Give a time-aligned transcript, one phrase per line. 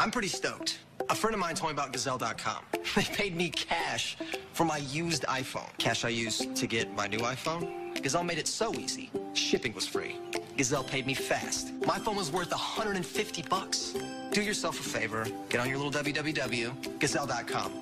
[0.00, 0.78] I'm pretty stoked.
[1.10, 2.64] A friend of mine told me about Gazelle.com.
[2.94, 4.16] They paid me cash
[4.52, 5.68] for my used iPhone.
[5.78, 8.00] Cash I used to get my new iPhone.
[8.02, 9.10] Gazelle made it so easy.
[9.34, 10.16] Shipping was free.
[10.56, 11.72] Gazelle paid me fast.
[11.86, 13.94] My phone was worth 150 bucks.
[14.32, 17.72] Do yourself a favor, get on your little www, gazelle.com.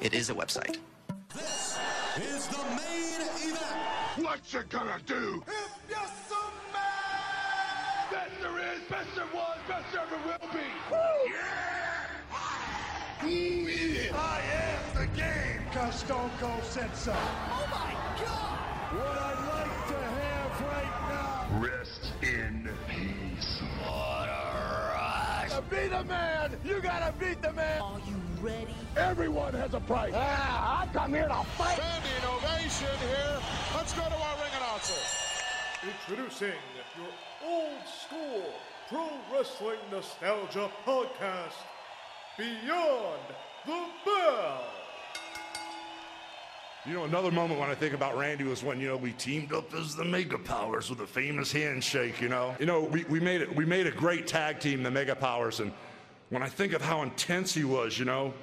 [0.00, 0.76] It is a website.
[1.34, 1.78] This
[2.20, 4.24] is the main event.
[4.24, 5.42] What you gonna do?
[8.38, 10.60] Best there is, best there was, best there ever will be.
[11.26, 13.24] Yeah!
[13.24, 14.14] Ooh, yeah.
[14.14, 15.62] I am the game.
[15.72, 17.10] Cause Stone Cold said so.
[17.10, 21.48] What I'd like to have right now.
[21.58, 23.60] Rest in peace.
[23.84, 25.50] What a rush.
[25.50, 27.82] To be the man, you gotta beat the man.
[27.82, 28.76] Are you ready?
[28.96, 30.14] Everyone has a price.
[30.14, 31.76] Ah, I come here to fight.
[31.76, 33.40] Standing ovation here.
[33.74, 35.27] Let's go to our ring announcer.
[35.82, 36.54] Introducing
[36.96, 37.06] your
[37.46, 38.52] old school
[38.88, 41.54] pro wrestling nostalgia podcast,
[42.36, 43.20] Beyond
[43.64, 44.64] the Bell.
[46.84, 49.52] You know, another moment when I think about Randy was when, you know, we teamed
[49.52, 52.56] up as the Mega Powers with a famous handshake, you know.
[52.58, 55.60] You know, we, we made it we made a great tag team, the Mega Powers,
[55.60, 55.70] and
[56.30, 58.34] when I think of how intense he was, you know,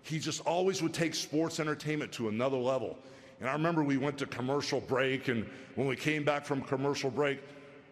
[0.00, 2.96] he just always would take sports entertainment to another level.
[3.40, 7.10] And I remember we went to commercial break, and when we came back from commercial
[7.10, 7.40] break,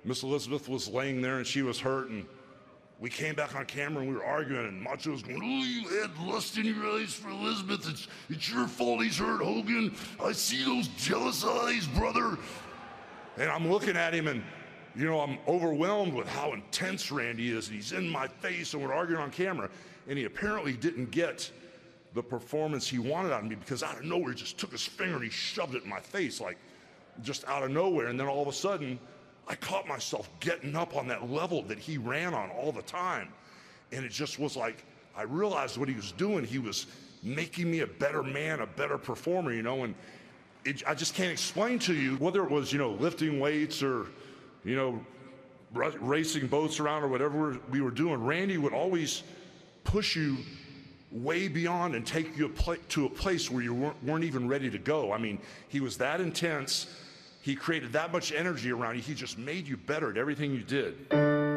[0.04, 2.26] Miss Elizabeth was laying there and she was hurt, and
[3.02, 6.00] we came back on camera and we were arguing, and Macho was going, Oh, you
[6.00, 7.88] had lust in your eyes for Elizabeth.
[7.88, 9.94] It's, it's your fault he's hurt, Hogan.
[10.22, 12.38] I see those jealous eyes, brother.
[13.38, 14.42] And I'm looking at him, and,
[14.94, 17.66] you know, I'm overwhelmed with how intense Randy is.
[17.66, 19.68] And he's in my face, and we're arguing on camera.
[20.06, 21.50] And he apparently didn't get
[22.14, 24.84] the performance he wanted out of me because out of nowhere, he just took his
[24.84, 26.58] finger and he shoved it in my face, like
[27.22, 28.08] just out of nowhere.
[28.08, 28.98] And then all of a sudden,
[29.48, 33.28] I caught myself getting up on that level that he ran on all the time.
[33.92, 34.84] And it just was like,
[35.16, 36.44] I realized what he was doing.
[36.44, 36.86] He was
[37.22, 39.94] making me a better man, a better performer, you know, and
[40.64, 44.06] it, I just can't explain to you whether it was, you know, lifting weights or,
[44.64, 45.05] you know,
[45.74, 48.24] ra- racing boats around or whatever we were doing.
[48.24, 49.23] Randy would always
[49.84, 50.39] push you
[51.12, 52.52] way beyond and take you
[52.89, 55.12] to a place where you weren't, weren't even ready to go.
[55.12, 56.86] I mean, he was that intense.
[57.42, 59.02] He created that much energy around you.
[59.02, 61.52] He just made you better at everything you did.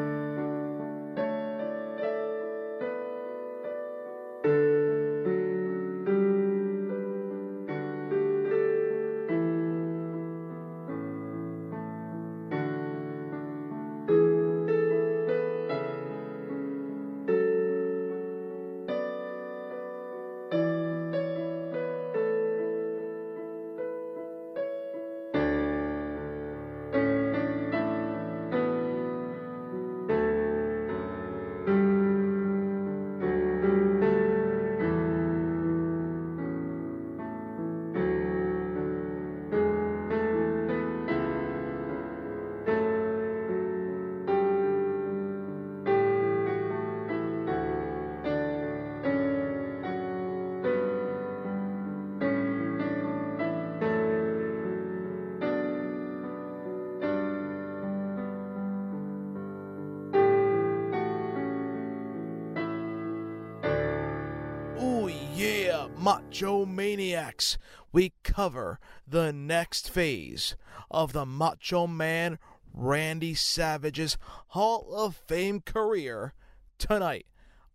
[65.98, 67.58] Macho Maniacs.
[67.92, 70.56] We cover the next phase
[70.90, 72.38] of the Macho Man
[72.72, 74.16] Randy Savage's
[74.48, 76.34] Hall of Fame career
[76.78, 77.26] tonight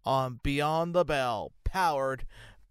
[0.06, 2.25] on Beyond the Bell, powered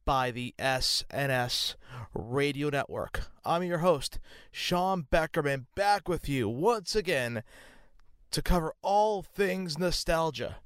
[0.05, 1.75] by the SNS
[2.15, 3.23] Radio Network.
[3.45, 4.19] I'm your host,
[4.51, 7.43] Sean Beckerman, back with you once again
[8.31, 10.57] to cover all things nostalgia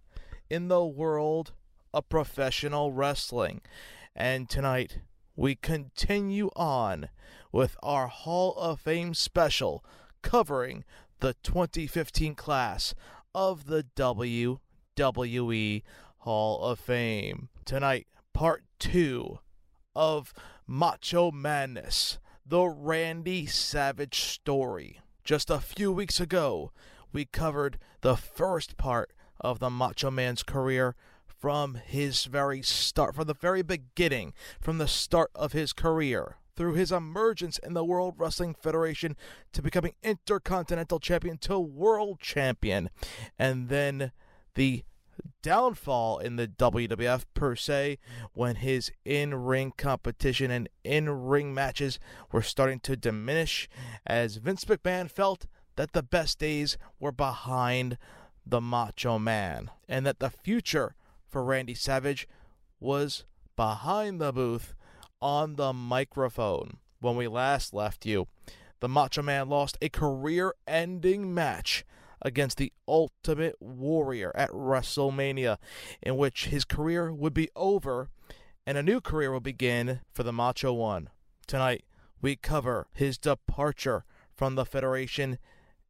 [0.50, 1.52] in the world
[1.92, 3.60] of professional wrestling.
[4.16, 4.98] And tonight,
[5.34, 7.08] we continue on
[7.50, 9.84] with our Hall of Fame special
[10.22, 10.84] covering
[11.19, 12.94] the 2015 class
[13.34, 15.82] of the WWE
[16.19, 17.49] Hall of Fame.
[17.64, 19.40] Tonight, part two
[19.96, 20.32] of
[20.64, 25.00] Macho Madness, the Randy Savage story.
[25.25, 26.70] Just a few weeks ago,
[27.12, 30.94] we covered the first part of the Macho Man's career
[31.44, 34.32] from his very start, from the very beginning,
[34.62, 39.14] from the start of his career, through his emergence in the World Wrestling Federation
[39.52, 42.88] to becoming Intercontinental Champion to World Champion,
[43.38, 44.12] and then
[44.55, 44.85] the
[45.43, 47.99] downfall in the WWF per se
[48.32, 51.99] when his in ring competition and in ring matches
[52.32, 53.69] were starting to diminish
[54.06, 55.44] as Vince McMahon felt
[55.76, 57.99] that the best days were behind
[58.46, 60.94] the Macho Man and that the future
[61.34, 62.28] for Randy Savage
[62.78, 63.25] was
[63.56, 64.72] behind the booth
[65.20, 66.76] on the microphone.
[67.00, 68.28] When we last left you,
[68.78, 71.84] the Macho Man lost a career ending match
[72.22, 75.56] against the Ultimate Warrior at WrestleMania,
[76.00, 78.10] in which his career would be over
[78.64, 81.10] and a new career will begin for the Macho One.
[81.48, 81.84] Tonight,
[82.22, 84.04] we cover his departure
[84.36, 85.38] from the Federation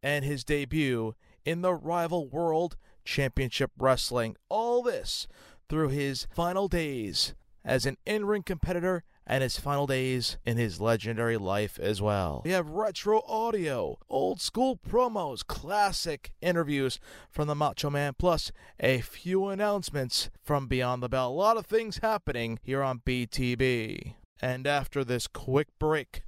[0.03, 1.15] and his debut
[1.45, 4.37] in the Rival World Championship Wrestling.
[4.49, 5.27] All this
[5.69, 7.35] through his final days
[7.65, 12.43] as an in ring competitor and his final days in his legendary life as well.
[12.45, 19.01] We have retro audio, old school promos, classic interviews from the Macho Man, plus a
[19.01, 21.31] few announcements from Beyond the Bell.
[21.31, 24.15] A lot of things happening here on BTB.
[24.43, 26.23] And after this quick break,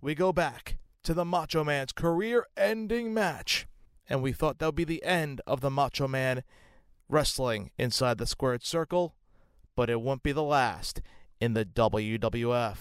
[0.00, 3.66] we go back to the Macho Man's career ending match.
[4.08, 6.42] And we thought that would be the end of the Macho Man
[7.08, 9.14] wrestling inside the squared circle,
[9.76, 11.02] but it won't be the last
[11.40, 12.76] in the WWF.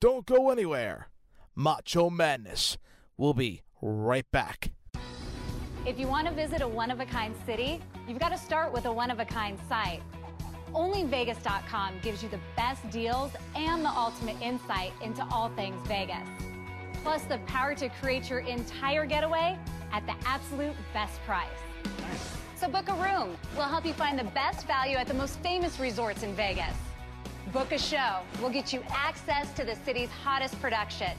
[0.00, 1.08] Don't go anywhere.
[1.54, 2.78] Macho Madness
[3.16, 4.72] will be right back.
[5.86, 8.72] If you want to visit a one of a kind city, you've got to start
[8.72, 10.02] with a one of a kind site.
[10.74, 16.28] OnlyVegas.com gives you the best deals and the ultimate insight into all things Vegas.
[17.02, 19.58] Plus, the power to create your entire getaway
[19.92, 21.48] at the absolute best price.
[22.56, 23.36] So, book a room.
[23.56, 26.76] We'll help you find the best value at the most famous resorts in Vegas.
[27.52, 28.20] Book a show.
[28.40, 31.18] We'll get you access to the city's hottest productions.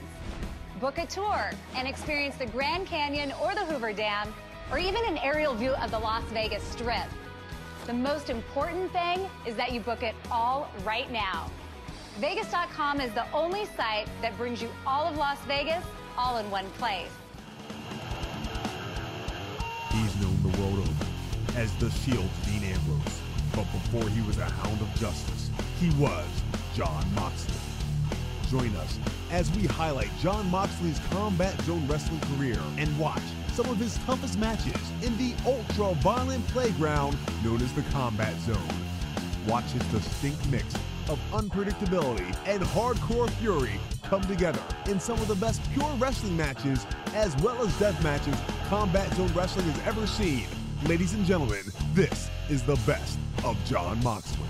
[0.80, 4.34] Book a tour and experience the Grand Canyon or the Hoover Dam,
[4.72, 7.08] or even an aerial view of the Las Vegas Strip.
[7.88, 11.50] The most important thing is that you book it all right now.
[12.20, 15.84] Vegas.com is the only site that brings you all of Las Vegas
[16.18, 17.10] all in one place.
[19.92, 23.20] He's known the world over as the Shield Dean Ambrose.
[23.56, 25.50] But before he was a hound of justice,
[25.80, 26.28] he was
[26.76, 27.56] Jon Moxley.
[28.50, 29.00] Join us
[29.32, 33.22] as we highlight Jon Moxley's Combat Zone wrestling career and watch
[33.54, 38.58] some of his toughest matches in the ultra violent playground known as the Combat Zone.
[39.48, 40.76] Watch his distinct mix
[41.10, 46.86] of unpredictability and hardcore fury come together in some of the best pure wrestling matches
[47.14, 48.36] as well as death matches
[48.68, 50.48] Combat Zone Wrestling has ever seen.
[50.86, 51.64] Ladies and gentlemen,
[51.94, 54.48] this is the best of Jon Moxley.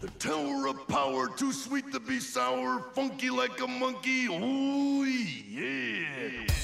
[0.00, 4.26] The tower of power, too sweet to be sour, funky like a monkey.
[4.26, 6.55] Ooh, yeah.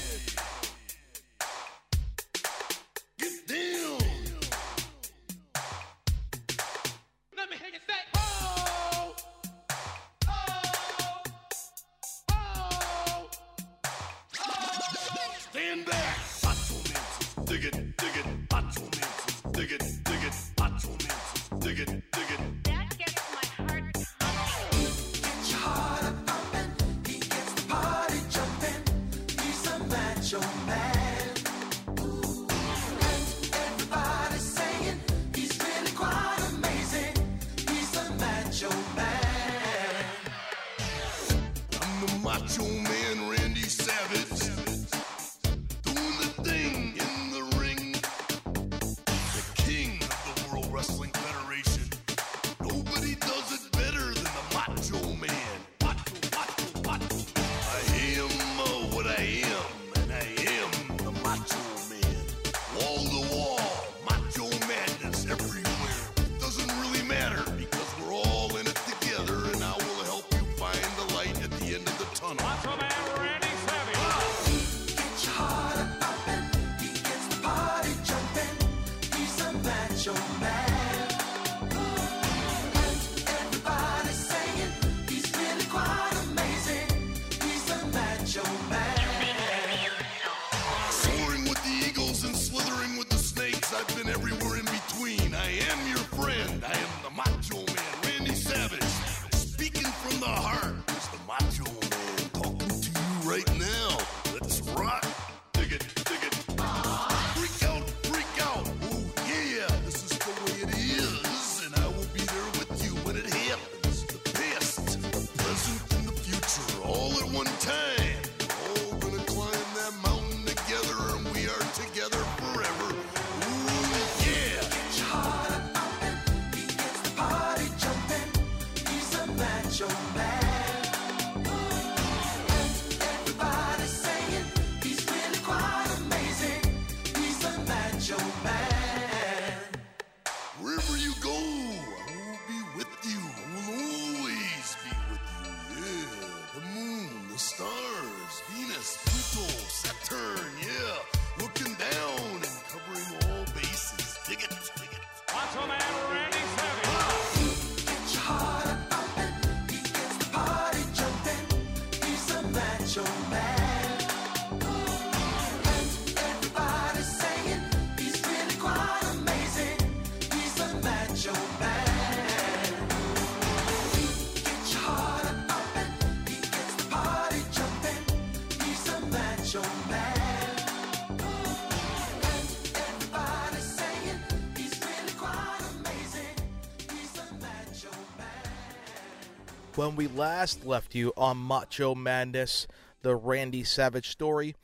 [189.83, 192.67] When we last left you on Macho Madness,
[193.01, 194.55] the Randy Savage story,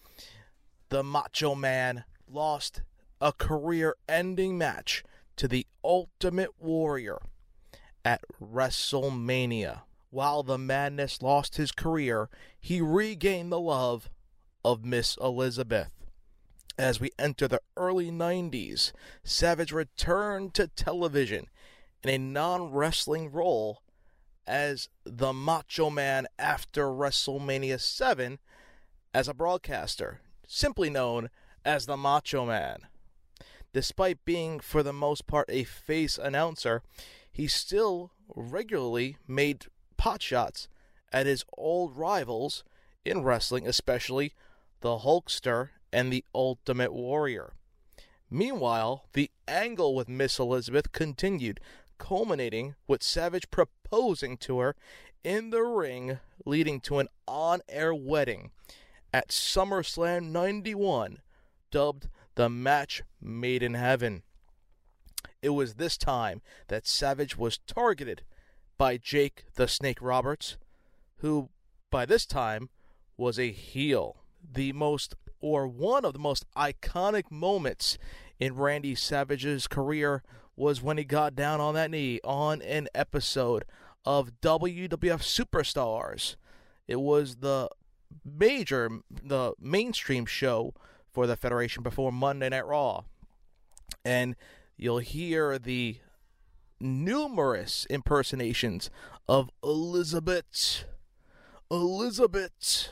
[0.88, 2.83] the Macho Man lost
[3.19, 5.03] a career ending match
[5.35, 7.17] to the Ultimate Warrior
[8.05, 9.81] at WrestleMania.
[10.09, 14.09] While the Madness lost his career, he regained the love
[14.63, 15.91] of Miss Elizabeth.
[16.77, 18.93] As we enter the early 90s,
[19.25, 21.47] Savage returned to television
[22.03, 23.81] in a non wrestling role
[24.50, 28.39] as the Macho Man after WrestleMania 7
[29.13, 31.29] as a broadcaster, simply known
[31.63, 32.79] as the Macho Man.
[33.74, 36.82] Despite being, for the most part, a face announcer,
[37.32, 40.68] he still regularly made pot shots
[41.13, 42.63] at his old rivals
[43.06, 44.34] in wrestling, especially
[44.82, 47.53] the Hulkster and the Ultimate Warrior.
[48.32, 51.60] Meanwhile, the angle with Miss Elizabeth continued,
[52.00, 54.75] culminating with Savage proposing to her
[55.24, 58.50] in the ring, leading to an on air wedding
[59.13, 61.20] at SummerSlam 91,
[61.72, 64.24] dubbed the match made in heaven.
[65.41, 68.24] It was this time that Savage was targeted
[68.77, 70.58] by Jake the Snake Roberts,
[71.18, 71.50] who
[71.91, 72.70] by this time
[73.18, 74.18] was a heel.
[74.41, 77.98] The most, or one of the most iconic moments
[78.39, 80.24] in Randy Savage's career
[80.60, 83.63] was when he got down on that knee on an episode
[84.06, 86.36] of WWF Superstars.
[86.88, 87.70] It was the
[88.25, 90.74] major, the mainstream show
[91.12, 93.04] for the Federation before Monday Night Raw.
[94.04, 94.36] And
[94.75, 95.98] you'll hear the
[96.80, 98.89] numerous impersonations
[99.28, 100.84] of Elizabeth.
[101.72, 102.89] Elizabeth,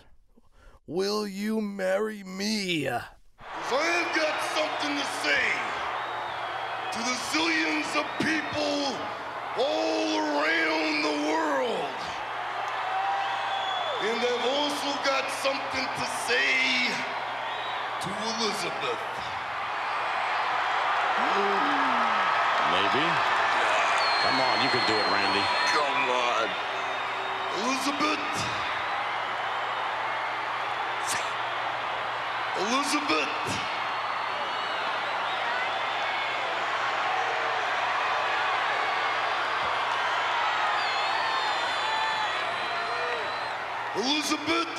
[0.86, 2.88] will you marry me?
[2.88, 5.57] I've got something to say
[6.98, 8.98] to the zillions of people
[9.58, 11.94] all around the world.
[14.02, 16.90] And I've also got something to say
[18.02, 19.02] to Elizabeth.
[22.74, 23.06] Maybe.
[24.24, 25.46] Come on, you can do it, Randy.
[25.78, 26.50] Come on.
[27.62, 28.26] Elizabeth.
[32.58, 33.77] Elizabeth.
[43.98, 44.70] Elizabeth,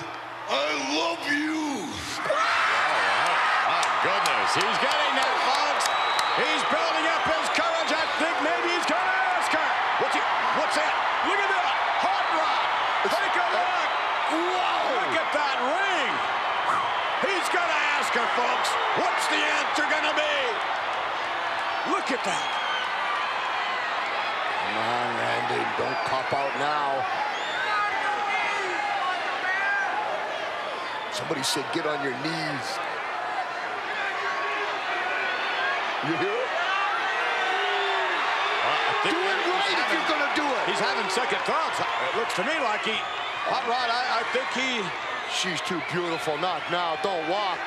[0.46, 1.90] I love you.
[2.22, 5.90] My goodness, he's getting that, folks.
[6.38, 7.90] He's building up his courage.
[7.98, 9.68] I think maybe he's going to ask her.
[9.98, 10.22] What's he,
[10.54, 10.94] What's that?
[11.26, 11.66] Look at that.
[11.98, 12.62] Hot rock.
[13.10, 13.90] Take a look.
[14.38, 15.02] Whoa.
[15.02, 16.14] Look at that ring.
[17.26, 18.70] He's going to ask her, folks.
[19.02, 20.36] What's the answer going to be?
[21.90, 22.46] Look at that.
[24.62, 25.62] Come on, Randy.
[25.74, 27.27] Don't cop out now.
[31.18, 32.66] Somebody said get on your knees.
[36.06, 36.48] You hear it?
[39.02, 40.62] Think Do it right if you're gonna do it.
[40.70, 41.82] He's having second thoughts.
[41.82, 42.94] It looks to me like he.
[43.50, 43.90] Hot rod.
[43.90, 44.78] I, I think he.
[45.34, 46.38] She's too beautiful.
[46.38, 46.96] Not now.
[47.02, 47.58] Don't walk.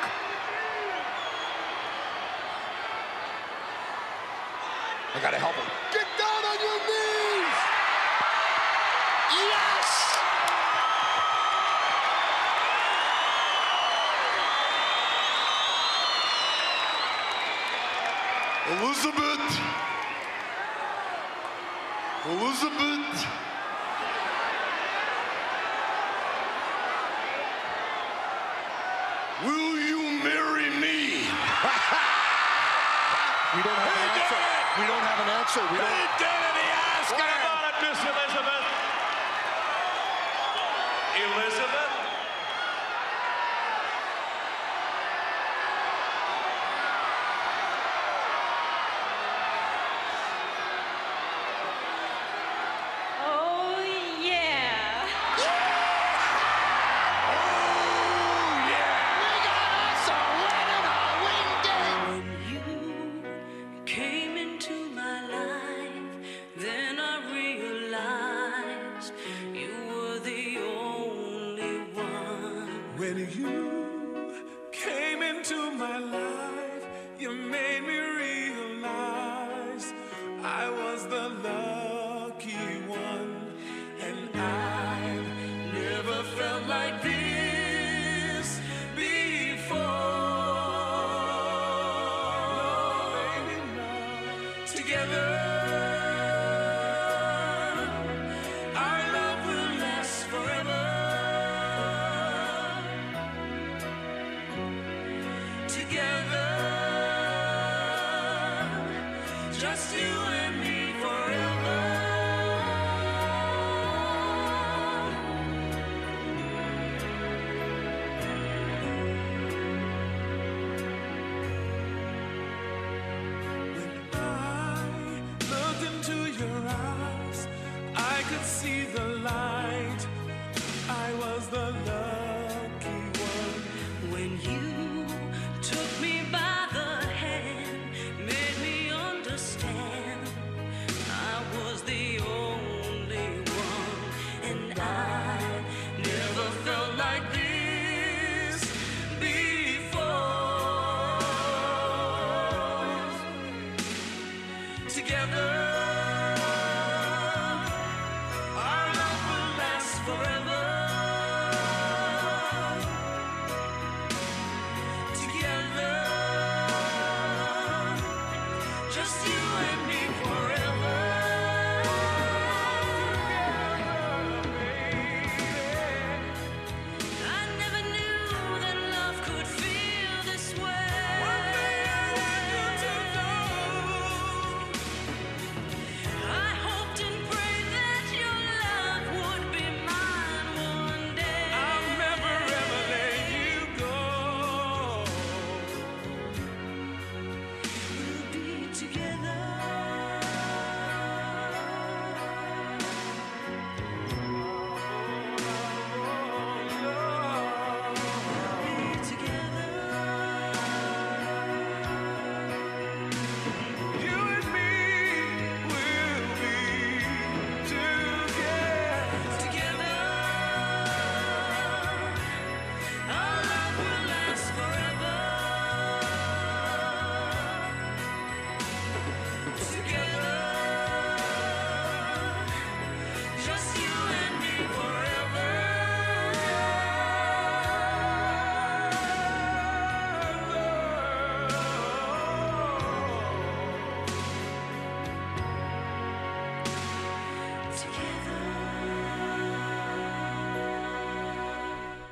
[35.51, 35.73] Answer.
[35.73, 36.10] We don't.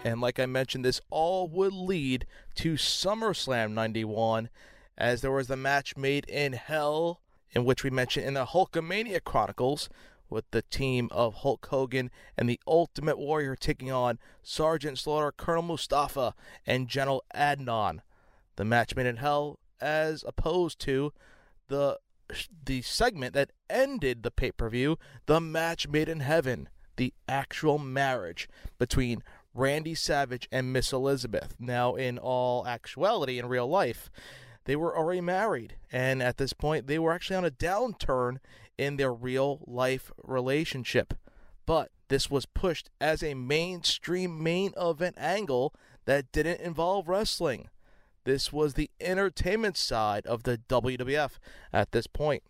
[0.09, 4.49] And like I mentioned, this all would lead to SummerSlam 91,
[4.97, 9.23] as there was the match made in hell, in which we mentioned in the Hulkamania
[9.23, 9.87] Chronicles,
[10.27, 15.61] with the team of Hulk Hogan and the Ultimate Warrior taking on Sergeant Slaughter, Colonel
[15.61, 16.33] Mustafa,
[16.65, 17.99] and General Adnan.
[18.55, 21.13] The match made in hell, as opposed to
[21.67, 21.99] the
[22.65, 27.77] the segment that ended the pay per view, the match made in heaven, the actual
[27.79, 29.23] marriage between
[29.59, 31.53] Randy Savage and Miss Elizabeth.
[31.59, 34.09] Now, in all actuality, in real life,
[34.63, 38.37] they were already married, and at this point, they were actually on a downturn
[38.77, 41.13] in their real life relationship.
[41.65, 47.69] But this was pushed as a mainstream main event angle that didn't involve wrestling.
[48.23, 51.31] This was the entertainment side of the WWF
[51.73, 52.43] at this point.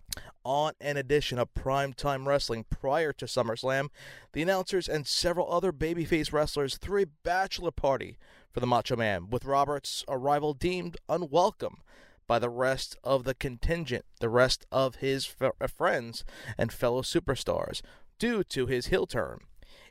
[0.50, 3.90] On an edition of Primetime Wrestling prior to SummerSlam,
[4.34, 8.18] the announcers and several other babyface wrestlers threw a bachelor party
[8.52, 11.84] for the Macho Man, with Roberts' arrival deemed unwelcome
[12.26, 16.26] by the rest of the contingent, the rest of his f- uh, friends
[16.58, 17.84] and fellow superstars,
[18.18, 19.42] due to his heel turn.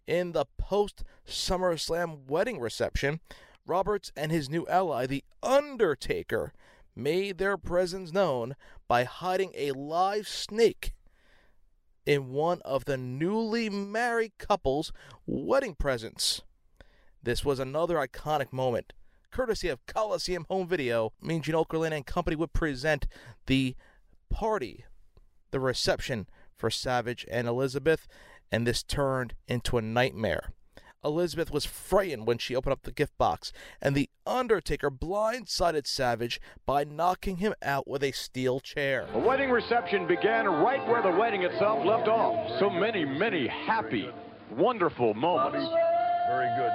[0.09, 3.21] In the post SummerSlam wedding reception,
[3.65, 6.53] Roberts and his new ally, The Undertaker,
[6.97, 8.57] made their presence known
[8.89, 10.95] by hiding a live snake
[12.07, 14.93] in one of the newly married couple's
[15.27, 16.43] wedding presents.
[17.23, 18.95] This was another iconic moment.
[19.31, 23.07] Courtesy of Coliseum Home Video, Mean Gene Okerlund and company would present
[23.47, 23.77] the
[24.31, 24.87] party,
[25.51, 28.09] the reception for Savage and Elizabeth,
[28.51, 30.53] and this turned into a nightmare.
[31.05, 36.41] Elizabeth was frightened when she opened up the gift box, and the Undertaker blindsided Savage
[36.67, 39.07] by knocking him out with a steel chair.
[39.13, 42.59] The wedding reception began right where the wedding itself left off.
[42.59, 44.11] So many, many happy,
[44.51, 45.69] wonderful moments.
[46.29, 46.73] Very good.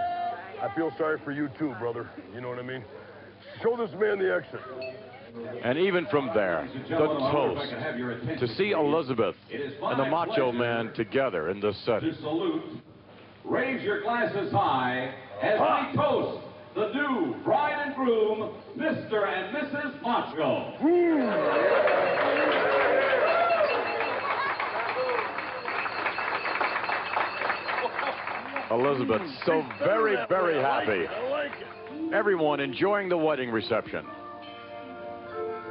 [0.62, 2.10] I feel sorry for you too, brother.
[2.34, 2.84] You know what I mean?
[3.62, 4.62] Show this man the exit.
[5.64, 11.60] And even from there, the toast to see Elizabeth and the Macho Man together in
[11.60, 12.16] this setting.
[13.46, 15.92] Raise your glasses high as we ah.
[15.96, 16.44] toast
[16.76, 19.28] the new bride and groom, Mr.
[19.28, 20.02] and Mrs.
[20.02, 20.74] Macho.
[20.80, 21.94] Hmm.
[28.72, 31.06] Elizabeth, so very, very happy.
[32.12, 34.06] Everyone enjoying the wedding reception,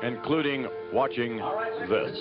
[0.05, 1.39] including watching
[1.89, 2.17] this.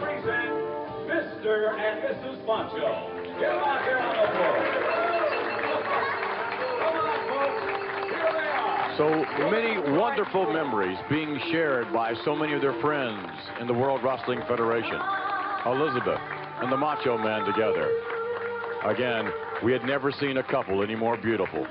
[0.00, 0.50] Present
[1.06, 1.76] Mr.
[1.78, 2.44] and Mrs.
[2.46, 3.12] Macho.
[3.38, 5.00] Get them out here on the floor.
[8.96, 9.08] So
[9.50, 13.28] many wonderful memories being shared by so many of their friends
[13.60, 15.00] in the World Wrestling Federation.
[15.66, 16.20] Elizabeth
[16.60, 17.90] and the Macho Man together.
[18.84, 19.30] Again,
[19.62, 21.66] we had never seen a couple any more beautiful.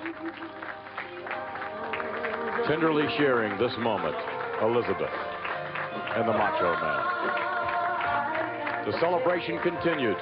[2.67, 4.15] Tenderly sharing this moment,
[4.61, 5.13] Elizabeth
[6.15, 7.48] and the Macho Man.
[8.89, 10.17] The celebration continued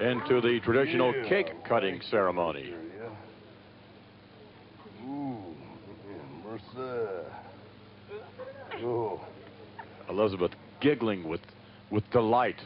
[0.00, 2.72] into the traditional cake cutting ceremony.
[5.04, 5.38] Ooh.
[8.80, 9.20] Oh.
[10.08, 11.40] Elizabeth giggling with,
[11.90, 12.60] with delight,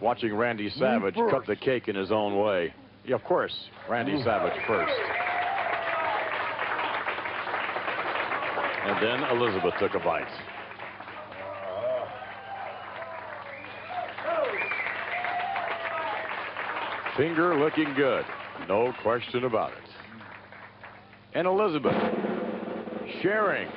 [0.00, 2.74] watching Randy Savage cut the cake in his own way.
[3.04, 3.54] Yeah, of course,
[3.88, 4.92] Randy Savage first.
[8.86, 10.53] And then Elizabeth took a bite.
[17.16, 18.24] Finger looking good,
[18.68, 19.78] no question about it.
[21.34, 21.94] And Elizabeth
[23.22, 23.68] sharing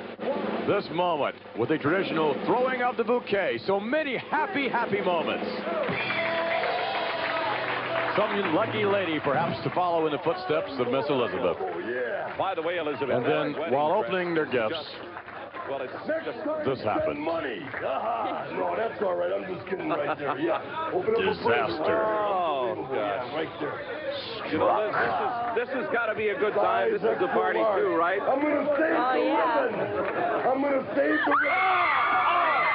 [0.66, 3.58] this moment with a traditional throwing of the bouquet.
[3.66, 5.46] So many happy, happy moments.
[8.16, 11.56] Some lucky lady, perhaps, to follow in the footsteps of Miss Elizabeth.
[12.36, 13.10] By the way, Elizabeth.
[13.10, 14.84] And then, while opening their gifts,
[15.70, 15.92] well, it's
[16.24, 17.20] just This happened.
[17.20, 17.60] money.
[17.84, 19.30] Ah, no, that's all right.
[19.32, 20.38] I'm just kidding right there.
[20.38, 20.90] Yeah.
[20.92, 21.34] Open up a.
[21.34, 21.96] Disaster.
[22.90, 23.80] Oh, Yeah, right there.
[24.50, 26.92] You know, this, this, is, this has got to be a good time.
[26.92, 28.20] This is the party, too, right?
[28.22, 29.62] I'm gonna save Oh, the yeah.
[29.62, 29.80] ribbon.
[30.48, 32.68] I'm gonna save the ribbon.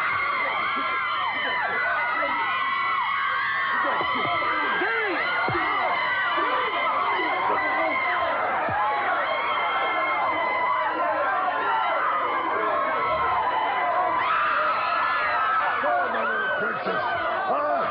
[14.63, 17.03] Come on, my little princess.
[17.51, 17.83] Huh?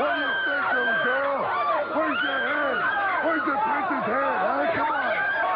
[0.00, 1.38] What do you think, little girl?
[1.94, 2.80] Where's your hand?
[3.24, 4.36] Where's the prince's hand?
[4.40, 4.64] Huh?
[4.78, 5.14] Come on.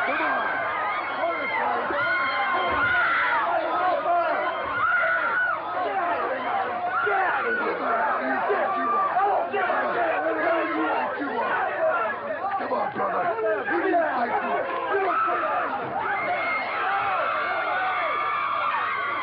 [0.09, 1.59] Come on.
[11.39, 13.25] Come on, brother.
[13.71, 14.65] Who do you think you are?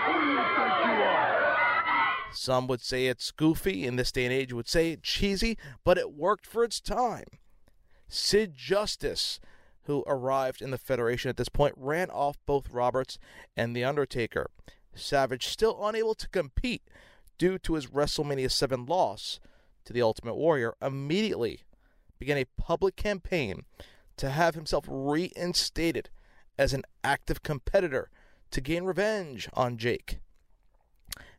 [0.06, 2.35] Who do you think you are?
[2.46, 5.98] Some would say it's goofy, in this day and age would say it's cheesy, but
[5.98, 7.26] it worked for its time.
[8.08, 9.40] Sid Justice,
[9.86, 13.18] who arrived in the Federation at this point, ran off both Roberts
[13.58, 14.52] and The Undertaker.
[14.94, 16.84] Savage, still unable to compete
[17.40, 19.40] due to his WrestleMania 7 loss
[19.84, 21.62] to The Ultimate Warrior, immediately
[22.20, 23.64] began a public campaign
[24.18, 26.12] to have himself reinstated
[26.60, 28.12] as an active competitor
[28.52, 30.20] to gain revenge on Jake.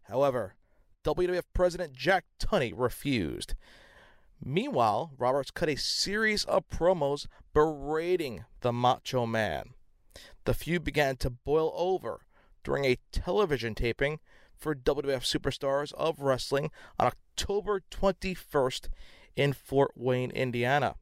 [0.09, 0.57] However,
[1.07, 3.55] WWF President Jack Tunney refused.
[4.45, 9.75] Meanwhile, Roberts cut a series of promos berating the Macho Man.
[10.47, 12.23] The feud began to boil over
[12.65, 14.19] during a television taping
[14.57, 18.89] for WWF Superstars of Wrestling on October 21st
[19.37, 20.97] in Fort Wayne, Indiana.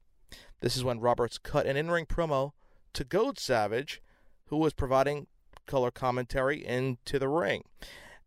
[0.60, 2.52] This is when Roberts cut an in ring promo
[2.92, 4.02] to Goad Savage,
[4.48, 5.28] who was providing
[5.66, 7.64] color commentary into the ring.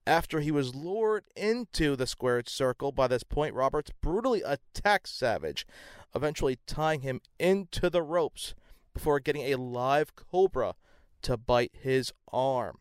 [0.07, 5.67] After he was lured into the squared circle by this point, Roberts brutally attacked Savage,
[6.15, 8.55] eventually tying him into the ropes
[8.93, 10.75] before getting a live cobra
[11.23, 12.77] to bite his arm.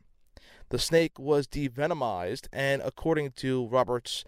[0.69, 4.25] The snake was devenomized, and according to Roberts'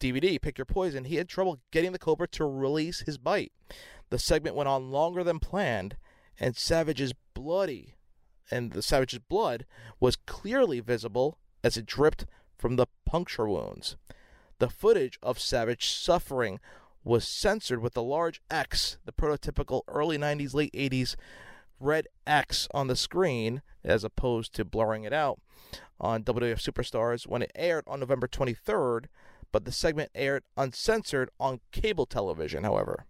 [0.00, 3.52] DVD, Pick Your Poison, he had trouble getting the cobra to release his bite.
[4.08, 5.98] The segment went on longer than planned,
[6.40, 7.96] and Savage's bloody
[8.50, 9.66] and the Savage's blood
[10.00, 12.24] was clearly visible as it dripped
[12.58, 13.96] from the puncture wounds.
[14.58, 16.58] The footage of Savage suffering
[17.04, 21.14] was censored with a large X, the prototypical early 90s, late 80s
[21.80, 25.40] red X on the screen, as opposed to blurring it out
[26.00, 29.06] on WWF Superstars when it aired on November 23rd,
[29.52, 33.06] but the segment aired uncensored on cable television, however.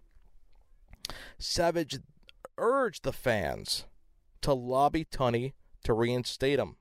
[1.39, 1.99] Savage
[2.57, 3.87] urged the fans
[4.43, 5.53] to lobby Tunney
[5.85, 6.77] to reinstate him.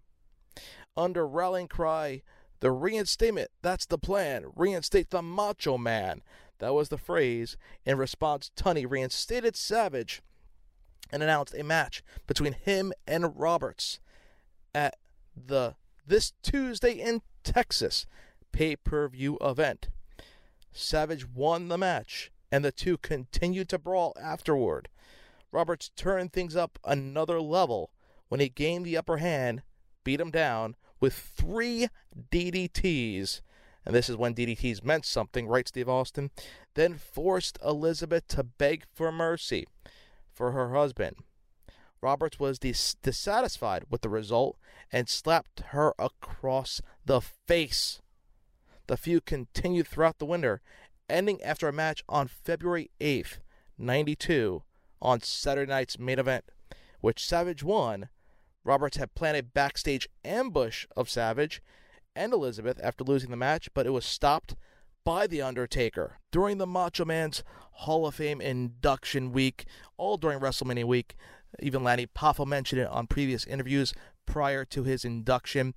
[0.95, 2.21] Under rallying cry,
[2.59, 6.21] the reinstatement, that's the plan, reinstate the Macho Man.
[6.59, 7.55] That was the phrase.
[7.85, 10.21] In response, Tunney reinstated Savage
[11.11, 13.99] and announced a match between him and Roberts
[14.73, 14.95] at
[15.35, 18.05] the this Tuesday in Texas
[18.51, 19.89] pay-per-view event.
[20.71, 24.89] Savage won the match, and the two continued to brawl afterward.
[25.51, 27.91] Roberts turned things up another level
[28.29, 29.63] when he gained the upper hand
[30.03, 31.87] beat him down with three
[32.31, 33.41] DDTs.
[33.85, 36.31] And this is when DDTs meant something, right, Steve Austin?
[36.73, 39.65] Then forced Elizabeth to beg for mercy
[40.33, 41.17] for her husband.
[42.01, 44.57] Roberts was dis- dissatisfied with the result
[44.91, 48.01] and slapped her across the face.
[48.87, 50.61] The feud continued throughout the winter,
[51.09, 53.39] ending after a match on February 8th,
[53.77, 54.63] 92,
[55.01, 56.45] on Saturday night's main event,
[57.01, 58.09] which Savage won.
[58.67, 61.61] Roberts had planned a backstage ambush of Savage
[62.17, 64.55] and Elizabeth after losing the match, but it was stopped
[65.05, 66.19] by The Undertaker.
[66.33, 71.15] During the Macho Man's Hall of Fame induction week, all during WrestleMania week,
[71.59, 73.93] even Lanny Poffo mentioned it on previous interviews
[74.25, 75.73] prior to his induction.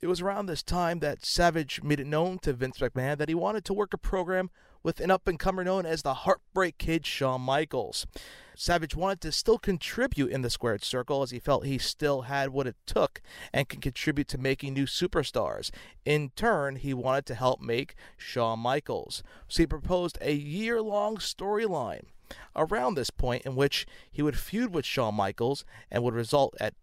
[0.00, 3.36] It was around this time that Savage made it known to Vince McMahon that he
[3.36, 4.50] wanted to work a program
[4.82, 8.06] with an up and comer known as the Heartbreak Kid Shawn Michaels.
[8.60, 12.50] Savage wanted to still contribute in the squared circle as he felt he still had
[12.50, 13.22] what it took
[13.54, 15.70] and can contribute to making new superstars.
[16.04, 19.22] In turn, he wanted to help make Shawn Michaels.
[19.48, 22.04] So he proposed a year long storyline
[22.54, 26.74] around this point in which he would feud with Shawn Michaels and would result at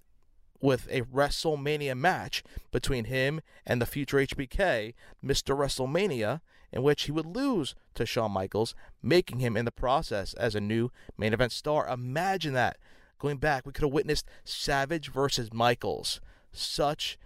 [0.60, 5.56] with a WrestleMania match between him and the future HBK, Mr.
[5.56, 6.42] WrestleMania,
[6.78, 10.62] in which he would lose to Shawn Michaels, making him in the process as a
[10.62, 11.90] new main event star.
[11.90, 12.78] Imagine that.
[13.18, 16.22] Going back, we could have witnessed Savage versus Michaels.
[16.52, 17.18] Such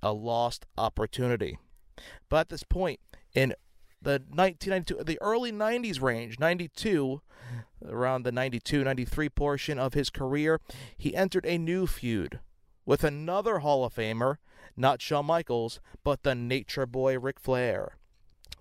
[0.00, 1.58] a lost opportunity.
[2.28, 3.00] But at this point,
[3.34, 3.54] in
[4.00, 7.20] the 1992, the early 90s range, 92,
[7.84, 10.60] around the 92 93 portion of his career,
[10.96, 12.38] he entered a new feud
[12.86, 14.36] with another Hall of Famer,
[14.76, 17.96] not Shawn Michaels, but the Nature Boy Ric Flair.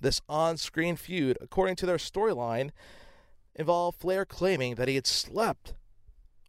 [0.01, 2.71] This on screen feud, according to their storyline,
[3.55, 5.73] involved Flair claiming that he had slept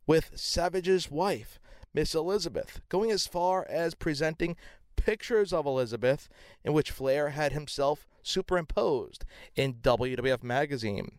[0.06, 1.58] with Savage's wife,
[1.92, 4.56] Miss Elizabeth, going as far as presenting
[4.96, 6.28] pictures of Elizabeth
[6.64, 9.24] in which Flair had himself superimposed
[9.56, 11.18] in WWF magazine.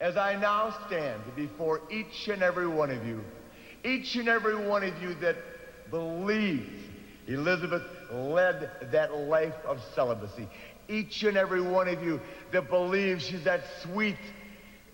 [0.00, 3.22] As I now stand before each and every one of you,
[3.84, 5.36] each and every one of you that
[5.90, 6.88] believes
[7.28, 10.48] Elizabeth led that life of celibacy,
[10.88, 12.20] each and every one of you
[12.52, 14.18] that believes she's that sweet,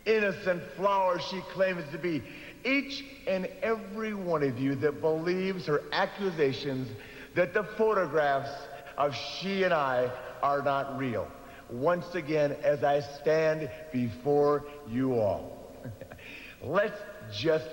[0.06, 2.22] innocent flower she claims to be,
[2.64, 6.88] each and every one of you that believes her accusations
[7.34, 8.50] that the photographs
[8.96, 10.10] of she and I
[10.42, 11.28] are not real.
[11.70, 15.72] Once again, as I stand before you all,
[16.62, 17.00] let's
[17.32, 17.68] just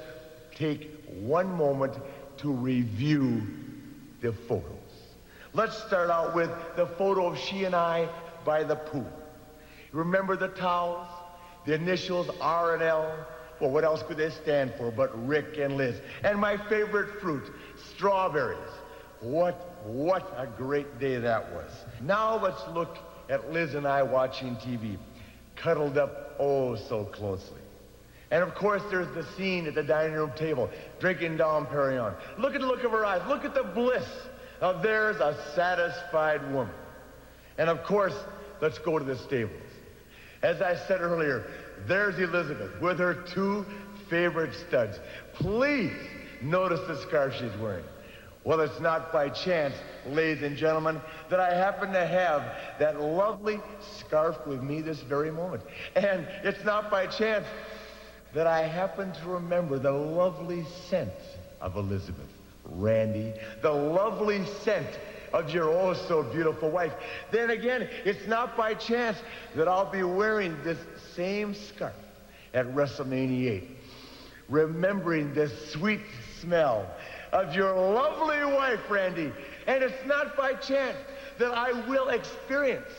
[0.54, 1.94] take one moment
[2.38, 3.42] to review
[4.22, 4.85] the photos.
[5.56, 8.10] Let's start out with the photo of she and I
[8.44, 9.08] by the pool.
[9.94, 11.08] Remember the towels?
[11.66, 13.26] The initials R and L?
[13.62, 16.02] Well, what else could they stand for but Ric and Liz?
[16.26, 17.54] And my favorite fruit,
[17.94, 18.58] strawberries.
[19.22, 21.72] What, what a great day that was.
[22.02, 22.98] Now let's look
[23.30, 24.98] at Liz and I watching TV,
[25.56, 27.62] cuddled up oh so closely.
[28.30, 32.14] And of course, there's the scene at the dining room table, drinking Dom Perignon.
[32.38, 33.22] Look at the look of her eyes.
[33.30, 34.06] Look at the bliss
[34.66, 36.74] of there's a satisfied woman.
[37.60, 38.16] And of course,
[38.62, 39.62] let's go to the stables.
[40.42, 41.46] As I said earlier,
[41.88, 43.64] there's Elizabeth with her two
[44.10, 45.00] favorite studs.
[45.36, 45.94] Please
[46.42, 47.84] notice the scarf she's wearing.
[48.44, 49.76] Well, it's not by chance,
[50.08, 51.00] ladies and gentlemen,
[51.30, 52.42] that I happen to have
[52.80, 53.60] that lovely
[54.00, 55.62] scarf with me this very moment.
[55.96, 57.46] And it's not by chance
[58.34, 61.12] that I happen to remember the lovely scent
[61.62, 62.30] of Elizabeth,
[62.66, 65.00] Randy, the lovely scent
[65.34, 66.94] of your oh so beautiful wife.
[67.32, 69.18] Then again, it's not by chance
[69.56, 70.80] that I'll be wearing this
[71.14, 71.94] same scarf
[72.54, 73.78] at WrestleMania 8,
[74.50, 76.02] remembering the sweet
[76.40, 76.90] smell
[77.32, 79.32] of your lovely wife, Randy.
[79.68, 80.98] And it's not by chance
[81.38, 82.90] that I will experience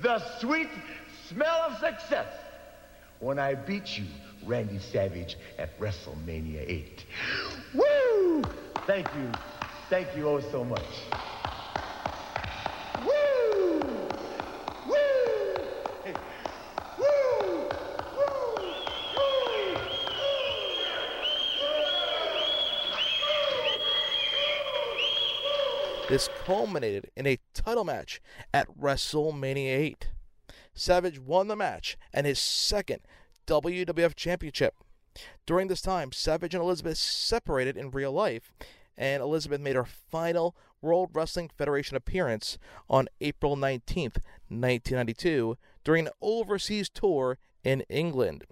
[0.00, 0.68] the sweet
[1.28, 2.28] smell of success
[3.20, 4.04] when I beat you,
[4.46, 7.04] Randy Savage, at WrestleMania 8.
[7.74, 8.42] Woo!
[8.86, 9.32] Thank you.
[9.90, 10.82] Thank you oh so much.
[13.04, 13.80] Woo!
[14.86, 14.96] Woo!
[16.04, 16.14] Hey.
[16.96, 17.68] Woo!
[18.16, 18.58] Woo!
[19.16, 19.76] Woo!
[26.08, 28.20] This culminated in a title match
[28.54, 30.10] at WrestleMania 8.
[30.72, 33.00] Savage won the match and his second
[33.46, 34.74] WWF Championship.
[35.46, 38.52] During this time, Savage and Elizabeth separated in real life,
[38.98, 46.12] and Elizabeth made her final World Wrestling Federation appearance on April 19th, 1992, during an
[46.20, 48.44] overseas tour in England.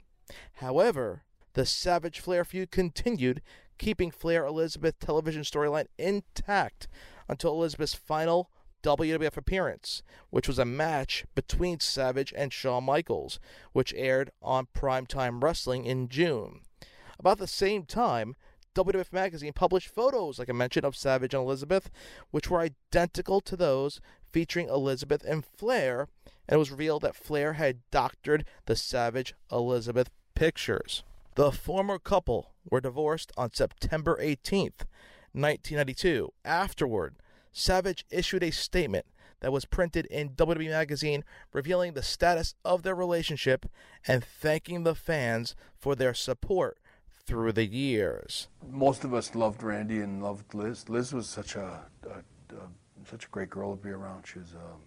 [0.55, 3.43] However, the Savage Flair feud continued,
[3.79, 6.89] keeping Flair Elizabeth television storyline intact
[7.29, 8.51] until Elizabeth's final
[8.85, 13.41] WWF appearance, which was a match between Savage and Shawn Michaels,
[13.73, 16.61] which aired on Primetime Wrestling in June.
[17.19, 18.37] About the same time,
[18.75, 21.91] WWF Magazine published photos, like I mentioned, of Savage and Elizabeth,
[22.31, 26.09] which were identical to those featuring Elizabeth and Flair,
[26.47, 31.05] and it was revealed that Flair had doctored the Savage Elizabeth pictures.
[31.37, 34.85] The former couple were divorced on September 18th,
[35.33, 36.33] 1992.
[36.45, 37.15] Afterward,
[37.57, 39.07] Savage issued a statement
[39.39, 43.67] that was printed in WWE Magazine revealing the status of their relationship
[44.09, 46.79] and thanking the fans for their support
[47.27, 48.49] through the years.
[48.69, 50.89] Most of us loved Randy and loved Liz.
[50.89, 52.69] Liz was such a, a, a
[53.09, 54.27] such a great girl to be around.
[54.27, 54.81] She was um,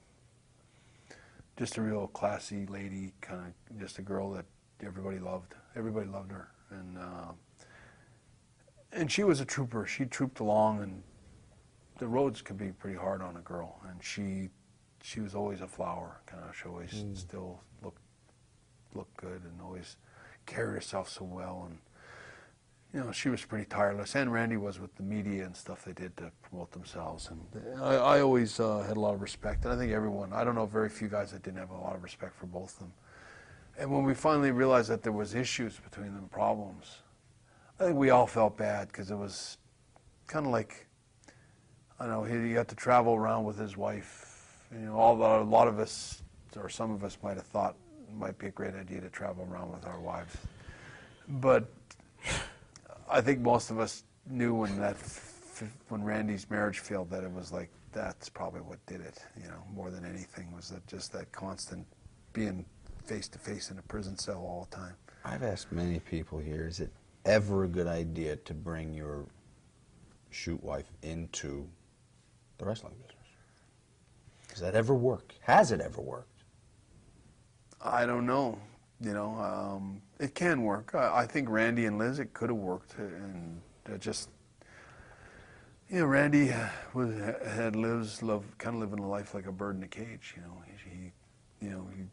[1.58, 4.45] just a real classy lady, kind of just a girl that
[4.84, 5.56] everybody loved.
[5.73, 7.32] Everybody loved her, and uh,
[8.91, 9.86] and she was a trooper.
[9.86, 11.03] She trooped along, and
[11.97, 14.49] the roads could be pretty hard on a girl, and she
[15.01, 16.21] she was always a flower.
[16.25, 17.17] Kind of, she always Mm.
[17.17, 18.01] still looked
[18.93, 19.97] looked good, and always
[20.45, 21.77] carried herself so well, and
[22.93, 25.91] you know, she was pretty tireless, and Randy was with the media and stuff they
[25.93, 27.29] did to promote themselves.
[27.29, 30.43] And I, I always uh, had a lot of respect, and I think everyone, I
[30.43, 32.79] don't know very few guys that didn't have a lot of respect for both of
[32.79, 32.93] them.
[33.77, 36.99] And when we finally realized that there was issues between them, problems,
[37.79, 39.57] I think we all felt bad because it was
[40.25, 40.87] kind of like,
[41.99, 44.63] I know, he, got to travel around with his wife.
[44.71, 46.21] You know, all a lot of us,
[46.55, 47.75] or some of us might have thought
[48.07, 50.36] it might be a great idea to travel around with our wives.
[51.27, 51.65] But
[53.10, 54.97] I think most of us knew when that
[55.89, 59.23] when Randy's marriage failed that it was like that's probably what did it.
[59.41, 61.86] You know, more than anything was that just that constant
[62.33, 62.65] being
[63.05, 64.93] face to face in a prison cell all the time.
[65.25, 66.91] I've asked many people here, is it
[67.25, 69.25] ever a good idea to bring your
[70.29, 71.67] shoot wife into
[72.57, 73.13] the wrestling business?
[74.49, 75.33] Does that ever work?
[75.41, 76.43] Has it ever worked?
[77.81, 78.57] I don't know.
[78.99, 80.95] You know, um, it can work.
[80.95, 83.61] I, I think Randy and Liz, it could have worked, and
[83.99, 84.29] just,
[85.89, 86.51] you know, Randy
[86.95, 87.15] was
[87.45, 90.33] had lives love kind of living a life like a bird in a cage.
[90.35, 91.11] You know, he,
[91.63, 92.05] you know, he,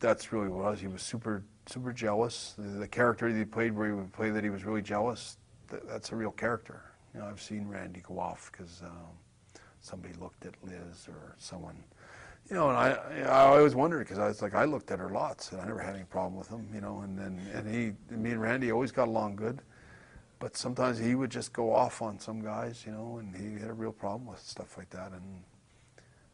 [0.00, 0.80] that's really what it was.
[0.80, 2.54] He was super super jealous.
[2.58, 5.38] The, the character that he played, where he would play that he was really jealous,
[5.68, 6.82] that, that's a real character.
[7.14, 9.14] You know, I've seen Randy go off because um,
[9.82, 11.76] somebody looked at Liz or someone.
[12.48, 15.10] You know, and I, I always wondered because I was like, I looked at her
[15.10, 16.66] lots, and I never had any problem with him.
[16.74, 19.60] You know, and then and he, me and Randy always got along good,
[20.38, 23.70] but sometimes he would just go off on some guys, you know, and he had
[23.70, 25.12] a real problem with stuff like that.
[25.12, 25.22] And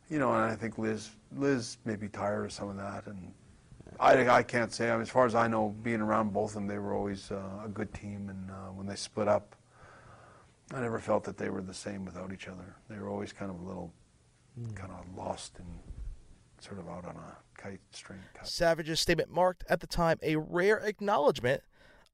[0.08, 3.32] you know, and I think Liz, Liz may be tired of some of that, and
[4.00, 4.90] I, I can't say.
[4.90, 7.30] I mean, as far as I know, being around both of them, they were always
[7.30, 9.54] uh, a good team, and uh, when they split up,
[10.74, 12.76] I never felt that they were the same without each other.
[12.88, 13.92] They were always kind of a little,
[14.58, 14.70] hmm.
[14.74, 15.66] kind of lost and
[16.60, 18.18] sort of out on a kite string.
[18.42, 21.62] Savage's statement marked at the time a rare acknowledgement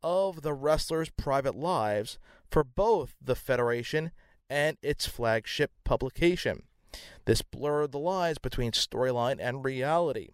[0.03, 2.19] of the wrestlers' private lives
[2.51, 4.11] for both the Federation
[4.51, 6.65] and its flagship publication.
[7.25, 10.31] This blurred the lines between storyline and reality.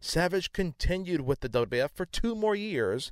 [0.00, 3.10] Savage continued with the WWF for two more years,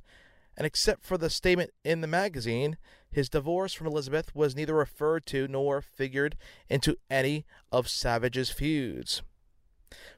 [0.55, 2.77] and except for the statement in the magazine,
[3.13, 6.35] his divorce from Elizabeth was neither referred to nor figured
[6.69, 9.21] into any of Savage's feuds.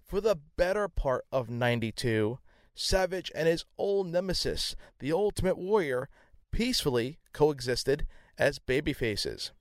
[0.04, 2.40] For the better part of 92,
[2.74, 6.10] Savage and his old nemesis, the Ultimate Warrior,
[6.52, 8.06] peacefully coexisted
[8.38, 9.52] as babyfaces.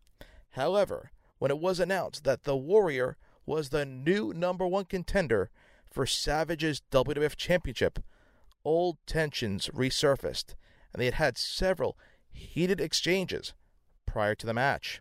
[0.51, 3.17] However, when it was announced that the Warrior
[3.47, 5.51] was the new number one contender
[5.91, 7.99] for Savage's WWF Championship,
[8.65, 10.55] old tensions resurfaced,
[10.93, 11.97] and they had had several
[12.35, 13.55] heated exchanges
[14.07, 15.01] prior to the match.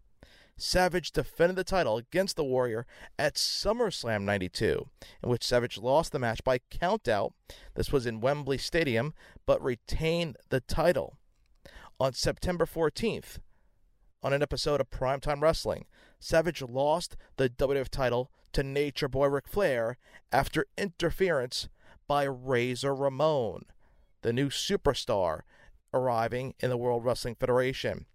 [0.56, 2.86] Savage defended the title against the Warrior
[3.18, 4.88] at SummerSlam 92,
[5.24, 7.32] in which Savage lost the match by countout.
[7.74, 9.14] This was in Wembley Stadium,
[9.46, 11.18] but retained the title.
[12.00, 13.40] On September 14th,
[14.22, 15.86] on an episode of Primetime Wrestling,
[16.20, 19.98] Savage lost the WWF title to Nature Boy Ric Flair
[20.32, 21.68] after interference
[22.08, 23.64] by Razor Ramon,
[24.22, 25.42] the new superstar
[25.94, 28.06] arriving in the World Wrestling Federation.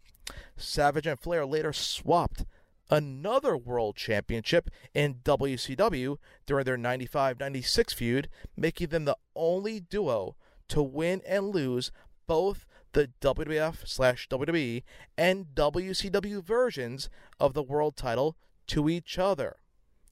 [0.56, 2.44] Savage and Flair later swapped
[2.90, 6.16] another world championship in WCW
[6.46, 10.36] during their 95 96 feud, making them the only duo
[10.68, 11.90] to win and lose
[12.26, 14.82] both the WWF slash WWE
[15.16, 17.08] and WCW versions
[17.38, 19.56] of the world title to each other.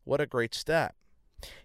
[0.04, 0.94] What a great stat.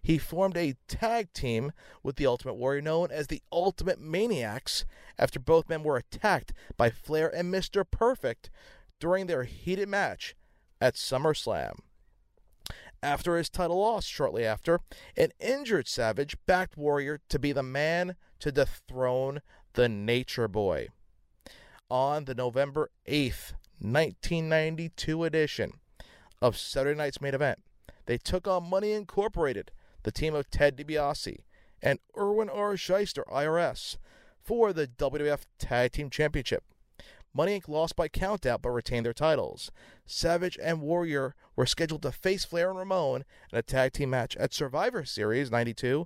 [0.02, 1.72] He formed a tag team
[2.04, 4.86] with the Ultimate Warrior known as the Ultimate Maniacs
[5.18, 7.86] after both men were attacked by Flair and Mr.
[7.90, 8.50] Perfect
[9.00, 10.36] during their heated match
[10.80, 11.80] at SummerSlam.
[13.04, 14.80] After his title loss shortly after,
[15.18, 19.42] an injured Savage backed Warrior to be the man to dethrone
[19.74, 20.90] the Nature Boy.
[21.90, 25.74] On the November 8th, 1992 edition
[26.42, 27.60] of Saturday Night's main event,
[28.12, 29.72] they took on Money Incorporated,
[30.04, 31.46] the team of Ted DiBiase
[31.82, 32.74] and Irwin R.
[32.74, 33.96] Schyster, IRS,
[34.38, 36.66] for the WWF Tag Team Championship.
[37.34, 37.70] Money Inc.
[37.70, 39.72] lost by countout but retained their titles.
[40.06, 44.36] Savage and Warrior were scheduled to face Flair and Ramon in a tag team match
[44.36, 46.06] at Survivor Series 92,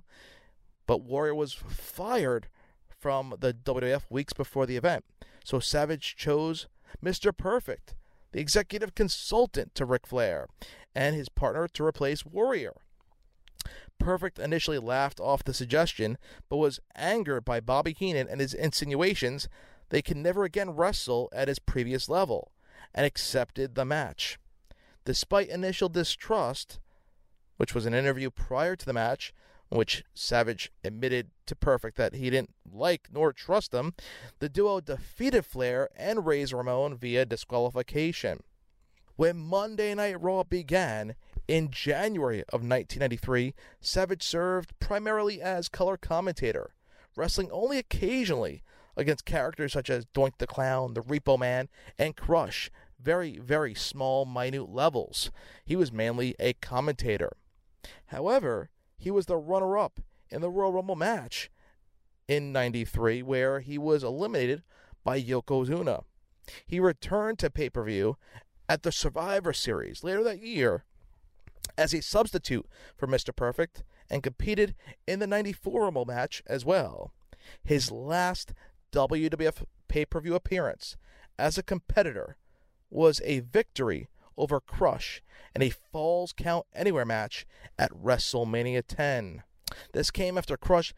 [0.86, 2.46] but Warrior was fired
[2.88, 5.04] from the WWF weeks before the event.
[5.44, 6.68] So Savage chose
[7.04, 7.36] Mr.
[7.36, 7.96] Perfect,
[8.36, 10.46] the executive consultant to Ric Flair,
[10.94, 12.74] and his partner to replace Warrior.
[13.98, 16.18] Perfect initially laughed off the suggestion,
[16.50, 19.48] but was angered by Bobby Heenan and his insinuations
[19.88, 22.52] they could never again wrestle at his previous level,
[22.94, 24.38] and accepted the match.
[25.06, 26.78] Despite initial distrust,
[27.56, 29.32] which was an interview prior to the match,
[29.68, 33.94] which Savage admitted to Perfect that he didn't like nor trust him,
[34.38, 38.42] the duo defeated Flair and Razor Ramon via disqualification.
[39.16, 41.14] When Monday Night Raw began
[41.48, 46.74] in January of 1993, Savage served primarily as color commentator,
[47.16, 48.62] wrestling only occasionally
[48.96, 54.24] against characters such as Doink the Clown, the Repo Man, and Crush, very, very small,
[54.24, 55.30] minute levels.
[55.64, 57.36] He was mainly a commentator.
[58.06, 61.50] However, he was the runner up in the Royal Rumble match
[62.28, 64.62] in 93, where he was eliminated
[65.04, 66.04] by Yokozuna.
[66.66, 68.16] He returned to pay per view
[68.68, 70.84] at the Survivor Series later that year
[71.78, 72.66] as a substitute
[72.96, 73.34] for Mr.
[73.34, 74.74] Perfect and competed
[75.06, 77.12] in the 94 Rumble match as well.
[77.62, 78.52] His last
[78.92, 80.96] WWF pay per view appearance
[81.38, 82.36] as a competitor
[82.90, 85.22] was a victory over Crush
[85.54, 87.46] in a Falls Count Anywhere match
[87.78, 89.42] at WrestleMania 10.
[89.92, 90.94] This came after Crush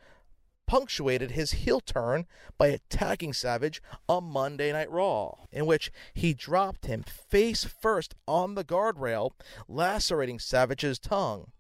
[0.67, 2.27] punctuated his heel turn
[2.59, 8.55] by attacking Savage on Monday Night Raw, in which he dropped him face first on
[8.55, 9.33] the guardrail,
[9.67, 11.53] lacerating Savage's tongue.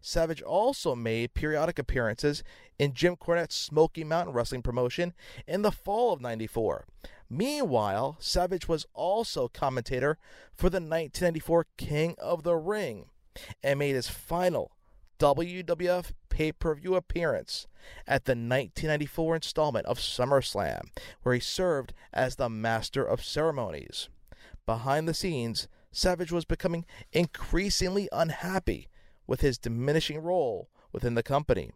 [0.00, 2.42] Savage also made periodic appearances
[2.78, 5.14] in Jim Cornette's Smoky Mountain Wrestling promotion
[5.46, 6.86] in the fall of 94.
[7.28, 10.18] Meanwhile, Savage was also commentator
[10.54, 13.06] for the 1994 King of the Ring
[13.62, 14.72] and made his final
[15.18, 17.66] WWF pay per view appearance
[18.06, 20.90] at the 1994 installment of SummerSlam,
[21.22, 24.08] where he served as the Master of Ceremonies.
[24.66, 28.88] Behind the scenes, Savage was becoming increasingly unhappy
[29.26, 31.72] with his diminishing role within the company,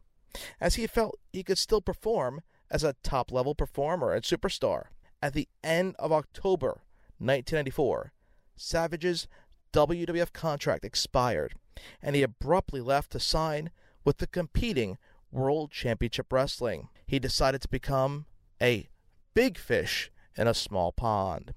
[0.61, 4.85] as he felt he could still perform as a top level performer and superstar.
[5.23, 6.83] At the end of October
[7.19, 8.13] 1994,
[8.57, 9.27] Savage's
[9.73, 11.55] WWF contract expired,
[12.03, 13.71] and he abruptly left to sign
[14.05, 14.99] with the competing
[15.31, 16.89] World Championship Wrestling.
[17.07, 18.27] He decided to become
[18.61, 18.89] a
[19.35, 21.55] big fish in a small pond.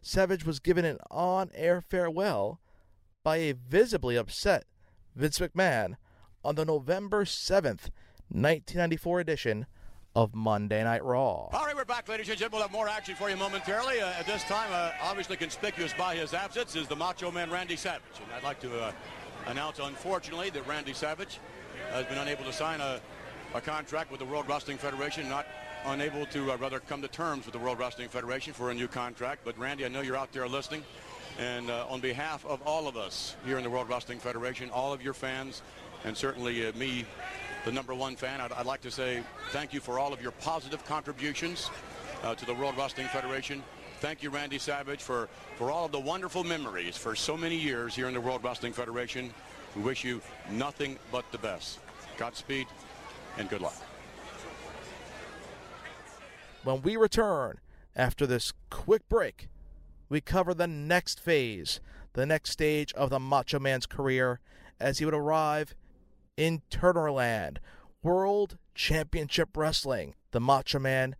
[0.00, 2.60] Savage was given an on air farewell
[3.22, 4.64] by a visibly upset
[5.14, 5.96] Vince McMahon
[6.44, 7.90] on the November 7th,
[8.28, 9.66] 1994 edition
[10.14, 11.48] of Monday Night Raw.
[11.52, 12.58] All right, we're back, ladies and gentlemen.
[12.60, 14.00] We'll have more action for you momentarily.
[14.00, 17.76] Uh, at this time, uh, obviously conspicuous by his absence is the Macho Man Randy
[17.76, 18.02] Savage.
[18.22, 18.92] And I'd like to uh,
[19.46, 21.40] announce, unfortunately, that Randy Savage
[21.90, 23.00] has been unable to sign a,
[23.54, 25.46] a contract with the World Wrestling Federation, not
[25.86, 28.88] unable to, uh, rather, come to terms with the World Wrestling Federation for a new
[28.88, 29.42] contract.
[29.44, 30.84] But, Randy, I know you're out there listening.
[31.38, 34.92] And uh, on behalf of all of us here in the World Wrestling Federation, all
[34.92, 35.62] of your fans,
[36.04, 37.04] and certainly uh, me,
[37.64, 40.32] the number one fan, I'd, I'd, like to say thank you for all of your
[40.32, 41.70] positive contributions
[42.22, 43.62] uh, to the World Wrestling Federation.
[44.00, 47.94] Thank you, Randy Savage, for, for all of the wonderful memories for so many years
[47.94, 49.32] here in the World Wrestling Federation.
[49.76, 50.20] We wish you
[50.50, 51.78] nothing but the best.
[52.18, 52.66] Godspeed
[53.38, 53.76] and good luck.
[56.64, 57.58] When we return
[57.96, 59.48] after this quick break,
[60.12, 61.80] we cover the next phase,
[62.12, 64.40] the next stage of the Macho Man's career
[64.78, 65.74] as he would arrive
[66.36, 67.56] in Turnerland,
[68.02, 70.14] World Championship Wrestling.
[70.32, 71.16] The Macho Man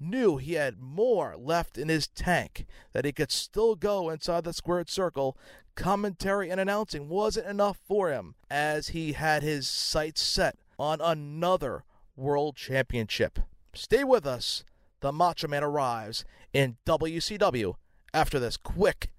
[0.00, 4.52] knew he had more left in his tank, that he could still go inside the
[4.52, 5.38] squared circle.
[5.76, 11.84] Commentary and announcing wasn't enough for him, as he had his sights set on another
[12.16, 13.38] World Championship.
[13.74, 14.64] Stay with us.
[15.02, 17.76] The Macho Man arrives in WCW
[18.14, 19.10] after this quick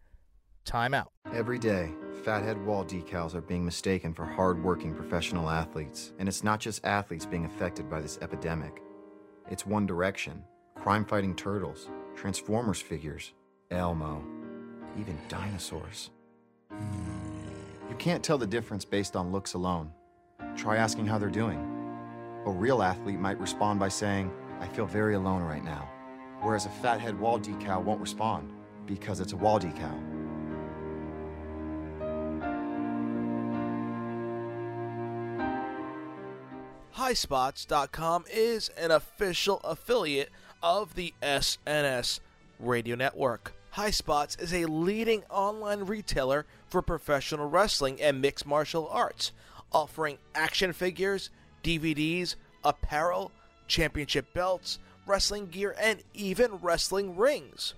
[0.66, 1.08] timeout.
[1.34, 1.92] Every day,
[2.24, 6.14] fathead wall decals are being mistaken for hard-working professional athletes.
[6.18, 8.82] And it's not just athletes being affected by this epidemic.
[9.52, 10.44] It's One Direction,
[10.76, 13.34] crime-fighting turtles, Transformers figures,
[13.70, 14.24] Elmo,
[14.98, 16.10] even dinosaurs.
[16.72, 19.92] You can't tell the difference based on looks alone.
[20.56, 21.60] Try asking how they're doing.
[22.46, 24.32] A real athlete might respond by saying,
[24.62, 25.90] I feel very alone right now.
[26.42, 28.52] Whereas a fathead wall decal won't respond
[28.86, 30.16] because it's a wall decal.
[36.96, 40.32] HighSpots.com is an official affiliate
[40.64, 42.20] of the SNS
[42.60, 43.54] Radio Network.
[43.76, 49.34] HighSpots is a leading online retailer for professional wrestling and mixed martial arts,
[49.72, 51.30] offering action figures,
[51.64, 53.32] DVDs, apparel,
[53.68, 57.74] championship belts, wrestling gear, and even wrestling rings.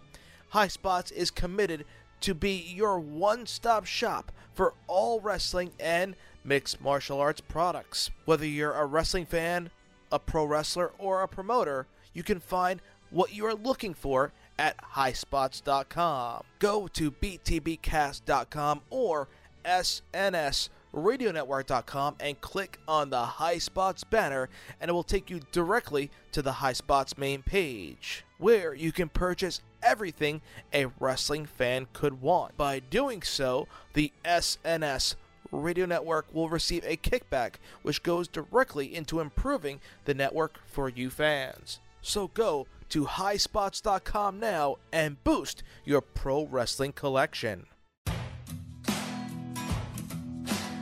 [0.54, 1.86] HighSpots is committed
[2.22, 8.10] to be your one stop shop for all wrestling and mixed martial arts products.
[8.26, 9.72] Whether you're a wrestling fan,
[10.12, 14.78] a pro wrestler, or a promoter, you can find what you are looking for at
[14.96, 16.44] highspots.com.
[16.60, 19.28] Go to btbcast.com or
[19.66, 26.42] snsradionetwork.com and click on the High Spots banner, and it will take you directly to
[26.42, 30.42] the High Spots main page, where you can purchase everything
[30.74, 32.58] a wrestling fan could want.
[32.58, 35.16] By doing so, the SNS
[35.52, 41.10] Radio Network will receive a kickback, which goes directly into improving the network for you
[41.10, 41.80] fans.
[42.02, 47.68] So go to highspots.com now and boost your pro wrestling collection.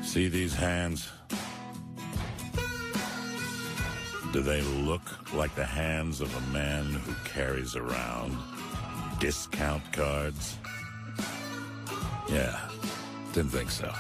[0.03, 1.09] See these hands?
[4.31, 8.37] Do they look like the hands of a man who carries around
[9.19, 10.57] discount cards?
[12.29, 12.59] Yeah,
[13.33, 13.93] didn't think so.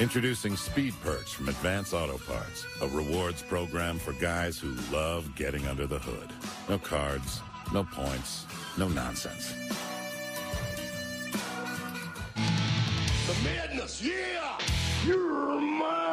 [0.00, 5.66] Introducing Speed Perks from Advance Auto Parts, a rewards program for guys who love getting
[5.66, 6.32] under the hood.
[6.68, 7.40] No cards,
[7.72, 8.46] no points,
[8.78, 9.52] no nonsense.
[13.26, 14.58] The madness, yeah!
[15.06, 16.11] You're mine!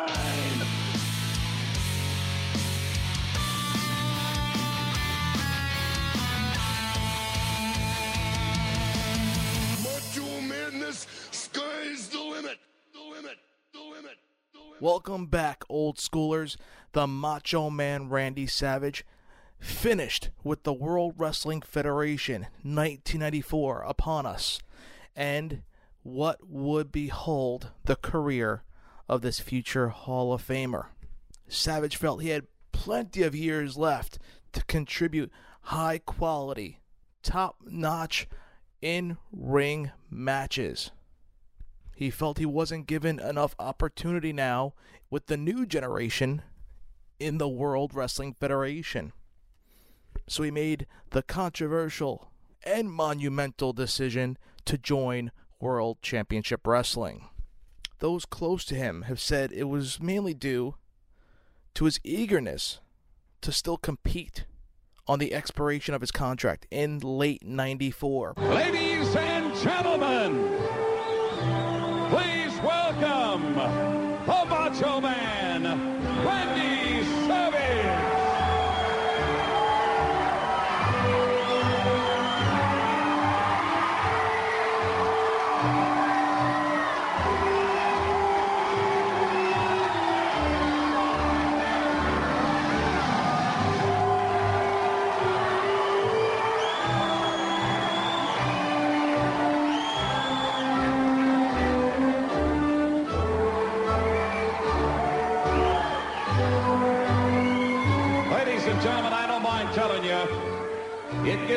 [10.91, 12.57] Sky's the limit!
[12.93, 13.37] The limit!
[13.73, 14.17] The limit!
[14.79, 16.57] Welcome back, old schoolers.
[16.93, 19.05] The Macho Man Randy Savage
[19.59, 24.61] finished with the World Wrestling Federation 1994 upon us.
[25.15, 25.61] And
[26.01, 28.63] what would behold the career
[29.07, 30.87] of this future Hall of Famer?
[31.47, 34.17] Savage felt he had plenty of years left
[34.53, 35.31] to contribute
[35.61, 36.79] high quality,
[37.21, 38.27] top notch
[38.81, 40.91] in ring matches.
[41.95, 44.73] He felt he wasn't given enough opportunity now
[45.09, 46.41] with the new generation
[47.19, 49.11] in the World Wrestling Federation.
[50.27, 52.31] So he made the controversial
[52.63, 57.27] and monumental decision to join World Championship Wrestling.
[57.99, 60.75] Those close to him have said it was mainly due
[61.73, 62.79] to his eagerness
[63.41, 64.45] to still compete
[65.09, 68.35] on the expiration of his contract in late 94.
[68.37, 70.68] Ladies and gentlemen,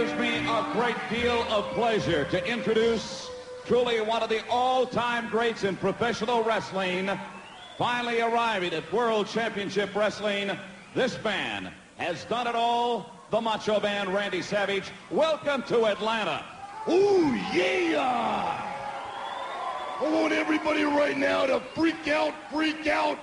[0.02, 3.30] gives me a great deal of pleasure to introduce
[3.64, 7.08] truly one of the all-time greats in professional wrestling,
[7.78, 10.50] finally arriving at World Championship Wrestling.
[10.92, 14.90] This man has done it all, the Macho Man Randy Savage.
[15.08, 16.44] Welcome to Atlanta.
[16.88, 18.60] Ooh, yeah!
[20.00, 23.20] I want everybody right now to freak out, freak out.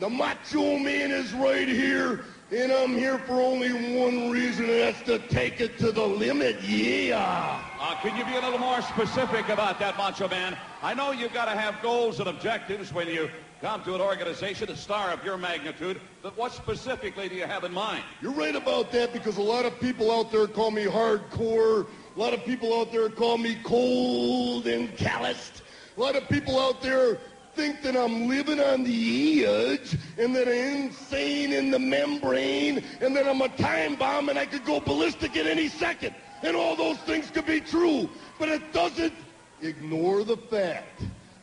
[0.00, 2.24] The Macho Man is right here,
[2.54, 6.60] and I'm here for only one reason, and that's to take it to the limit,
[6.62, 7.62] yeah!
[7.80, 10.56] Uh, can you be a little more specific about that, Macho Man?
[10.82, 13.30] I know you've got to have goals and objectives when you
[13.62, 17.64] come to an organization, a star of your magnitude, but what specifically do you have
[17.64, 18.04] in mind?
[18.20, 21.86] You're right about that because a lot of people out there call me hardcore.
[22.14, 25.62] A lot of people out there call me cold and calloused.
[25.96, 27.18] A lot of people out there
[27.54, 33.14] think that I'm living on the edge and that I'm insane in the membrane and
[33.16, 36.14] that I'm a time bomb and I could go ballistic at any second.
[36.42, 39.12] And all those things could be true, but it doesn't
[39.60, 41.02] ignore the fact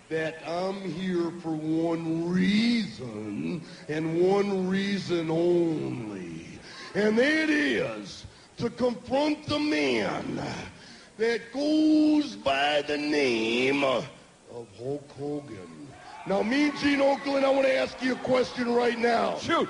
[0.09, 6.47] that I'm here for one reason and one reason only.
[6.95, 8.25] And that is
[8.57, 10.41] to confront the man
[11.17, 14.07] that goes by the name of
[14.77, 15.68] Hulk Hogan.
[16.29, 19.39] Now, me, Gene Okerlund, I want to ask you a question right now.
[19.39, 19.67] Shoot.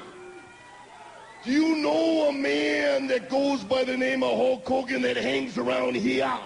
[1.46, 5.58] Do you know a man that goes by the name of Hulk Hogan that hangs
[5.58, 6.26] around here?
[6.26, 6.42] I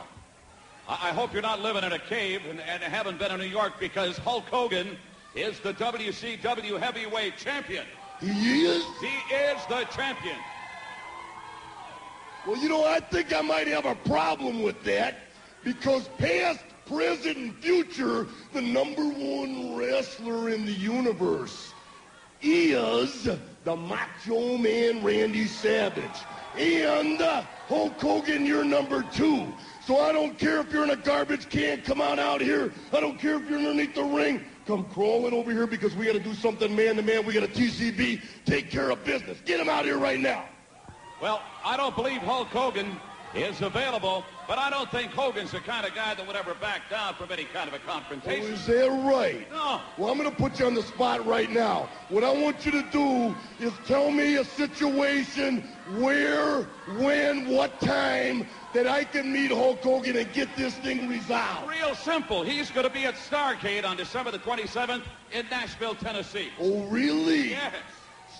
[0.87, 3.79] I hope you're not living in a cave and, and haven't been in New York
[3.79, 4.97] because Hulk Hogan
[5.33, 7.85] is the WCW heavyweight champion.
[8.19, 8.85] He is?
[9.01, 10.37] He is the champion.
[12.45, 15.21] Well, you know, I think I might have a problem with that
[15.63, 21.73] because past, present, and future, the number one wrestler in the universe
[22.41, 23.29] is
[23.63, 26.03] the Macho Man Randy Savage.
[26.57, 29.47] And uh, Hulk Hogan, you're number two.
[29.85, 32.71] So I don't care if you're in a garbage can, come on out here.
[32.91, 34.43] I don't care if you're underneath the ring.
[34.65, 37.25] Come crawling over here because we got to do something man to man.
[37.25, 38.21] We got a TCB.
[38.45, 39.39] Take care of business.
[39.45, 40.45] Get him out here right now.
[41.21, 42.97] Well, I don't believe Hulk Hogan
[43.35, 46.89] is available, but I don't think Hogan's the kind of guy that would ever back
[46.89, 48.53] down from any kind of a Oh, confrontation.
[48.53, 49.49] is that right?
[49.51, 49.81] No.
[49.97, 51.89] Well, I'm going to put you on the spot right now.
[52.09, 55.61] What I want you to do is tell me a situation
[55.99, 56.63] where,
[56.99, 61.69] when, what time that I can meet Hulk Hogan and get this thing resolved.
[61.69, 62.43] Real simple.
[62.43, 66.49] He's going to be at Starcade on December the 27th in Nashville, Tennessee.
[66.59, 67.51] Oh, really?
[67.51, 67.73] Yes.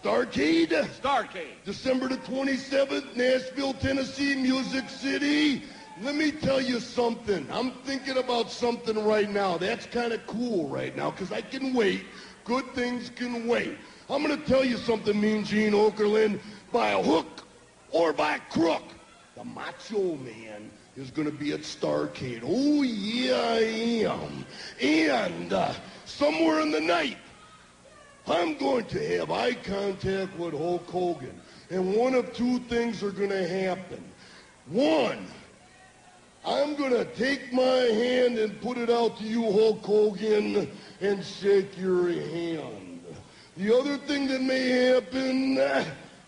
[0.03, 0.67] Starcade?
[1.01, 1.63] Starcade.
[1.63, 5.63] December the 27th, Nashville, Tennessee, Music City.
[6.01, 7.47] Let me tell you something.
[7.49, 9.57] I'm thinking about something right now.
[9.57, 12.03] That's kind of cool right now because I can wait.
[12.43, 13.77] Good things can wait.
[14.09, 16.41] I'm going to tell you something, Mean Gene Okerlund.
[16.73, 17.47] By a hook
[17.91, 18.83] or by a crook,
[19.37, 22.41] the Macho Man is going to be at Starcade.
[22.43, 24.45] Oh, yeah, I am.
[24.81, 25.73] And uh,
[26.03, 27.17] somewhere in the night,
[28.28, 31.39] I'm going to have eye contact with Hulk Hogan.
[31.69, 34.03] And one of two things are going to happen.
[34.67, 35.28] One,
[36.45, 40.69] I'm going to take my hand and put it out to you, Hulk Hogan,
[41.01, 43.01] and shake your hand.
[43.57, 45.57] The other thing that may happen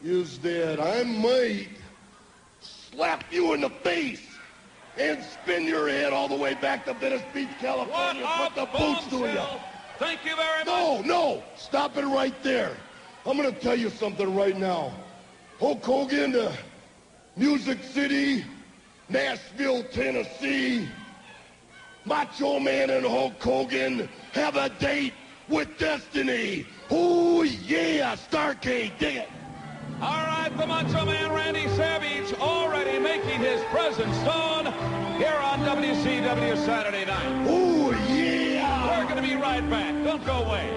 [0.03, 1.69] is that I might
[2.61, 4.21] slap you in the face
[4.97, 8.23] and spin your head all the way back to Venice Beach, California.
[8.23, 9.74] What Put the boots to you.
[9.97, 10.67] Thank you very much.
[10.67, 12.75] No, no, stop it right there.
[13.25, 14.93] I'm going to tell you something right now.
[15.59, 16.51] Hulk Hogan, uh,
[17.37, 18.45] Music City,
[19.09, 20.87] Nashville, Tennessee.
[22.05, 25.13] Macho Man and Hulk Hogan have a date
[25.49, 26.67] with destiny.
[26.91, 29.29] Oh, yeah, Starcade, dig it.
[30.01, 34.65] All right, the Macho Man Randy Savage already making his presence known
[35.17, 37.45] here on WCW Saturday night.
[37.47, 37.74] Oh,
[39.35, 40.03] right back.
[40.03, 40.71] Don't go away.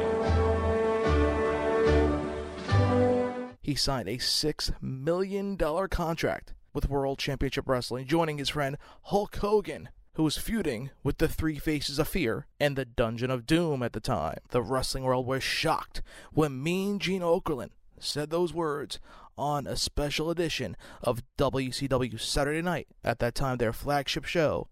[3.62, 9.90] He signed a $6 million contract with World Championship Wrestling, joining his friend Hulk Hogan,
[10.14, 13.92] who was feuding with the Three Faces of Fear and the Dungeon of Doom at
[13.92, 14.38] the time.
[14.50, 16.02] The wrestling world was shocked
[16.32, 19.00] when Mean Gene Okerlund said those words
[19.36, 24.68] on a special edition of WCW Saturday Night, at that time their flagship show,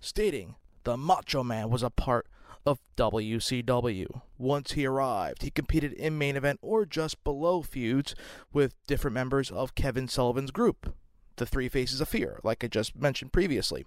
[0.00, 2.26] stating the Macho Man was a part
[2.64, 4.22] of WCW.
[4.38, 8.14] Once he arrived, he competed in main event or just below feuds
[8.52, 10.94] with different members of Kevin Sullivan's group,
[11.36, 13.84] the Three Faces of Fear, like I just mentioned previously.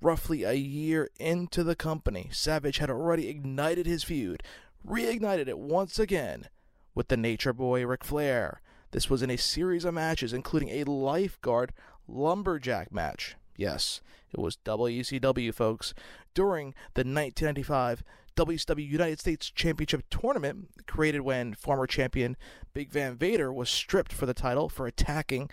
[0.00, 4.42] Roughly a year into the company, Savage had already ignited his feud,
[4.86, 6.48] reignited it once again
[6.94, 8.60] with the Nature Boy Ric Flair.
[8.90, 11.72] This was in a series of matches, including a lifeguard
[12.06, 13.36] lumberjack match.
[13.56, 14.00] Yes,
[14.32, 15.94] it was WCW, folks.
[16.34, 18.02] During the 1995
[18.36, 22.36] WCW United States Championship Tournament, created when former champion
[22.72, 25.50] Big Van Vader was stripped for the title for attacking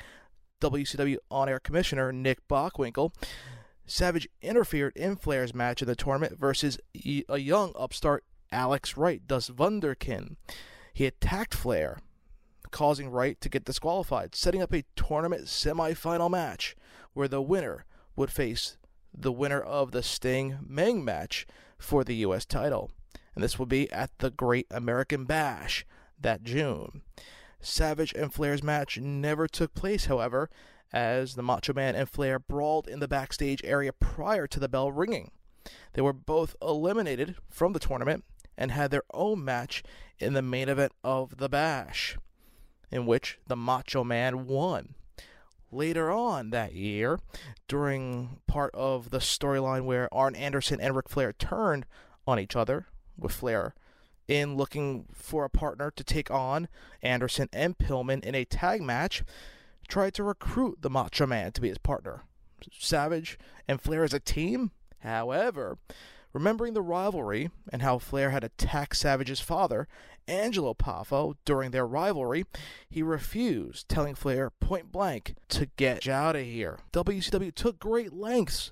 [0.62, 3.12] WCW on air commissioner Nick Bockwinkel.
[3.86, 9.50] Savage interfered in Flair's match in the tournament versus a young upstart Alex Wright, Das
[9.50, 10.36] Wunderkind.
[10.94, 12.00] He attacked Flair,
[12.72, 16.76] causing Wright to get disqualified, setting up a tournament semifinal match
[17.14, 17.86] where the winner
[18.20, 18.78] would face
[19.14, 21.48] the winner of the Sting Meng match
[21.78, 22.46] for the U.S.
[22.46, 22.92] title.
[23.34, 25.86] And this would be at the Great American Bash
[26.20, 27.02] that June.
[27.62, 30.50] Savage and Flair's match never took place, however,
[30.92, 34.92] as the Macho Man and Flair brawled in the backstage area prior to the bell
[34.92, 35.32] ringing.
[35.94, 38.26] They were both eliminated from the tournament
[38.58, 39.82] and had their own match
[40.20, 42.18] in the main event of the Bash,
[42.92, 44.96] in which the Macho Man won.
[45.72, 47.20] Later on that year,
[47.68, 51.86] during part of the storyline where Arn Anderson and Ric Flair turned
[52.26, 53.76] on each other, with Flair
[54.28, 56.68] in looking for a partner to take on
[57.02, 59.24] Anderson and Pillman in a tag match,
[59.88, 62.24] tried to recruit the Macho Man to be his partner.
[62.78, 64.72] Savage and Flair as a team?
[65.00, 65.78] However,
[66.34, 69.88] remembering the rivalry and how Flair had attacked Savage's father,
[70.28, 72.46] Angelo Poffo, during their rivalry,
[72.90, 76.80] he refused, telling Flair point blank to get out of here.
[76.94, 78.72] WCW took great lengths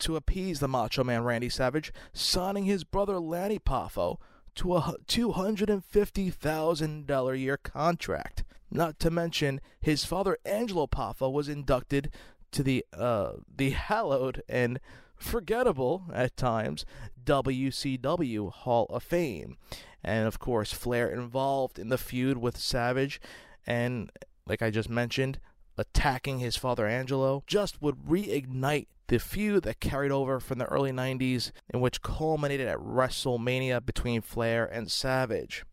[0.00, 4.18] to appease the Macho Man Randy Savage, signing his brother Lanny Poffo
[4.56, 8.44] to a $250,000 a year contract.
[8.70, 12.12] Not to mention, his father Angelo Poffo was inducted
[12.52, 14.78] to the uh, the hallowed and
[15.20, 16.84] forgettable at times
[17.24, 19.56] WCW Hall of Fame.
[20.02, 23.20] And of course, Flair involved in the feud with Savage
[23.66, 24.10] and
[24.46, 25.38] like I just mentioned,
[25.78, 30.92] attacking his father Angelo just would reignite the feud that carried over from the early
[30.92, 35.64] 90s and which culminated at WrestleMania between Flair and Savage.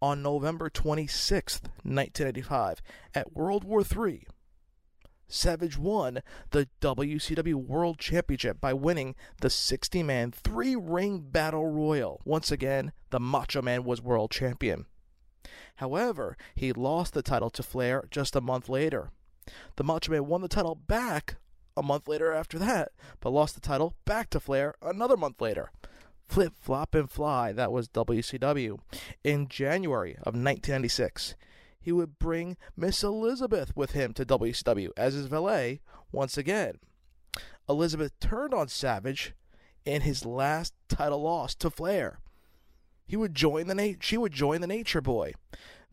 [0.00, 2.80] On November 26th, 1985,
[3.14, 4.26] at World War III,
[5.28, 12.22] Savage won the WCW World Championship by winning the 60 man three ring battle royal.
[12.24, 14.86] Once again, the Macho Man was world champion.
[15.76, 19.10] However, he lost the title to Flair just a month later.
[19.76, 21.36] The Macho Man won the title back
[21.76, 25.70] a month later after that, but lost the title back to Flair another month later.
[26.26, 28.78] Flip, flop, and fly, that was WCW.
[29.24, 31.34] In January of 1996,
[31.88, 35.80] he would bring Miss Elizabeth with him to WCW as his valet
[36.12, 36.74] once again.
[37.66, 39.32] Elizabeth turned on Savage
[39.86, 42.18] in his last title loss to Flair.
[43.06, 45.32] He would join the na- she would join the Nature Boy.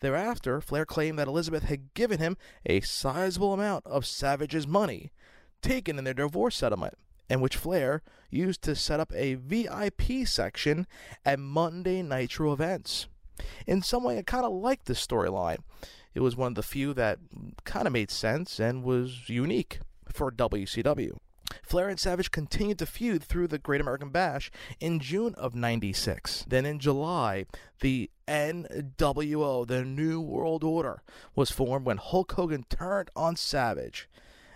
[0.01, 2.35] Thereafter, Flair claimed that Elizabeth had given him
[2.65, 5.13] a sizable amount of Savage's money
[5.61, 6.95] taken in their divorce settlement,
[7.29, 10.87] and which Flair used to set up a VIP section
[11.23, 13.07] at Monday Nitro events.
[13.67, 15.59] In some way, I kind of liked this storyline.
[16.13, 17.19] It was one of the few that
[17.65, 19.79] kind of made sense and was unique
[20.11, 21.17] for WCW.
[21.63, 26.45] Flair and Savage continued to feud through the Great American Bash in June of 96.
[26.47, 27.45] Then in July,
[27.81, 31.01] the NWO, the New World Order,
[31.35, 34.09] was formed when Hulk Hogan turned on Savage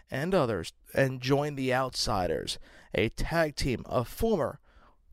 [0.10, 2.58] and others and joined the Outsiders,
[2.94, 4.60] a tag team of former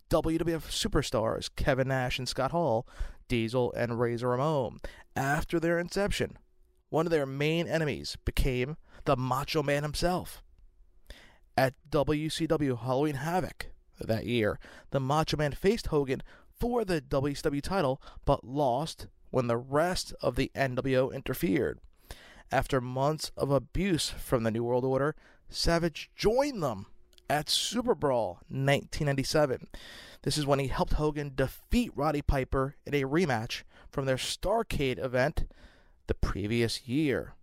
[0.08, 2.86] WWF superstars Kevin Nash and Scott Hall,
[3.28, 4.80] Diesel and Razor Ramon.
[5.14, 6.38] After their inception,
[6.88, 10.42] one of their main enemies became the Macho Man himself.
[11.56, 13.68] At WCW Halloween Havoc
[13.98, 14.58] that year,
[14.90, 16.22] the Macho Man faced Hogan
[16.58, 21.80] for the WCW title but lost when the rest of the NWO interfered.
[22.52, 25.16] After months of abuse from the New World Order,
[25.48, 26.86] Savage joined them
[27.28, 29.68] at Super Brawl 1997.
[30.22, 35.02] This is when he helped Hogan defeat Roddy Piper in a rematch from their Starcade
[35.02, 35.46] event
[36.06, 37.34] the previous year.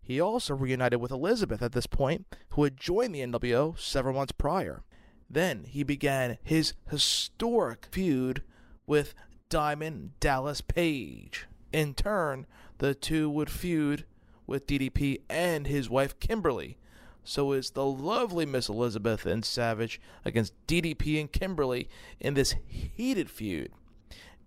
[0.00, 4.32] He also reunited with Elizabeth at this point, who had joined the NWO several months
[4.32, 4.82] prior.
[5.30, 8.42] Then he began his historic feud
[8.86, 9.14] with
[9.48, 11.46] Diamond Dallas Page.
[11.72, 12.46] In turn,
[12.78, 14.04] the two would feud
[14.46, 16.78] with DDP and his wife Kimberly.
[17.24, 21.88] So is the lovely Miss Elizabeth and Savage against DDP and Kimberly
[22.20, 23.70] in this heated feud.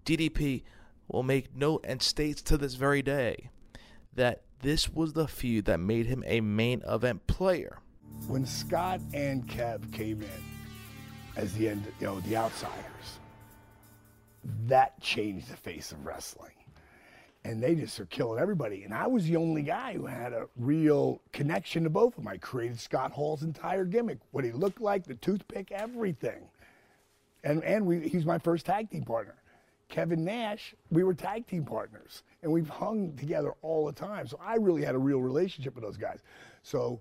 [0.05, 0.63] DDP
[1.07, 3.49] will make note and states to this very day
[4.13, 7.79] that this was the feud that made him a main event player.
[8.27, 10.43] When Scott and Kev came in
[11.35, 13.19] as the end, you know, the outsiders,
[14.67, 16.51] that changed the face of wrestling.
[17.45, 18.83] And they just are killing everybody.
[18.83, 22.27] And I was the only guy who had a real connection to both of them.
[22.27, 26.49] I created Scott Hall's entire gimmick, what he looked like, the toothpick, everything.
[27.43, 29.35] And and we, he's my first tag team partner.
[29.89, 34.25] Kevin Nash, we were tag team partners, and we've hung together all the time.
[34.25, 36.23] So I really had a real relationship with those guys.
[36.63, 36.99] So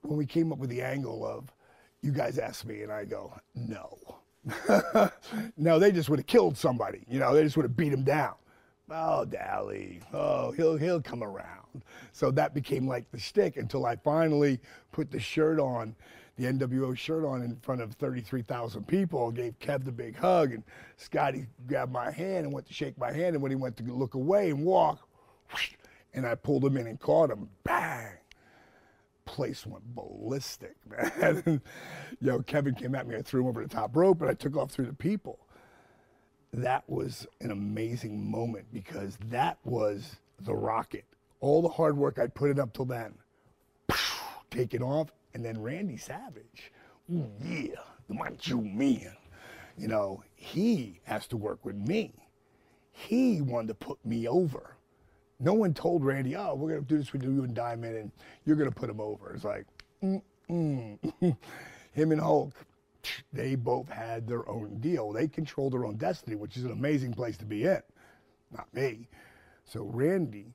[0.00, 1.52] when we came up with the angle of,
[2.00, 3.98] you guys asked me, and I go, no.
[5.58, 7.04] no, they just would have killed somebody.
[7.08, 8.34] You know, they just would have beat him down.
[8.90, 10.00] Oh, Dally.
[10.12, 11.82] Oh, he'll he'll come around.
[12.12, 14.60] So that became like the shtick until I finally
[14.92, 15.96] put the shirt on,
[16.36, 19.30] the NWO shirt on in front of 33,000 people.
[19.30, 20.62] Gave Kev the big hug, and
[20.96, 23.34] Scotty grabbed my hand and went to shake my hand.
[23.34, 25.08] And when he went to look away and walk,
[26.12, 27.48] and I pulled him in and caught him.
[27.64, 28.18] Bang!
[29.24, 31.62] Place went ballistic, man.
[32.20, 33.16] Yo, Kevin came at me.
[33.16, 35.43] I threw him over the top rope, and I took off through the people
[36.62, 41.04] that was an amazing moment because that was the rocket.
[41.40, 43.14] All the hard work I'd put in up till then,
[44.50, 46.72] taken off, and then Randy Savage.
[47.12, 47.74] Ooh, yeah,
[48.08, 49.16] the Macho Man.
[49.76, 52.12] You know, he has to work with me.
[52.92, 54.76] He wanted to put me over.
[55.40, 58.12] No one told Randy, oh, we're going to do this with you and Diamond, and
[58.44, 59.32] you're going to put him over.
[59.34, 59.66] It's like,
[60.02, 60.98] mm-mm.
[61.92, 62.54] him and Hulk,
[63.32, 65.12] they both had their own deal.
[65.12, 67.82] They controlled their own destiny, which is an amazing place to be in.
[68.50, 69.08] Not me.
[69.64, 70.54] So Randy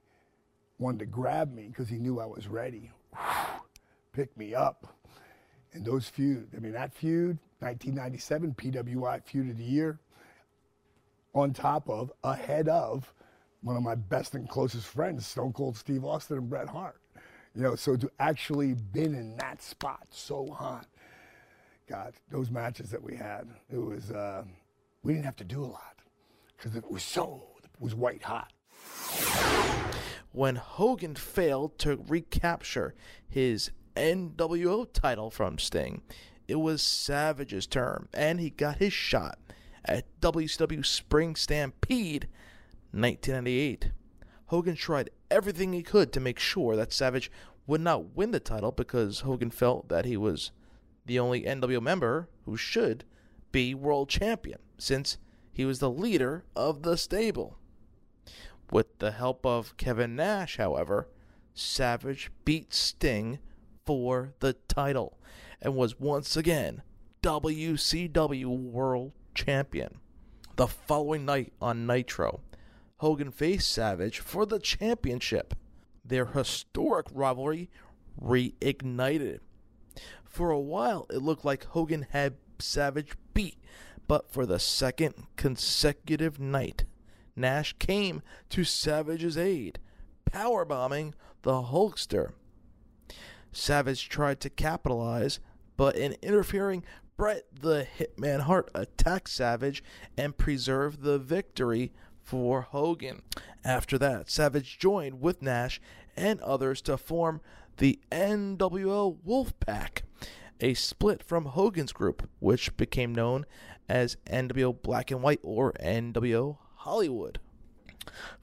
[0.77, 2.91] wanted to grab me because he knew I was ready.
[4.13, 4.95] Pick me up.
[5.73, 9.99] And those feud, I mean, that feud, 1997 PWI Feud of the Year,
[11.33, 13.13] on top of, ahead of,
[13.61, 16.99] one of my best and closest friends, Stone Cold Steve Austin and Bret Hart.
[17.55, 20.87] You know, so to actually been in that spot so hot,
[21.89, 24.43] God, those matches that we had, it was, uh,
[25.01, 25.95] we didn't have to do a lot
[26.55, 28.53] because it was so, it was white hot.
[30.31, 32.93] When Hogan failed to recapture
[33.27, 36.03] his NWO title from Sting,
[36.47, 39.39] it was Savage's turn, and he got his shot
[39.83, 42.27] at WCW Spring Stampede
[42.91, 43.91] 1998.
[44.47, 47.31] Hogan tried everything he could to make sure that Savage
[47.65, 50.51] would not win the title because Hogan felt that he was
[51.09, 53.03] the only NWO member who should
[53.51, 55.17] be world champion, since
[55.51, 57.57] he was the leader of the stable.
[58.71, 61.09] With the help of Kevin Nash, however,
[61.55, 63.39] Savage beat Sting
[63.87, 65.17] for the title
[65.59, 66.83] and was once again
[67.23, 69.97] WCW World Champion.
[70.57, 72.41] The following night on Nitro,
[72.97, 75.55] Hogan faced Savage for the championship.
[76.05, 77.71] Their historic rivalry
[78.21, 79.39] reignited.
[80.39, 83.57] For a while, it looked like Hogan had Savage beat,
[84.07, 86.85] but for the second consecutive night,
[87.35, 89.79] Nash came to Savage's aid,
[90.31, 91.11] powerbombing
[91.41, 92.31] the Hulkster.
[93.51, 95.41] Savage tried to capitalize,
[95.75, 96.85] but in interfering,
[97.17, 99.83] Bret the Hitman Hart attacked Savage
[100.15, 101.91] and preserved the victory
[102.23, 103.23] for Hogan.
[103.65, 105.81] After that, Savage joined with Nash
[106.15, 107.41] and others to form
[107.75, 110.03] the NWO Wolfpack,
[110.59, 113.45] a split from Hogan's group, which became known
[113.87, 117.39] as NWO Black and White or NWO Hollywood.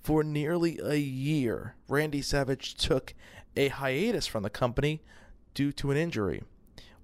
[0.01, 3.15] For nearly a year, Randy Savage took
[3.57, 5.03] a hiatus from the company
[5.55, 6.43] due to an injury.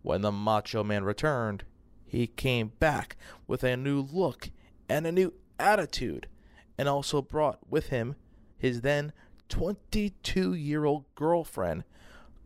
[0.03, 1.65] When the Macho Man returned,
[2.05, 4.51] he came back with a new look
[4.89, 6.27] and a new attitude,
[6.77, 8.17] and also brought with him
[8.59, 9.13] his then
[9.49, 11.85] 22 year old girlfriend,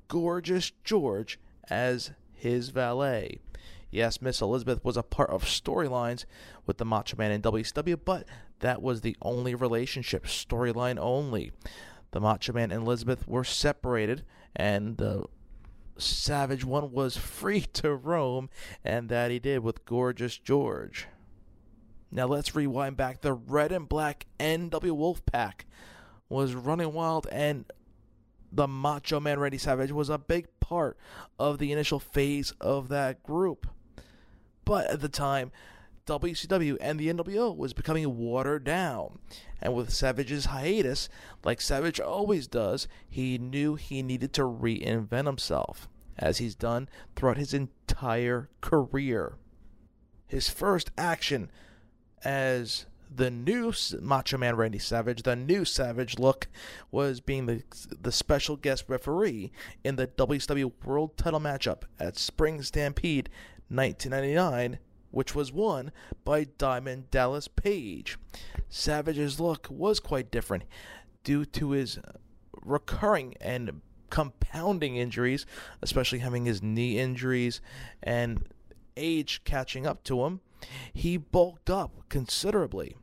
[0.08, 1.38] Gorgeous George,
[1.68, 3.40] as his valet.
[3.90, 6.24] Yes, Miss Elizabeth was a part of storylines
[6.66, 8.26] with the Macho Man in WCW, but
[8.60, 11.52] that was the only relationship, storyline only.
[12.10, 14.24] The Macho Man and Elizabeth were separated,
[14.54, 15.26] and the
[15.98, 18.50] Savage one was free to roam,
[18.84, 21.06] and that he did with Gorgeous George.
[22.10, 23.20] Now let's rewind back.
[23.20, 25.64] The red and black NW Wolfpack
[26.28, 27.64] was running wild, and
[28.52, 30.96] the Macho Man Randy Savage was a big part
[31.38, 33.68] of the initial phase of that group.
[34.64, 35.52] But at the time,
[36.06, 39.20] WCW and the NWO was becoming watered down.
[39.62, 41.08] And with Savage's hiatus,
[41.44, 45.88] like Savage always does, he knew he needed to reinvent himself,
[46.18, 49.36] as he's done throughout his entire career.
[50.26, 51.48] His first action
[52.24, 56.48] as the new Macho Man Randy Savage, the new Savage look,
[56.90, 57.62] was being the
[58.00, 59.52] the special guest referee
[59.84, 63.28] in the WCW World Title matchup at Spring Stampede
[63.68, 64.78] 1999,
[65.10, 65.92] which was won
[66.24, 68.18] by Diamond Dallas Page.
[68.68, 70.64] Savage's look was quite different
[71.24, 71.98] due to his
[72.64, 73.80] recurring and
[74.10, 75.46] compounding injuries,
[75.82, 77.60] especially having his knee injuries
[78.02, 78.48] and
[78.96, 80.40] age catching up to him.
[80.92, 82.96] He bulked up considerably.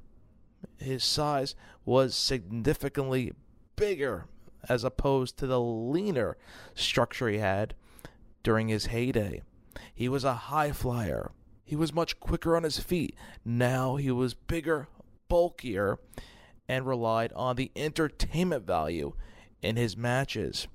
[0.78, 3.34] His size was significantly
[3.76, 4.26] bigger
[4.68, 6.38] as opposed to the leaner
[6.74, 7.76] structure he had
[8.44, 9.42] during his heyday.
[9.94, 11.32] He was a high flyer.
[11.66, 13.16] He was much quicker on his feet.
[13.44, 14.88] Now he was bigger,
[15.28, 16.00] bulkier,
[16.68, 19.14] and relied on the entertainment value
[19.62, 20.68] in his matches.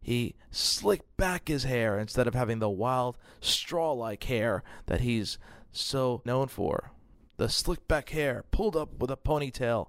[0.00, 5.38] He slicked back his hair instead of having the wild, straw like hair that he's
[5.72, 6.92] so known for.
[7.38, 9.88] The slick back hair pulled up with a ponytail,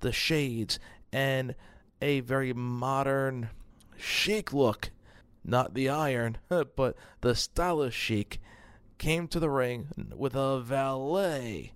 [0.00, 0.78] the shades,
[1.12, 1.54] and
[2.00, 3.50] a very modern,
[3.96, 4.90] chic look.
[5.44, 8.40] Not the iron, but the stylish chic
[8.98, 11.72] came to the ring with a valet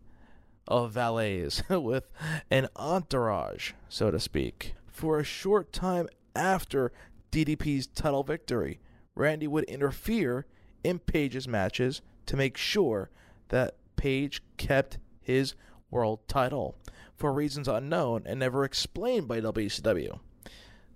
[0.66, 2.12] of valets, with
[2.50, 4.74] an entourage, so to speak.
[4.86, 6.92] For a short time after
[7.32, 8.80] DDP's title victory,
[9.14, 10.46] Randy would interfere
[10.84, 13.10] in Page's matches to make sure
[13.48, 15.54] that Page kept his
[15.90, 16.76] world title
[17.16, 20.20] for reasons unknown and never explained by WCW.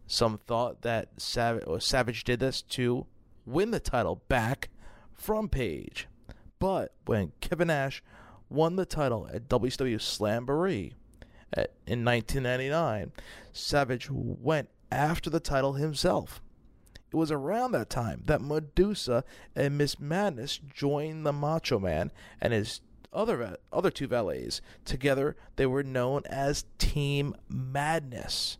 [0.06, 3.06] Some thought that Savage, Savage did this to
[3.44, 4.68] win the title back
[5.12, 6.06] from Page.
[6.58, 8.02] But when Kevin Nash
[8.48, 10.92] won the title at WCW Slamboree
[11.86, 13.12] in 1999,
[13.52, 16.40] Savage went after the title himself.
[17.12, 22.10] It was around that time that Medusa and Miss Madness joined the Macho Man
[22.40, 22.80] and his
[23.12, 24.62] other other two valets.
[24.86, 28.56] Together, they were known as Team Madness.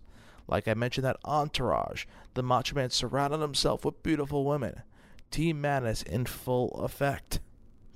[0.46, 4.82] Like I mentioned, that entourage, the Macho Man surrounded himself with beautiful women.
[5.30, 7.40] Team Madness in full effect.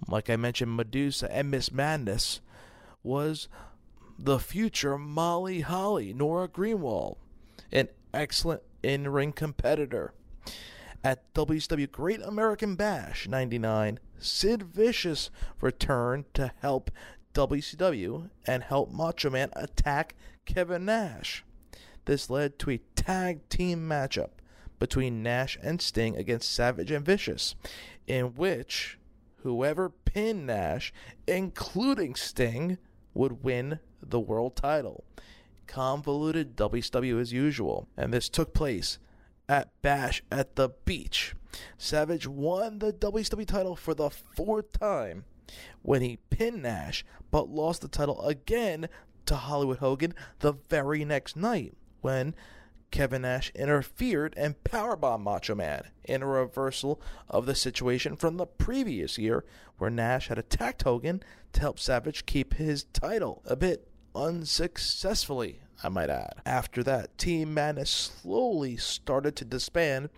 [0.08, 2.40] Like I mentioned, Medusa and Miss Madness
[3.02, 3.48] was
[4.18, 7.16] the future Molly Holly, Nora Greenwald,
[7.70, 10.14] an excellent in ring competitor.
[11.04, 15.30] At WCW Great American Bash 99, Sid Vicious
[15.60, 16.90] returned to help
[17.34, 20.14] WCW and help Macho Man attack
[20.46, 21.44] Kevin Nash.
[22.06, 24.30] This led to a tag team matchup
[24.78, 27.54] between Nash and Sting against Savage and Vicious,
[28.06, 28.98] in which
[29.42, 30.92] whoever pinned Nash,
[31.26, 32.78] including Sting,
[33.14, 35.04] would win the world title.
[35.66, 38.98] Convoluted WCW as usual, and this took place
[39.48, 41.34] at Bash at the Beach.
[41.78, 45.24] Savage won the WCW title for the fourth time
[45.82, 48.88] when he pinned Nash, but lost the title again
[49.26, 52.34] to Hollywood Hogan the very next night when
[52.90, 58.46] Kevin Nash interfered and powerbombed Macho Man in a reversal of the situation from the
[58.46, 59.44] previous year
[59.78, 61.22] where Nash had attacked Hogan
[61.52, 66.34] to help Savage keep his title a bit unsuccessfully, I might add.
[66.44, 70.08] After that, Team Madness slowly started to disband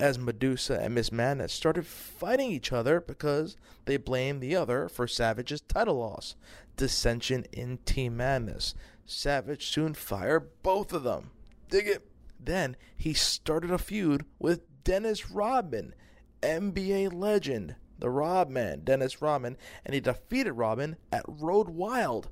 [0.00, 3.56] as Medusa and Miss Madness started fighting each other because
[3.86, 6.36] they blamed the other for Savage's title loss.
[6.76, 8.74] Dissension in Team Madness.
[9.06, 11.30] Savage soon fired both of them.
[11.68, 12.06] Dig it?
[12.38, 15.94] Then he started a feud with Dennis Rodman,
[16.42, 22.28] NBA legend, the Rodman, Dennis Rodman, and he defeated Rodman at Road Wild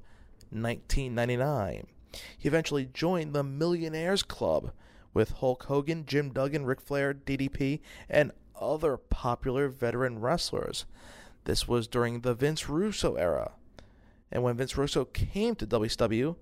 [0.51, 1.87] 1999.
[2.37, 4.73] He eventually joined the Millionaires Club
[5.15, 10.87] with Hulk Hogan, Jim Duggan, Ric Flair, DDP, and other popular veteran wrestlers.
[11.45, 13.53] This was during the Vince Russo era.
[14.31, 16.37] And when Vince Russo came to WCW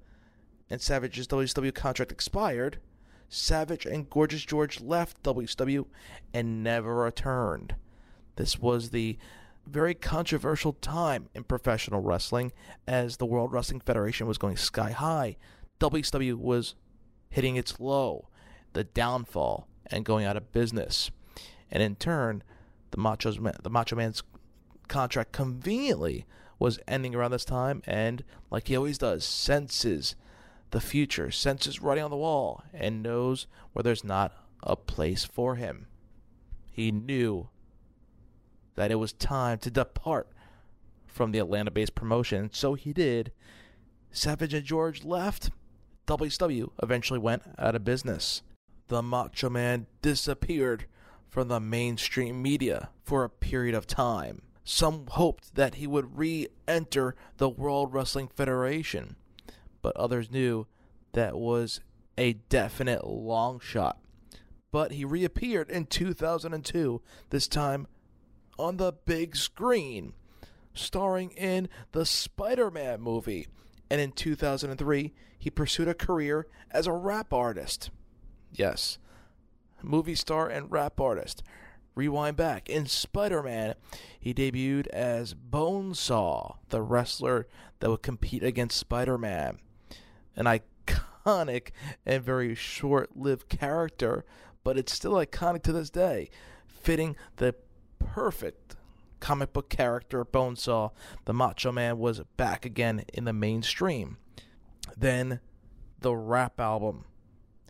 [0.71, 2.79] and Savage's WCW contract expired,
[3.29, 5.87] Savage and Gorgeous George left WCW
[6.33, 7.75] and never returned.
[8.37, 9.19] This was the
[9.67, 12.53] very controversial time in professional wrestling
[12.87, 15.37] as the World Wrestling Federation was going sky high.
[15.81, 16.75] WCW was
[17.31, 18.29] hitting its low,
[18.73, 21.11] the downfall, and going out of business.
[21.71, 22.43] And in turn,
[22.91, 24.23] the Macho's, the Macho Man's
[24.89, 26.27] contract conveniently
[26.59, 30.15] was ending around this time, and like he always does, senses
[30.71, 35.57] the future, senses writing on the wall, and knows where there's not a place for
[35.57, 35.87] him.
[36.71, 37.49] He knew
[38.75, 40.29] that it was time to depart
[41.07, 43.33] from the Atlanta based promotion, so he did.
[44.11, 45.51] Savage and George left.
[46.07, 48.43] WCW eventually went out of business.
[48.89, 50.87] The Macho Man disappeared
[51.29, 54.43] from the mainstream media for a period of time.
[54.65, 59.17] Some hoped that he would re enter the World Wrestling Federation,
[59.83, 60.67] but others knew
[61.13, 61.81] that was
[62.17, 63.99] a definite long shot.
[64.71, 67.01] But he reappeared in 2002,
[67.31, 67.87] this time
[68.59, 70.15] on the big screen,
[70.73, 73.49] starring in the Spider Man movie.
[73.91, 77.91] And in 2003, he pursued a career as a rap artist.
[78.53, 78.99] Yes,
[79.83, 81.43] movie star and rap artist.
[81.95, 82.69] Rewind back.
[82.69, 83.75] In Spider Man,
[84.19, 87.47] he debuted as Bonesaw, the wrestler
[87.79, 89.59] that would compete against Spider Man.
[90.35, 91.69] An iconic
[92.05, 94.25] and very short lived character,
[94.65, 96.31] but it's still iconic to this day,
[96.67, 97.55] fitting the
[98.01, 98.75] perfect
[99.25, 100.91] comic book character Bonesaw.
[101.25, 104.19] The Macho Man was back again in the mainstream.
[104.99, 105.41] Then
[106.01, 107.07] the rap album.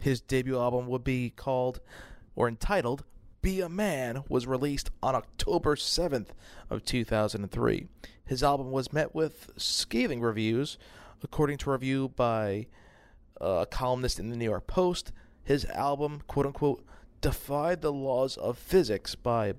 [0.01, 1.79] His debut album would be called
[2.35, 3.05] or entitled
[3.41, 6.31] Be a Man was released on October 7th
[6.71, 7.87] of 2003.
[8.25, 10.77] His album was met with scathing reviews
[11.23, 12.67] according to a review by
[13.41, 15.13] uh, a columnist in the New York Post.
[15.45, 16.85] His album, quote unquote,
[17.21, 19.55] defied the laws of physics by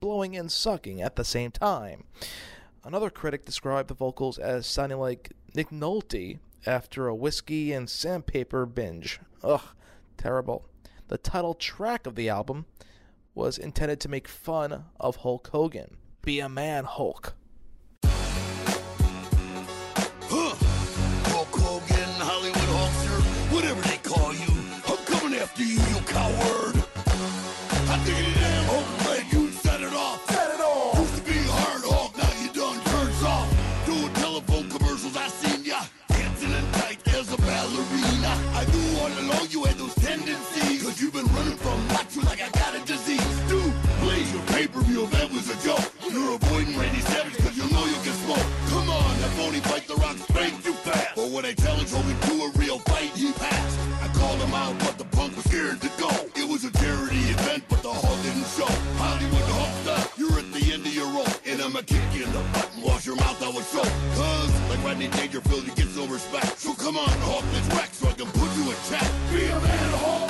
[0.00, 2.04] blowing and sucking at the same time.
[2.84, 8.64] Another critic described the vocals as sounding like Nick Nolte after a whiskey and sandpaper
[8.64, 9.20] binge.
[9.42, 9.62] Ugh,
[10.16, 10.66] terrible.
[11.08, 12.66] The title track of the album
[13.34, 15.96] was intended to make fun of Hulk Hogan.
[16.22, 17.34] Be a man, Hulk.
[51.38, 53.78] When I challenged Hogan to a real fight, he passed.
[54.02, 56.10] I called him out, but the punk was scared to go.
[56.34, 58.66] It was a charity event, but the hall didn't show.
[58.98, 61.30] Hollywood Hulk style, you're at the end of your rope.
[61.46, 63.86] And I'ma kick you in the butt and wash your mouth out with soap.
[64.18, 66.58] Cause, like Rodney Dangerfield, you get no respect.
[66.58, 69.06] So come on, Hulk, let's wreck so I can put you in check.
[69.30, 70.27] Be a man, Hulk.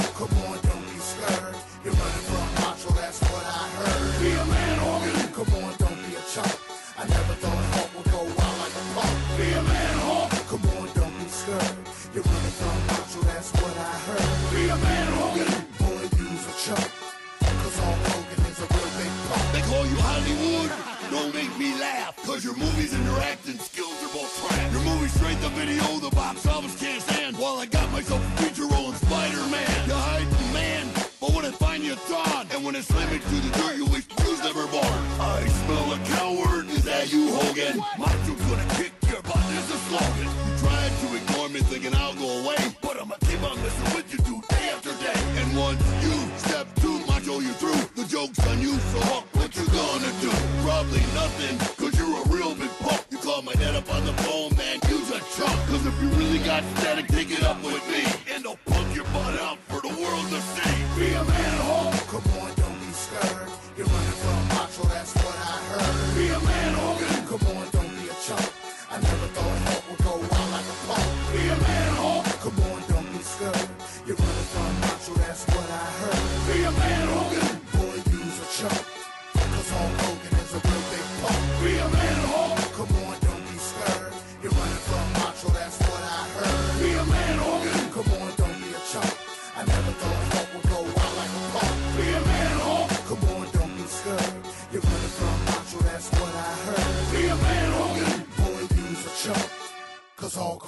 [26.18, 27.38] Box office can't stand.
[27.38, 29.74] While I got myself a feature role in Spider-Man.
[29.86, 30.84] You hide the man,
[31.20, 32.44] but when I find you, on.
[32.52, 34.98] And when I slam it to the dirt, you wish you was never born.
[35.22, 36.66] I smell a coward.
[36.76, 37.78] Is that you, Hogan?
[38.02, 39.44] Macho's gonna kick your butt.
[39.58, 40.28] Is a slogan.
[40.46, 44.08] You tried to ignore me, thinking I'll go away, but I'ma keep on messing with
[44.12, 45.20] you two day after day.
[45.40, 46.16] And once you
[46.46, 47.82] step two, Macho, oh, you're through.
[47.94, 48.98] The joke's on you, so
[49.38, 50.30] what you gonna do?
[50.66, 53.06] Probably nothing, cause you're a real big punk.
[53.10, 54.80] You call my dad up on the phone, man,
[55.38, 58.34] Cause if you really got static, take it up with me.
[58.34, 59.67] And I'll punk your butt out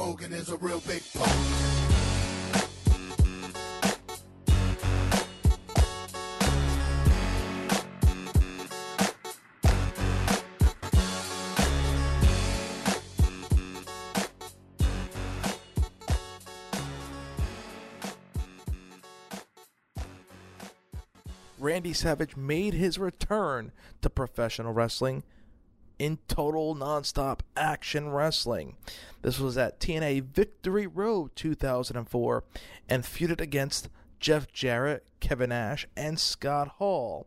[0.01, 1.31] Hogan is a real big punk.
[21.59, 23.71] Randy Savage made his return
[24.01, 25.25] to professional wrestling
[26.01, 28.75] in total nonstop action wrestling.
[29.21, 32.43] This was at TNA Victory Road 2004
[32.89, 37.27] and feuded against Jeff Jarrett, Kevin Nash, and Scott Hall.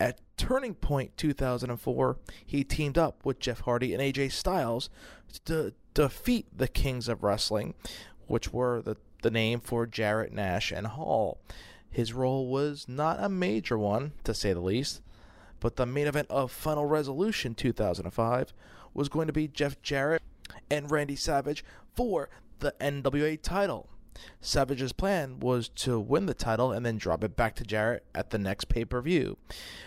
[0.00, 2.16] At Turning Point 2004,
[2.46, 4.88] he teamed up with Jeff Hardy and AJ Styles
[5.44, 7.74] to defeat the Kings of Wrestling,
[8.26, 11.38] which were the, the name for Jarrett, Nash, and Hall.
[11.90, 15.02] His role was not a major one, to say the least,
[15.60, 18.52] but the main event of Final Resolution 2005
[18.92, 20.22] was going to be Jeff Jarrett
[20.70, 21.64] and Randy Savage
[21.94, 22.28] for
[22.58, 23.88] the NWA title.
[24.40, 28.30] Savage's plan was to win the title and then drop it back to Jarrett at
[28.30, 29.38] the next pay per view.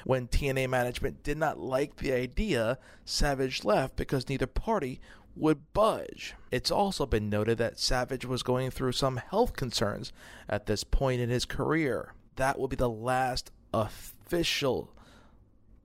[0.06, 5.02] When TNA management did not like the idea, Savage left because neither party
[5.36, 6.36] would budge.
[6.52, 10.14] It's also been noted that Savage was going through some health concerns
[10.48, 12.14] at this point in his career.
[12.36, 14.91] That will be the last official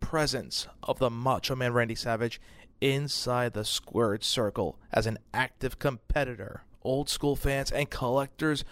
[0.01, 2.41] presence of the Macho Man Randy Savage
[2.81, 6.65] inside the squared circle as an active competitor.
[6.83, 8.65] Old school fans and collectors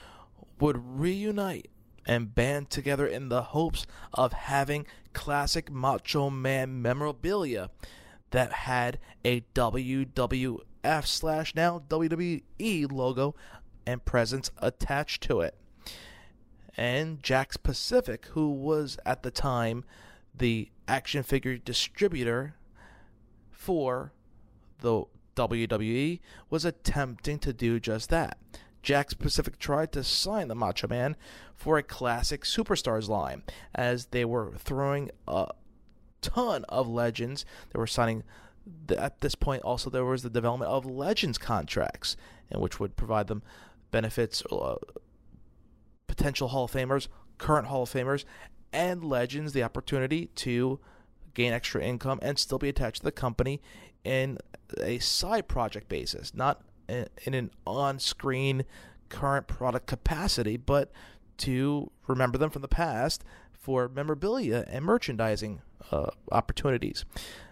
[0.61, 1.69] would reunite
[2.07, 7.71] and band together in the hopes of having classic Macho Man memorabilia
[8.31, 13.35] that had a WWF slash now WWE logo
[13.87, 15.57] and presence attached to it.
[16.77, 19.85] And Jakks Pacific, who was at the time
[20.39, 22.55] the action figure distributor
[23.51, 24.13] for
[24.81, 25.05] the
[25.37, 28.39] WWE, was attempting to do just that.
[28.83, 31.17] Jakks Pacific tried to sign the Macho Man
[31.55, 33.43] for a classic Superstars line,
[33.75, 35.49] as they were throwing a
[36.23, 37.45] ton of legends.
[37.73, 38.23] They were signing
[38.97, 42.17] at this point also there was the development of legends contracts
[42.51, 43.41] and which would provide them
[43.93, 44.75] benefits uh,
[46.09, 47.07] potential hall of famers
[47.39, 48.25] current hall of famers
[48.77, 50.79] and legends the opportunity to
[51.35, 53.61] gain extra income and still be attached to the company
[54.05, 54.39] in
[54.81, 58.65] a side project basis not in, an on-screen
[59.09, 60.93] current product capacity but
[61.39, 67.05] to remember them from the past for memorabilia and merchandising uh, opportunities.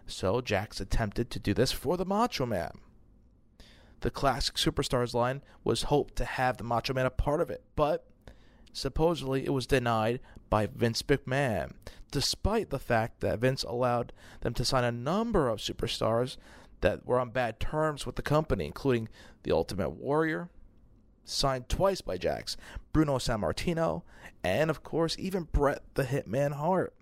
[0.06, 2.72] So Jakks attempted to do this for the Macho Man.
[4.00, 7.62] The classic Superstars line was hoped to have the Macho Man a part of it,
[7.74, 8.04] but
[8.74, 10.20] supposedly it was denied
[10.50, 11.72] by Vince McMahon,
[12.10, 16.36] despite the fact that Vince allowed them to sign a number of superstars
[16.80, 19.08] that were on bad terms with the company, including
[19.44, 20.50] The Ultimate Warrior,
[21.24, 22.56] signed twice by Jakks,
[22.92, 24.02] Bruno Sammartino,
[24.42, 26.92] and of course even Bret the Hitman Hart.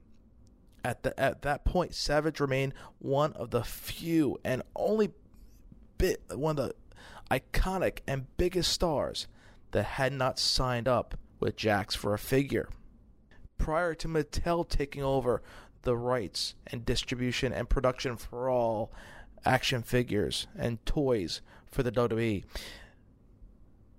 [0.84, 5.12] At the at that point, Savage remained one of the few and only
[5.98, 6.74] bit one of the
[7.30, 9.26] iconic and biggest stars
[9.70, 12.68] that had not signed up with Jakks for a figure.
[13.58, 15.42] Prior to Mattel taking over
[15.82, 18.92] the rights and distribution and production for all
[19.44, 22.44] action figures and toys for the WWE,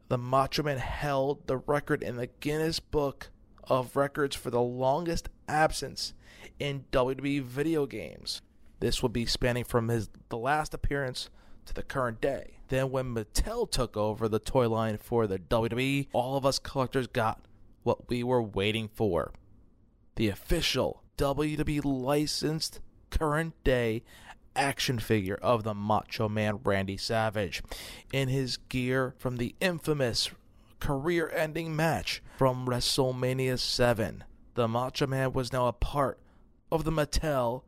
[0.08, 3.30] the Macho Man held the record in the Guinness Book
[3.66, 6.14] of Records for the longest absence
[6.60, 8.42] in WWE video games.
[8.80, 11.30] This would be spanning from his the last appearance
[11.66, 12.58] to the current day.
[12.74, 17.06] Then when Mattel took over the toy line for the WWE, all of us collectors
[17.06, 17.46] got
[17.84, 19.32] what we were waiting for.
[20.16, 22.80] The official WWE licensed
[23.12, 24.02] current day
[24.56, 27.62] action figure of the Macho Man Randy Savage
[28.12, 30.32] in his gear from the infamous
[30.80, 34.24] career ending match from WrestleMania 7.
[34.56, 36.18] The Macho Man was now a part
[36.72, 37.62] of the Mattel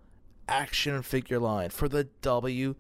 [0.48, 2.76] action figure line for the WWE.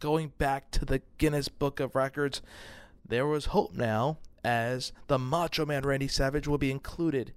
[0.00, 2.40] Going back to the Guinness Book of Records,
[3.04, 7.32] there was hope now as the Macho Man Randy Savage will be included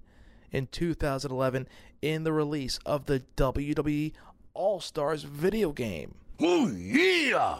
[0.52, 1.66] in 2011
[2.02, 4.12] in the release of the WWE
[4.54, 6.14] All Stars video game.
[6.38, 7.58] Oh, yeah!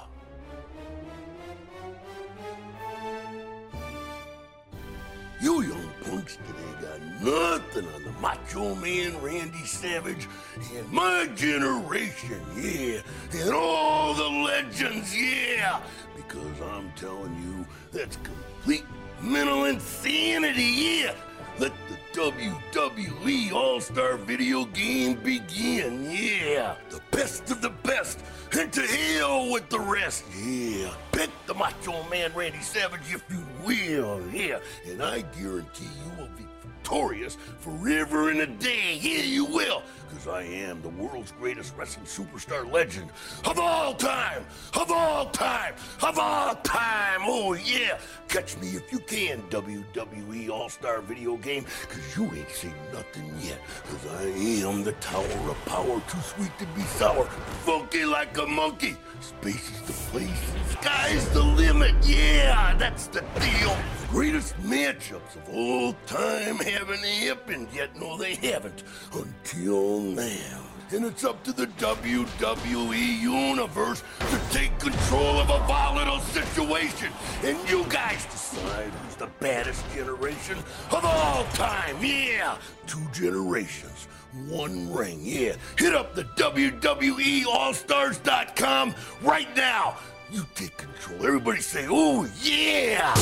[5.41, 5.82] You young
[6.21, 10.29] today got nothing on the Macho Man Randy Savage
[10.77, 13.01] and my generation, yeah,
[13.33, 15.81] and all the legends, yeah,
[16.15, 18.85] because I'm telling you, that's complete
[19.23, 21.15] mental insanity, yeah.
[21.59, 26.77] Let the WWE All Star video game begin, yeah.
[26.89, 28.21] The best of the best,
[28.53, 30.93] and to hell with the rest, yeah.
[31.13, 34.59] Pick the Macho Man Randy Savage if you will, yeah.
[34.87, 39.83] And I guarantee you will be victorious forever and a day, yeah, you will.
[40.13, 43.09] Because I am the world's greatest wrestling superstar legend
[43.47, 44.45] of all time,
[44.79, 45.73] of all time,
[46.03, 47.99] of all time, oh yeah.
[48.29, 53.31] Catch me if you can, WWE All Star video game, because you ain't seen nothing
[53.41, 53.59] yet.
[53.85, 54.25] Because I
[54.67, 57.25] am the Tower of Power, too sweet to be sour,
[57.65, 58.97] funky like a monkey.
[59.21, 63.77] Space is the place, sky's the limit, yeah, that's the deal.
[64.09, 68.83] Greatest matchups of all time haven't happened yet, no, they haven't,
[69.15, 70.59] until now.
[70.93, 77.11] And it's up to the WWE Universe to take control of a volatile situation.
[77.43, 80.59] And you guys decide who's the baddest generation
[80.91, 81.97] of all time.
[82.03, 84.07] Yeah, two generations,
[84.49, 85.21] one ring.
[85.23, 89.97] Yeah, hit up the WWEAllstars.com right now.
[90.31, 91.25] You take control.
[91.27, 93.15] Everybody say, oh, yeah!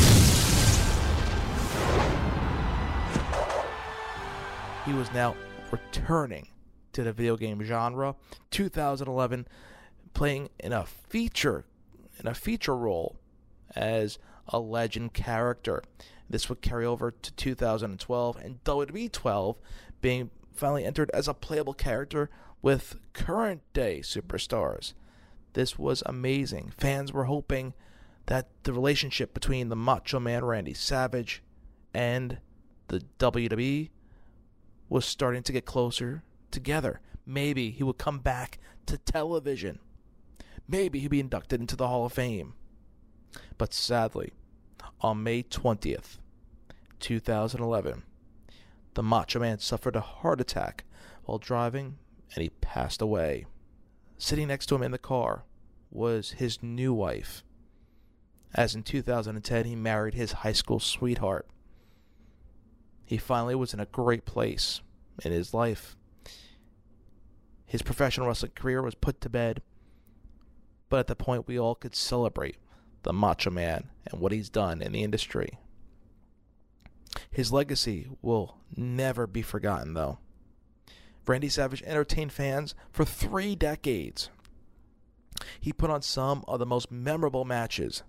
[4.84, 5.36] He was now
[5.70, 6.48] returning
[6.92, 8.14] to the video game genre.
[8.50, 9.46] 2011,
[10.14, 11.64] playing in a feature
[12.18, 13.16] in a feature role
[13.74, 14.18] as
[14.48, 15.82] a legend character.
[16.28, 19.56] This would carry over to 2012 and WWE 12
[20.00, 22.30] being finally entered as a playable character
[22.62, 24.92] with current day superstars.
[25.54, 26.72] This was amazing.
[26.76, 27.74] Fans were hoping
[28.26, 31.42] that the relationship between the Macho Man Randy Savage
[31.92, 32.38] and
[32.88, 33.90] the WWE
[34.88, 37.00] was starting to get closer together.
[37.26, 39.78] Maybe he would come back to television.
[40.66, 42.54] Maybe he'd be inducted into the Hall of Fame.
[43.58, 44.32] But sadly,
[45.00, 46.18] on May 20th,
[46.98, 48.02] 2011,
[48.94, 50.84] the Macho Man suffered a heart attack
[51.24, 51.98] while driving
[52.34, 53.46] and he passed away.
[54.18, 55.44] Sitting next to him in the car
[55.90, 57.42] was his new wife,
[58.54, 61.48] as in 2010 he married his high school sweetheart.
[63.04, 64.82] He finally was in a great place
[65.24, 65.96] in his life.
[67.70, 69.62] His professional wrestling career was put to bed,
[70.88, 72.56] but at the point we all could celebrate
[73.04, 75.56] the Macho Man and what he's done in the industry.
[77.30, 80.18] His legacy will never be forgotten, though.
[81.28, 84.30] Randy Savage entertained fans for three decades.
[85.60, 88.02] He put on some of the most memorable matches,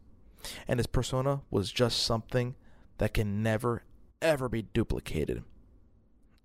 [0.67, 2.55] and his persona was just something
[2.97, 3.83] that can never,
[4.23, 5.43] ever be duplicated.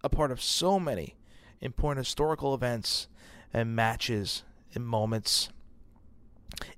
[0.04, 1.16] A part of so many
[1.60, 3.08] important historical events
[3.52, 5.50] and matches and moments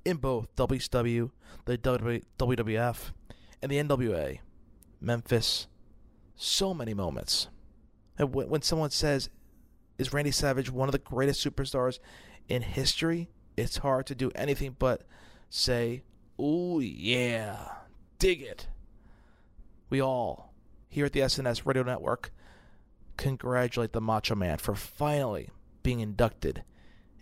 [0.04, 1.30] in both WCW,
[1.64, 3.12] the WWF,
[3.60, 4.40] and the NWA,
[5.00, 5.66] Memphis.
[6.36, 7.48] So many moments.
[8.16, 9.28] And when someone says,
[9.98, 11.98] "Is Randy Savage one of the greatest superstars
[12.48, 15.02] in history?" it's hard to do anything but
[15.50, 16.04] say,
[16.40, 17.78] "Ooh yeah,
[18.18, 18.68] dig it."
[19.90, 20.54] We all
[20.88, 22.32] here at the SNS Radio Network
[23.18, 25.50] congratulate the Macho Man for finally
[25.82, 26.62] being inducted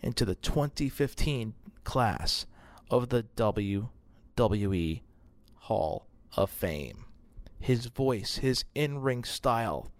[0.01, 1.53] into the 2015
[1.83, 2.45] class
[2.89, 5.01] of the WWE
[5.55, 6.07] Hall
[6.37, 7.05] of Fame.
[7.59, 9.91] His voice, his in ring style,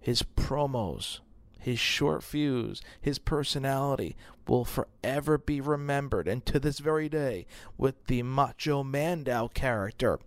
[0.00, 1.20] his promos,
[1.58, 4.16] his short fuse, his personality
[4.48, 6.26] will forever be remembered.
[6.26, 7.46] And to this very day,
[7.76, 10.18] with the Macho Mandow character,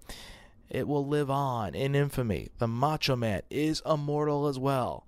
[0.70, 2.50] it will live on in infamy.
[2.58, 5.06] The Macho Man is immortal as well,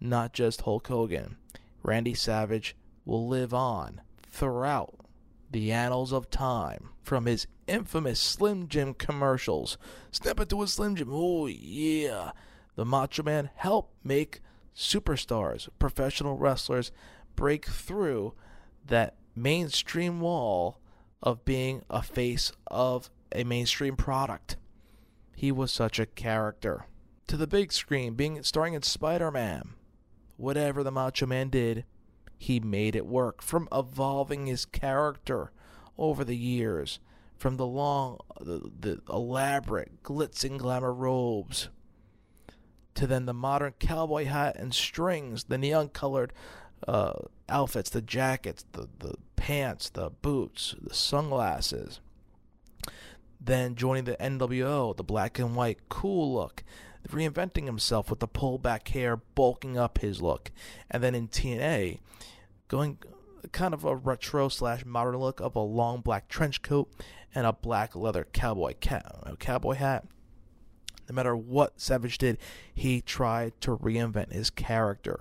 [0.00, 1.36] not just Hulk Hogan.
[1.82, 4.94] Randy Savage will live on throughout
[5.50, 9.78] the annals of time from his infamous Slim Jim commercials.
[10.10, 11.08] Step into a Slim Jim.
[11.10, 12.32] Oh, yeah.
[12.76, 14.40] The Macho Man helped make
[14.76, 16.92] superstars, professional wrestlers
[17.34, 18.34] break through
[18.86, 20.78] that mainstream wall
[21.22, 24.56] of being a face of a mainstream product.
[25.34, 26.86] He was such a character.
[27.28, 29.70] To the big screen, being starring in Spider-Man.
[30.36, 31.84] Whatever the Macho Man did,
[32.38, 33.42] he made it work.
[33.42, 35.52] From evolving his character
[35.98, 36.98] over the years,
[37.36, 41.68] from the long, the, the elaborate glitz and glamour robes,
[42.94, 46.32] to then the modern cowboy hat and strings, the neon colored
[46.88, 47.12] uh,
[47.48, 52.00] outfits, the jackets, the, the pants, the boots, the sunglasses.
[53.40, 56.62] Then joining the NWO, the black and white cool look,
[57.08, 60.50] reinventing himself with the pullback hair, bulking up his look.
[60.90, 62.00] And then in TNA,
[62.68, 62.98] going
[63.52, 66.90] kind of a retro slash modern look of a long black trench coat
[67.34, 68.74] and a black leather cowboy
[69.38, 70.04] cowboy hat.
[71.08, 72.38] No matter what Savage did,
[72.72, 75.20] he tried to reinvent his character.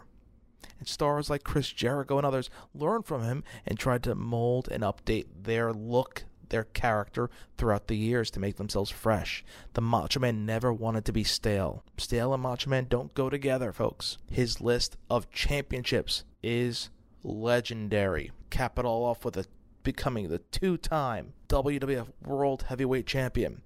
[0.77, 4.83] And stars like Chris Jericho and others learned from him and tried to mold and
[4.83, 9.43] update their look, their character throughout the years to make themselves fresh.
[9.73, 11.83] The Macho Man never wanted to be stale.
[11.97, 14.17] Stale and Macho Man don't go together, folks.
[14.29, 16.89] His list of championships is
[17.23, 18.31] legendary.
[18.49, 19.45] Cap it all off with a
[19.83, 23.61] becoming the two-time WWF World Heavyweight Champion,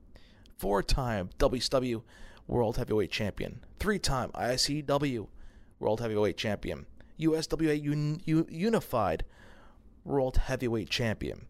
[0.58, 2.02] four-time WCW
[2.48, 5.28] World Heavyweight Champion, three-time ICW
[5.80, 6.86] World Heavyweight Champion,
[7.20, 9.26] USWA Un- Unified
[10.06, 11.48] World Heavyweight Champion,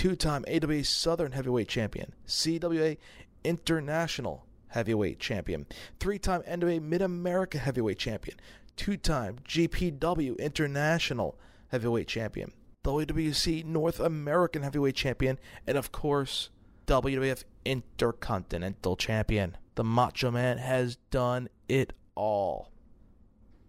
[0.00, 2.96] two-time AWA Southern Heavyweight Champion, CWA
[3.44, 5.66] International Heavyweight Champion,
[5.98, 8.38] three-time NWA Mid America Heavyweight Champion,
[8.76, 12.50] two-time GPW International Heavyweight Champion,
[12.82, 16.48] WWC North American Heavyweight Champion, and of course,
[16.86, 19.58] WWF Intercontinental Champion.
[19.74, 22.70] The Macho Man has done it all.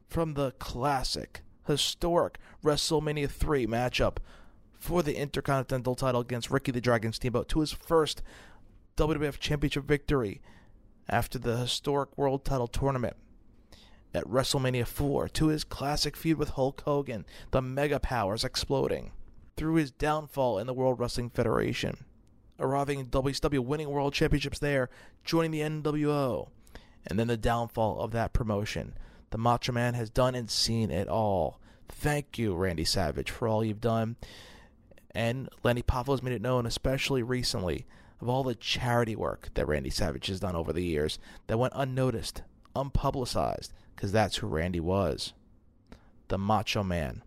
[0.07, 4.19] From the classic, historic WrestleMania 3 matchup
[4.81, 8.23] for the Intercontinental title against Ricky the Dragon Steamboat to his first
[8.97, 10.41] WWF Championship victory
[11.07, 13.15] after the historic World Title Tournament
[14.11, 19.11] at WrestleMania 4 to his classic feud with Hulk Hogan, the Mega Powers exploding,
[19.55, 22.03] through his downfall in the World Wrestling Federation,
[22.59, 24.89] arriving in WCW, winning World Championships there,
[25.23, 26.49] joining the NWO,
[27.05, 28.95] and then the downfall of that promotion.
[29.29, 31.61] The Macho Man has done and seen it all.
[31.87, 34.15] Thank you, Randy Savage, for all you've done.
[35.13, 37.85] And Lenny Poffo has made it known, especially recently,
[38.21, 41.73] of all the charity work that Randy Savage has done over the years that went
[41.75, 42.43] unnoticed,
[42.75, 45.33] unpublicized, because that's who Randy was.
[46.29, 47.23] The Macho Man.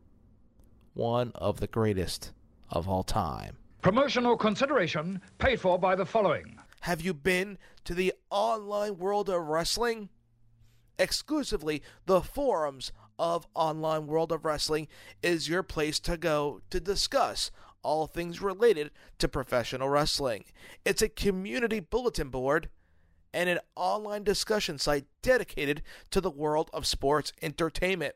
[0.94, 2.32] One of the greatest
[2.70, 3.58] of all time.
[3.82, 6.58] Promotional consideration paid for by the following.
[6.80, 10.08] Have you been to the online world of wrestling?
[10.98, 14.88] Exclusively, the forums of Online World of Wrestling
[15.22, 17.50] is your place to go to discuss
[17.84, 20.44] all things related to professional wrestling.
[20.84, 22.68] It's a community bulletin board
[23.32, 28.14] and an online discussion site dedicated to the world of sports entertainment.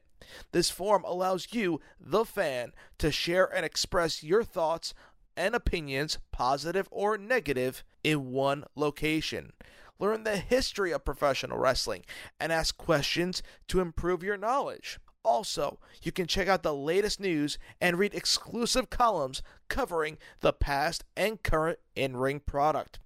[0.53, 4.95] This forum allows you, the fan, to share and express your thoughts
[5.37, 9.53] and opinions, positive or negative, in one location.
[10.01, 12.05] Learn the history of professional wrestling
[12.39, 14.99] and ask questions to improve your knowledge.
[15.25, 21.05] Also, you can check out the latest news and read exclusive columns covering the past
[21.17, 22.99] and current in ring product.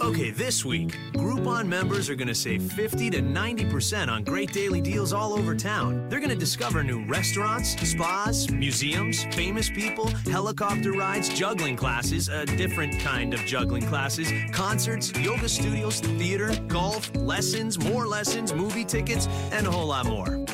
[0.00, 4.80] Okay, this week, Groupon members are going to save 50 to 90% on great daily
[4.80, 6.08] deals all over town.
[6.08, 12.46] They're going to discover new restaurants, spas, museums, famous people, helicopter rides, juggling classes, a
[12.46, 19.26] different kind of juggling classes, concerts, yoga studios, theater, golf, lessons, more lessons, movie tickets,
[19.50, 20.44] and a whole lot more.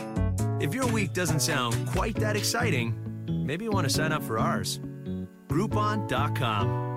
[0.61, 2.95] If your week doesn't sound quite that exciting,
[3.29, 4.81] maybe you want to sign up for ours.
[5.49, 6.90] Groupon.com.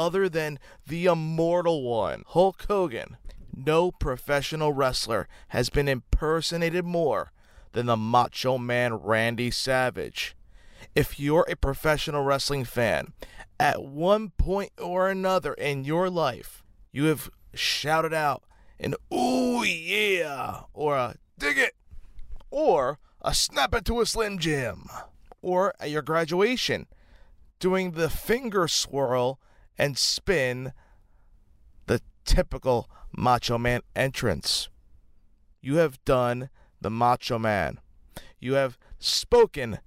[0.00, 3.18] Other than the immortal one, Hulk Hogan,
[3.54, 7.32] no professional wrestler has been impersonated more
[7.72, 10.34] than the Macho Man Randy Savage.
[10.94, 13.12] If you're a professional wrestling fan,
[13.58, 18.42] at one point or another in your life, you have shouted out
[18.78, 21.74] an ooh yeah, or a dig it,
[22.50, 24.86] or a snap it to a Slim Jim,
[25.42, 26.86] or at your graduation,
[27.58, 29.38] doing the finger swirl
[29.80, 30.74] and spin,
[31.86, 34.68] the typical Macho Man entrance.
[35.62, 36.50] You have done
[36.82, 37.80] the Macho Man.
[38.38, 39.78] You have spoken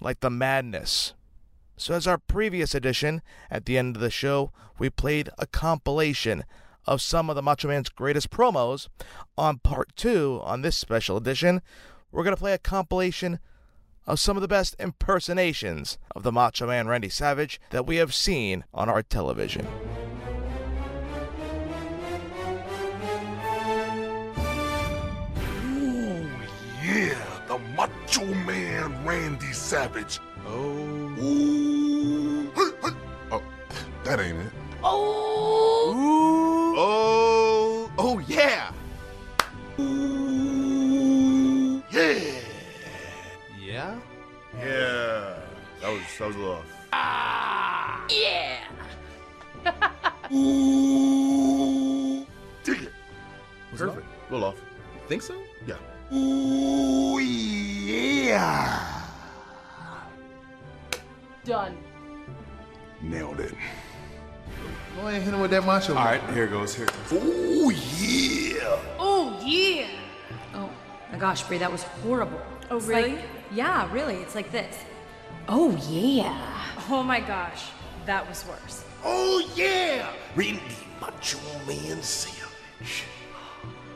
[0.00, 1.14] like the madness.
[1.76, 3.22] So, as our previous edition,
[3.52, 4.50] at the end of the show,
[4.80, 6.42] we played a compilation
[6.84, 8.88] of some of the Macho Man's greatest promos.
[9.38, 11.62] On part two, on this special edition,
[12.10, 13.38] we're going to play a compilation
[14.06, 18.14] of some of the best impersonations of the Macho Man Randy Savage that we have
[18.14, 19.66] seen on our television.
[25.64, 26.26] Ooh,
[26.84, 27.18] yeah,
[27.48, 30.20] the Macho Man Randy Savage.
[30.46, 30.58] Oh.
[31.20, 32.50] Ooh.
[32.54, 32.96] Hey, hey.
[33.30, 33.42] Oh,
[34.04, 34.52] that ain't it.
[34.82, 36.74] Oh.
[36.76, 37.92] Oh.
[37.98, 38.72] Oh yeah.
[39.78, 40.11] Ooh.
[44.64, 45.34] Yeah.
[45.80, 46.66] That was that was a little off.
[46.92, 48.06] Ah.
[48.08, 48.58] Yeah.
[50.32, 52.26] Ooh.
[52.62, 52.92] Dig it.
[53.76, 54.06] Perfect.
[54.28, 54.56] A little off.
[55.08, 55.34] Think so?
[55.66, 55.76] Yeah.
[56.16, 59.02] Ooh yeah.
[61.44, 61.76] Done.
[63.00, 63.54] Nailed it.
[64.94, 65.94] Go ahead and hit him with that macho.
[65.96, 66.74] All right, here it goes.
[66.74, 67.12] Here it goes.
[67.24, 68.78] Ooh yeah.
[68.98, 69.88] Oh, yeah.
[70.54, 70.70] Oh,
[71.10, 72.40] my gosh, Brie, that was horrible.
[72.70, 73.14] Oh, really?
[73.16, 73.24] like-
[73.54, 74.16] yeah, really.
[74.16, 74.76] It's like this.
[75.48, 76.64] Oh, yeah.
[76.90, 77.70] Oh my gosh,
[78.06, 78.84] that was worse.
[79.04, 80.10] Oh yeah.
[80.34, 80.60] Randy
[81.00, 83.04] Macho Man Savage.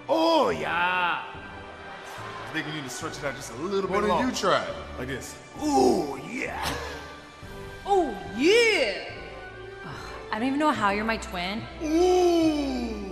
[0.09, 1.23] Oh yeah.
[1.25, 4.27] I think we need to stretch it out just a little What bit What did
[4.29, 4.65] you try?
[4.99, 5.37] Like this.
[5.59, 6.65] Oh, yeah.
[7.85, 9.11] Oh, yeah.
[10.33, 11.63] I don't even know how you're my twin.
[11.85, 13.07] Ooh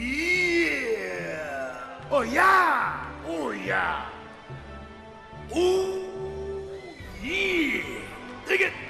[0.00, 1.78] yeah.
[2.10, 3.06] Oh yeah.
[3.26, 4.06] Oh yeah.
[5.56, 6.00] Ooh
[7.22, 7.82] yeah.
[8.48, 8.89] Dig it.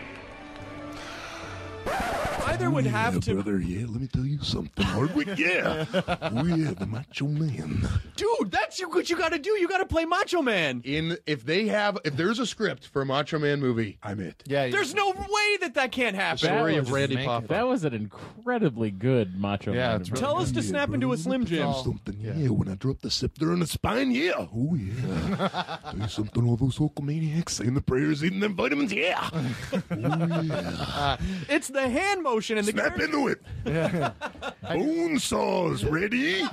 [2.46, 3.34] Either would have to.
[3.34, 3.58] brother.
[3.60, 5.28] Yeah, let me tell you something, Hardwick.
[5.38, 5.84] Yeah.
[5.94, 7.88] oh yeah, the Macho Man.
[8.16, 9.50] Dude, that's what you got to do.
[9.50, 10.82] You got to play Macho Man.
[10.84, 14.42] In if they have if there's a script for a Macho Man movie, I'm it.
[14.46, 16.38] Yeah, there's no way that that can't happen.
[16.38, 17.46] story That of was- Randy make- Papa.
[17.48, 20.00] That was an incredibly good Macho Yeah, Man.
[20.00, 20.26] it's impression.
[20.28, 21.72] Tell us to snap into a Slim Jim.
[21.74, 22.48] Something, yeah.
[22.48, 24.32] When I drop the scepter on the spine, yeah.
[24.36, 25.78] Oh yeah.
[25.90, 29.30] tell you something, all those Hulkamaniacs saying the prayers, eating them vitamins, yeah.
[29.32, 31.16] oh yeah.
[31.48, 33.40] It's the hand motion and the Snap into it.
[34.62, 36.42] Bone saws ready.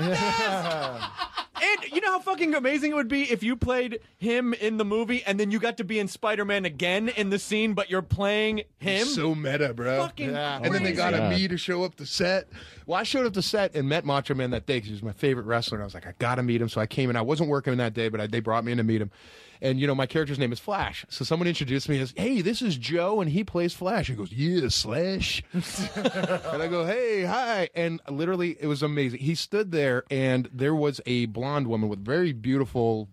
[1.59, 4.85] And you know how fucking amazing it would be if you played him in the
[4.85, 8.03] movie and then you got to be in Spider-Man again in the scene, but you're
[8.03, 9.07] playing him.
[9.07, 9.97] So meta, bro.
[9.97, 11.25] Fucking And then they got crazy.
[11.25, 12.47] a me to show up to set.
[12.85, 15.01] Well, I showed up to set and met Macho Man that day because he was
[15.03, 15.77] my favorite wrestler.
[15.77, 16.69] And I was like, I got to meet him.
[16.69, 17.15] So I came in.
[17.15, 19.09] I wasn't working that day, but I, they brought me in to meet him.
[19.61, 21.05] And, you know, my character's name is Flash.
[21.09, 24.07] So someone introduced me as, hey, this is Joe, and he plays Flash.
[24.07, 25.43] He goes, yeah, Slash.
[25.53, 27.69] and I go, hey, hi.
[27.75, 29.19] And literally, it was amazing.
[29.19, 33.09] He stood there, and there was a blonde woman with very beautiful,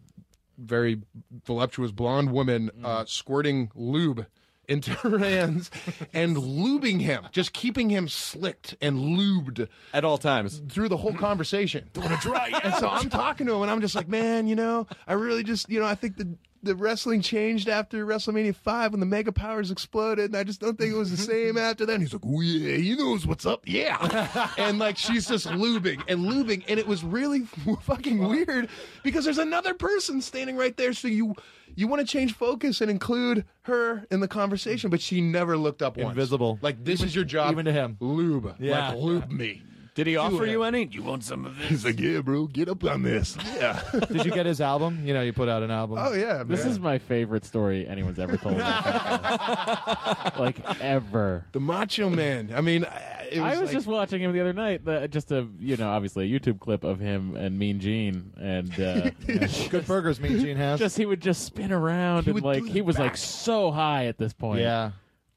[0.59, 1.01] very
[1.45, 4.27] voluptuous blonde woman uh, squirting lube
[4.69, 5.71] into her hands
[6.13, 11.15] and lubing him, just keeping him slicked and lubed at all times through the whole
[11.15, 11.89] conversation.
[11.95, 15.43] and so I'm talking to him, and I'm just like, man, you know, I really
[15.45, 19.33] just, you know, I think the the wrestling changed after WrestleMania five when the Mega
[19.33, 21.95] Powers exploded, and I just don't think it was the same after that.
[21.95, 24.49] And he's like, oh yeah, he knows what's up, yeah.
[24.59, 27.41] and like she's just lubing and lubing, and it was really
[27.83, 28.69] fucking weird
[29.03, 31.35] because there's another person standing right there, so you.
[31.77, 35.83] You want to change focus and include her in the conversation, but she never looked
[35.83, 36.11] up once.
[36.11, 36.59] Invisible.
[36.63, 37.97] Like this is your job, even to him.
[38.01, 38.91] Lube, Yeah.
[38.91, 39.63] like lube me.
[39.95, 40.87] Did he offer you any?
[40.91, 41.69] You want some of this?
[41.69, 43.37] He's like, yeah, bro, get up on this.
[43.55, 43.81] Yeah.
[44.11, 45.03] Did you get his album?
[45.07, 45.99] You know, you put out an album.
[46.01, 48.55] Oh yeah, This is my favorite story anyone's ever told.
[48.55, 50.39] on the podcast.
[50.39, 51.45] like ever.
[51.53, 52.53] the Macho Man.
[52.55, 54.85] I mean, I- it was, I was like- just watching him the other night.
[54.85, 58.73] The, just a you know, obviously a YouTube clip of him and Mean Gene, and
[58.81, 59.11] uh,
[59.71, 60.79] Good burgers, Mean Gene has.
[60.81, 63.13] just he would just spin around He and would like do he the was like
[63.13, 63.17] back.
[63.17, 64.61] so high at this point.
[64.61, 64.91] yeah.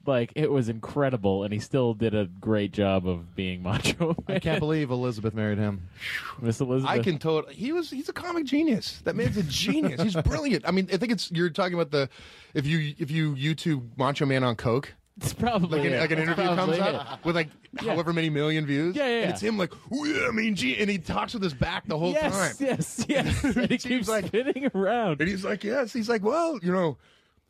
[0.08, 4.16] Like it was incredible, and he still did a great job of being Macho.
[4.28, 4.38] Man.
[4.38, 5.88] I can't believe Elizabeth married him.
[6.42, 6.90] Miss Elizabeth.
[6.90, 7.54] I can totally.
[7.56, 7.90] He was.
[7.90, 9.02] He's a comic genius.
[9.04, 10.02] That man's a genius.
[10.02, 10.68] He's brilliant.
[10.68, 11.32] I mean, I think it's.
[11.32, 12.10] You're talking about the.
[12.54, 16.00] If you if you YouTube Macho Man on coke, It's probably like an, it.
[16.00, 16.82] like an interview comes it.
[16.82, 17.50] up with like
[17.82, 17.94] Yeah.
[17.94, 18.96] however many million views.
[18.96, 19.30] Yeah, yeah, And yeah.
[19.32, 22.14] it's him like, yeah, I mean, gee, and he talks with his back the whole
[22.14, 22.68] yes, time.
[22.68, 25.20] Yes, yes, And he keeps like- spinning around.
[25.22, 25.94] And he's like, yes.
[25.94, 26.98] He's like, well, you know,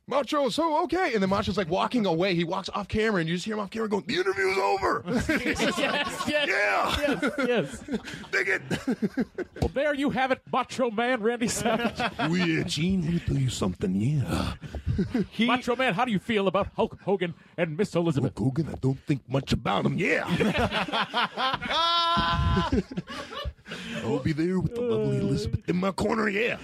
[0.09, 1.13] Macho, so okay.
[1.13, 2.33] And then Macho's like walking away.
[2.33, 5.03] He walks off camera, and you just hear him off camera going, the interview's over.
[5.27, 6.45] yes, yes, yeah.
[6.47, 7.83] yes, yes.
[8.31, 8.61] Dig it.
[9.59, 11.97] Well, there you have it, Macho Man Randy Savage.
[11.99, 13.93] yeah, uh, Gene, let me tell you something.
[13.95, 14.53] Yeah.
[15.45, 18.31] Macho Man, how do you feel about Hulk Hogan and Miss Elizabeth?
[18.37, 19.97] Hulk Hogan, I don't think much about him.
[19.97, 20.23] Yeah.
[24.03, 26.29] I'll be there with the lovely Elizabeth in my corner.
[26.29, 26.57] Yeah.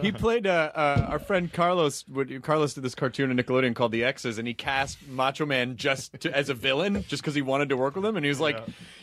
[0.00, 2.04] He played uh, uh, our friend Carlos.
[2.08, 5.76] Would, Carlos did this cartoon on Nickelodeon called The X's, and he cast Macho Man
[5.76, 8.16] just to, as a villain, just because he wanted to work with him.
[8.16, 8.58] And he was like,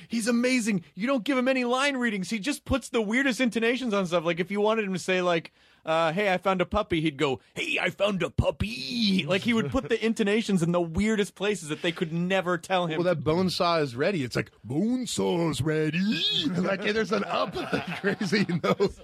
[0.07, 0.83] "He's amazing.
[0.95, 2.29] You don't give him any line readings.
[2.29, 4.25] He just puts the weirdest intonations on stuff.
[4.25, 5.51] Like if you wanted him to say like."
[5.89, 7.01] Uh, hey, I found a puppy.
[7.01, 10.79] He'd go, "Hey, I found a puppy." Like he would put the intonations in the
[10.79, 12.99] weirdest places that they could never tell him.
[12.99, 14.23] Well, that bone saw is ready.
[14.23, 16.23] It's like bone saw's ready.
[16.57, 17.55] like there's an up
[18.01, 18.99] crazy nose.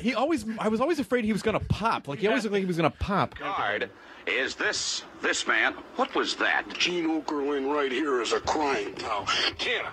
[0.00, 2.08] he always, I was always afraid he was gonna pop.
[2.08, 3.38] Like he always looked like he was gonna pop.
[3.38, 3.88] Guard,
[4.26, 5.72] is this this man?
[5.96, 6.68] What was that?
[6.74, 9.24] Gene Okerlund right here is a crime now.
[9.56, 9.86] Can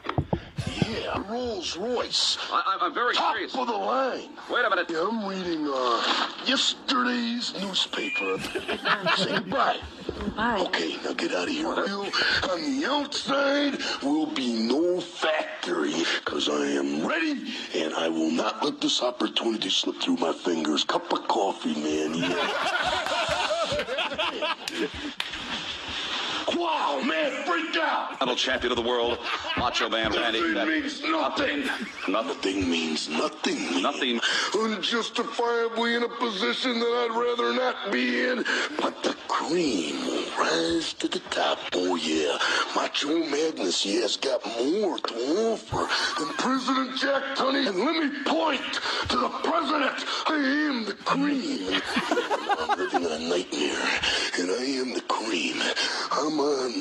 [0.91, 2.37] Yeah, Rolls Royce.
[2.51, 3.55] I, I'm very Top curious.
[3.55, 4.31] of the line.
[4.49, 4.87] Wait a minute.
[4.89, 8.39] Yeah, I'm reading uh, yesterday's newspaper.
[9.15, 9.79] Say bye.
[10.35, 10.59] Bye.
[10.67, 11.67] Okay, now get out of here.
[11.67, 12.07] Will.
[12.51, 18.61] On the outside will be no factory, because I am ready, and I will not
[18.65, 20.83] let this opportunity slip through my fingers.
[20.83, 22.15] Cup of coffee, man.
[22.15, 22.87] Yeah.
[26.55, 28.19] wow, man, freak out.
[28.19, 29.17] Battle champion of the world,
[29.57, 30.39] Macho Man Randy.
[30.39, 31.69] Nothing That- means nothing.
[32.07, 33.81] Nothing means nothing.
[33.81, 34.19] Nothing.
[34.53, 38.43] Unjustifiably in a position that I'd rather not be in.
[38.81, 41.59] But the cream will rise to the top.
[41.73, 42.37] Oh, yeah.
[42.75, 45.13] Macho Madness, yeah, has got more to
[45.53, 45.87] offer
[46.19, 47.67] than President Jack Tunney.
[47.67, 48.61] And let me point
[49.09, 50.05] to the president.
[50.27, 51.81] I am the cream.
[52.59, 53.99] I'm living in a nightmare,
[54.39, 55.61] and I am the cream.
[56.11, 56.71] I'm on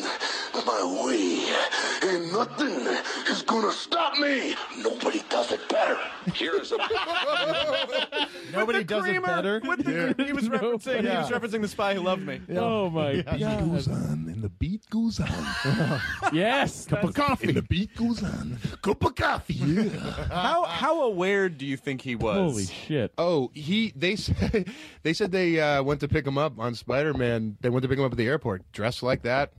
[0.67, 2.87] my way, and nothing
[3.29, 4.55] is gonna stop me.
[4.79, 5.99] Nobody does it better.
[6.35, 6.79] Here is a
[8.53, 9.61] Nobody does it better.
[9.65, 11.01] With the, He was referencing.
[11.01, 12.41] He was referencing the spy who loved me.
[12.57, 16.01] Oh my Beat goes on, and the beat goes on.
[16.33, 17.49] Yes, Cup of coffee.
[17.49, 18.59] And the beat goes on.
[18.83, 19.55] Cup of coffee.
[19.55, 19.89] Yeah.
[20.31, 22.37] How how aware do you think he was?
[22.37, 23.13] Holy shit!
[23.19, 24.69] Oh, he they said
[25.03, 27.57] they said they uh, went to pick him up on Spider Man.
[27.61, 29.50] They went to pick him up at the airport, dressed like that.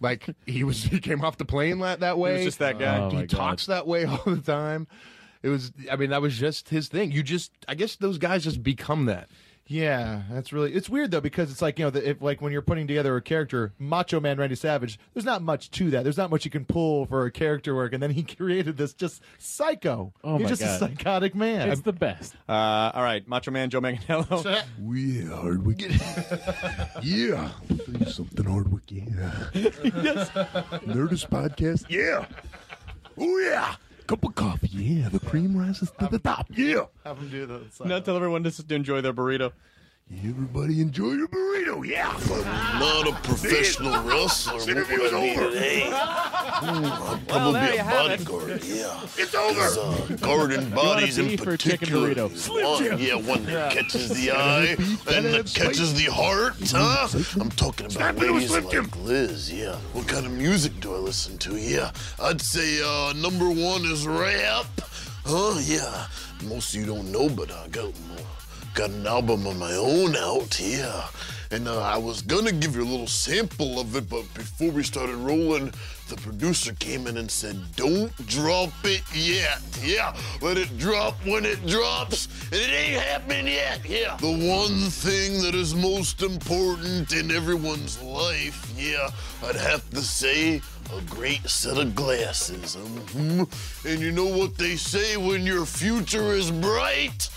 [0.00, 2.44] Like he was, he came off the plane that, that way.
[2.44, 2.98] just that guy.
[2.98, 3.36] Oh, he my God.
[3.36, 4.86] talks that way all the time.
[5.42, 7.12] It was, I mean, that was just his thing.
[7.12, 9.28] You just, I guess those guys just become that.
[9.66, 12.52] Yeah, that's really it's weird though because it's like you know the, if like when
[12.52, 14.98] you're putting together a character, Macho Man Randy Savage.
[15.14, 16.02] There's not much to that.
[16.04, 18.92] There's not much you can pull for a character work, and then he created this
[18.92, 20.12] just psycho.
[20.22, 20.70] Oh He's my just God.
[20.74, 21.70] a psychotic man.
[21.70, 22.34] It's the best.
[22.46, 22.52] Uh,
[22.94, 24.44] all right, Macho Man Joe Manganiello.
[24.94, 25.80] Yeah, Hardwick.
[27.02, 27.50] yeah.
[27.70, 28.82] I'll tell you something, Hardwick.
[28.90, 29.48] Yeah.
[30.84, 31.86] Nerdist podcast.
[31.88, 32.26] Yeah.
[33.18, 33.76] Oh, yeah.
[34.06, 34.68] Cup of coffee.
[34.68, 35.08] Yeah.
[35.08, 36.46] The cream rises to the top.
[36.50, 36.86] Yeah.
[37.04, 37.62] Have him do the.
[37.84, 39.52] Now tell everyone just to enjoy their burrito.
[40.12, 41.84] Everybody enjoy your burrito.
[41.86, 42.10] Yeah.
[42.30, 44.58] I'm not a professional wrestler.
[44.58, 45.50] This What interview would is I need over.
[45.50, 45.90] today?
[45.92, 48.24] I'll Well, probably there be a have it.
[48.24, 48.64] bodyguard.
[48.64, 49.00] Yeah.
[49.16, 49.54] It's over.
[49.54, 52.14] Because, uh, guarding bodies in beef or chicken particular.
[52.14, 52.32] burrito?
[52.32, 52.98] is Slim one.
[53.00, 57.08] Yeah, one that catches the eye have and that catches the heart, huh?
[57.40, 59.50] I'm talking about Snap into a ladies like Liz.
[59.52, 59.76] Yeah.
[59.94, 61.56] What kind of music do I listen to?
[61.56, 61.90] Yeah.
[62.22, 64.66] I'd say uh, number one is rap.
[65.24, 65.58] Huh?
[65.64, 66.06] Yeah.
[66.46, 68.18] Most of you don't know, but I got more
[68.74, 71.06] got an album of my own out, yeah.
[71.52, 74.82] And uh, I was gonna give you a little sample of it, but before we
[74.82, 75.72] started rolling,
[76.08, 79.60] the producer came in and said, Don't drop it yet.
[79.80, 83.88] Yeah, let it drop when it drops, and it ain't happening yet.
[83.88, 84.16] Yeah.
[84.16, 89.10] The one thing that is most important in everyone's life, yeah,
[89.44, 90.60] I'd have to say,
[90.96, 92.74] a great set of glasses.
[92.74, 93.44] hmm
[93.86, 97.30] And you know what they say when your future is bright?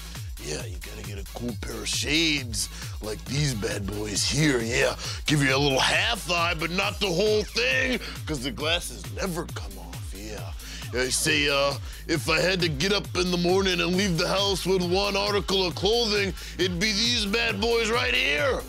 [0.44, 2.70] Yeah, you gotta get a cool pair of shades
[3.02, 4.60] like these bad boys here.
[4.62, 4.96] Yeah,
[5.26, 9.46] give you a little half eye, but not the whole thing, because the glasses never
[9.48, 10.14] come off.
[10.16, 10.52] Yeah.
[10.94, 11.74] I say, uh,
[12.08, 15.18] if I had to get up in the morning and leave the house with one
[15.18, 18.62] article of clothing, it'd be these bad boys right here.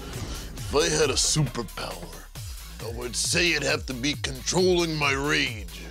[0.56, 2.08] If I had a superpower,
[2.84, 5.82] I would say it'd have to be controlling my rage.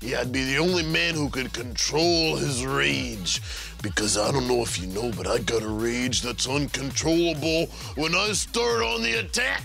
[0.00, 3.40] Yeah, I'd be the only man who could control his rage.
[3.82, 8.14] Because I don't know if you know, but I got a rage that's uncontrollable when
[8.14, 9.64] I start on the attack.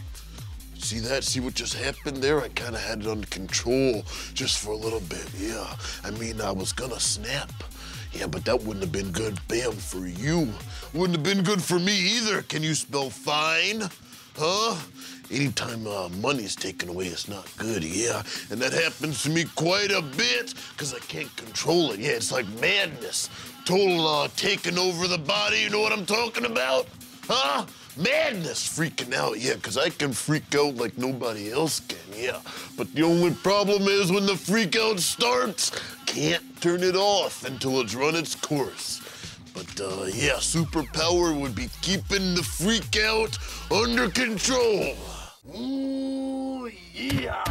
[0.80, 1.24] See that?
[1.24, 2.42] See what just happened there?
[2.42, 4.04] I kind of had it under control
[4.34, 5.28] just for a little bit.
[5.38, 5.76] Yeah.
[6.04, 7.52] I mean, I was gonna snap.
[8.12, 10.52] Yeah, but that wouldn't have been good, bam, for you.
[10.94, 12.42] Wouldn't have been good for me either.
[12.42, 13.84] Can you spell fine?
[14.36, 14.78] Huh?
[15.30, 18.24] Anytime uh, money's taken away, it's not good, yeah.
[18.50, 22.00] And that happens to me quite a bit because I can't control it.
[22.00, 23.30] Yeah, it's like madness.
[23.68, 25.60] Total uh, taking over the body.
[25.60, 26.88] You know what I'm talking about?
[27.24, 27.66] Huh?
[27.98, 32.40] Madness freaking out, yeah, because I can freak out like nobody else can, yeah.
[32.78, 37.82] But the only problem is when the freak out starts, can't turn it off until
[37.82, 39.02] it's run its course.
[39.54, 43.38] But uh, yeah, superpower would be keeping the freak out
[43.70, 44.96] under control.
[45.60, 47.44] Ooh, yeah.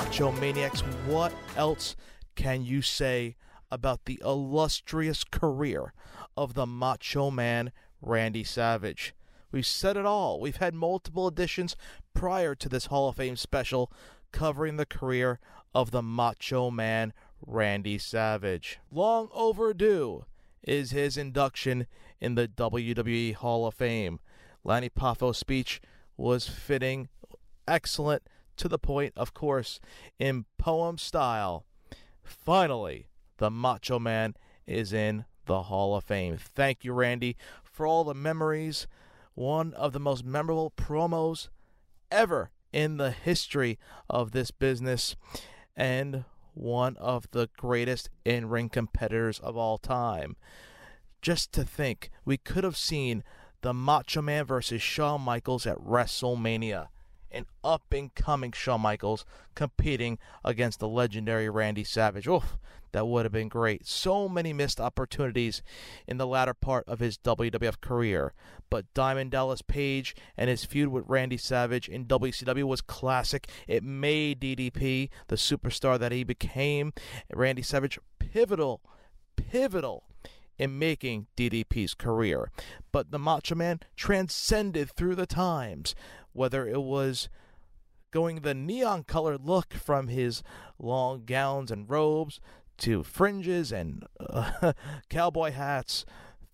[0.00, 1.94] Macho Maniacs, what else
[2.34, 3.36] can you say
[3.70, 5.92] about the illustrious career
[6.38, 7.70] of the Macho Man
[8.00, 9.14] Randy Savage?
[9.52, 10.40] We've said it all.
[10.40, 11.76] We've had multiple editions
[12.14, 13.92] prior to this Hall of Fame special
[14.32, 15.38] covering the career
[15.74, 17.12] of the Macho Man
[17.46, 18.80] Randy Savage.
[18.90, 20.24] Long overdue
[20.62, 21.86] is his induction
[22.22, 24.18] in the WWE Hall of Fame.
[24.64, 25.78] Lanny Poffo's speech
[26.16, 27.10] was fitting,
[27.68, 28.22] excellent,
[28.60, 29.80] to the point, of course,
[30.18, 31.64] in poem style.
[32.22, 33.06] Finally,
[33.38, 34.34] the Macho Man
[34.66, 36.36] is in the Hall of Fame.
[36.36, 38.86] Thank you, Randy, for all the memories.
[39.34, 41.48] One of the most memorable promos
[42.10, 43.78] ever in the history
[44.10, 45.16] of this business,
[45.74, 50.36] and one of the greatest in ring competitors of all time.
[51.22, 53.24] Just to think, we could have seen
[53.62, 56.88] the Macho Man versus Shawn Michaels at WrestleMania
[57.32, 59.24] an up and coming Shawn Michaels
[59.54, 62.26] competing against the legendary Randy Savage.
[62.26, 62.58] Oof,
[62.92, 63.86] that would have been great.
[63.86, 65.62] So many missed opportunities
[66.06, 68.32] in the latter part of his WWF career.
[68.68, 73.48] But Diamond Dallas Page and his feud with Randy Savage in WCW was classic.
[73.66, 76.92] It made DDP the superstar that he became.
[77.32, 78.80] Randy Savage pivotal,
[79.36, 80.04] pivotal
[80.60, 82.50] in making DDP's career.
[82.92, 85.94] But the Macho Man transcended through the times,
[86.32, 87.28] whether it was
[88.10, 90.42] going the neon colored look from his
[90.78, 92.40] long gowns and robes
[92.78, 94.72] to fringes and uh,
[95.08, 96.04] cowboy hats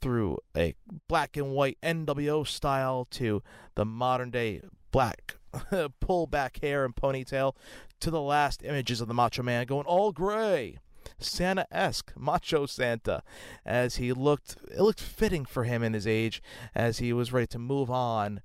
[0.00, 0.74] through a
[1.08, 3.42] black and white NWO style to
[3.74, 5.36] the modern day black
[6.00, 7.54] pull back hair and ponytail
[8.00, 10.78] to the last images of the Macho Man going all gray.
[11.18, 13.22] Santa esque, Macho Santa,
[13.64, 16.42] as he looked, it looked fitting for him in his age
[16.74, 18.40] as he was ready to move on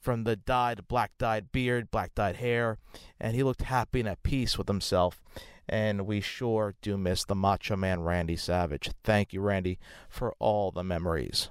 [0.00, 2.78] from the dyed, black dyed beard, black dyed hair,
[3.20, 5.22] and he looked happy and at peace with himself.
[5.68, 8.90] And we sure do miss the Macho Man Randy Savage.
[9.02, 11.50] Thank you, Randy, for all the memories.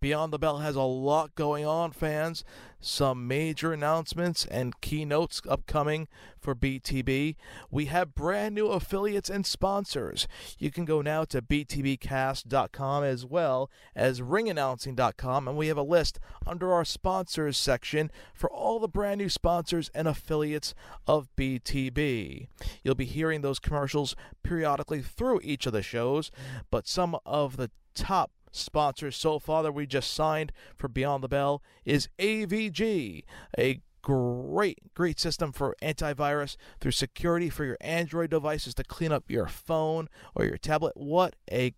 [0.00, 2.44] Beyond the Bell has a lot going on, fans.
[2.80, 6.06] Some major announcements and keynotes upcoming
[6.38, 7.34] for BTB.
[7.68, 10.28] We have brand new affiliates and sponsors.
[10.56, 16.20] You can go now to btbcast.com as well as ringannouncing.com, and we have a list
[16.46, 20.76] under our sponsors section for all the brand new sponsors and affiliates
[21.08, 22.46] of BTB.
[22.84, 24.14] You'll be hearing those commercials
[24.44, 26.30] periodically through each of the shows,
[26.70, 31.28] but some of the top sponsors so far that we just signed for Beyond the
[31.28, 33.24] Bell is AVG,
[33.58, 39.30] a great, great system for antivirus through security for your Android devices to clean up
[39.30, 40.96] your phone or your tablet.
[40.96, 41.74] What a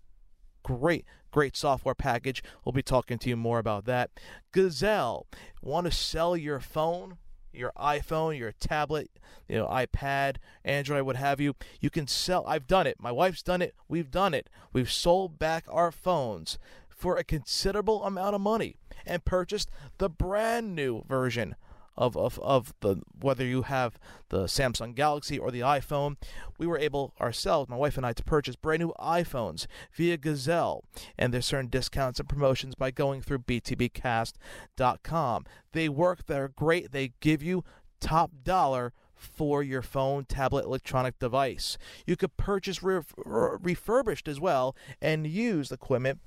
[0.63, 2.43] great great software package.
[2.65, 4.11] We'll be talking to you more about that.
[4.53, 5.27] Gazelle
[5.63, 7.19] want to sell your phone
[7.52, 9.10] your iphone your tablet
[9.48, 11.55] you know ipad android what have you.
[11.81, 12.97] You can sell i've done it.
[13.01, 13.74] My wife's done it.
[13.89, 14.48] We've done it.
[14.72, 16.59] We've sold back our phones
[16.89, 21.56] for a considerable amount of money and purchased the brand new version
[21.97, 23.99] of, of, of the whether you have
[24.31, 26.17] the Samsung Galaxy or the iPhone,
[26.59, 30.85] we were able ourselves, my wife and I, to purchase brand new iPhones via Gazelle,
[31.19, 35.45] and there's certain discounts and promotions by going through btbcast.com.
[35.73, 37.65] They work, they're great, they give you
[38.01, 41.77] top dollar for your phone, tablet, electronic device.
[42.07, 46.21] You could purchase re- re- refurbished as well and use equipment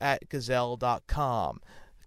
[0.00, 1.60] at gazelle.com.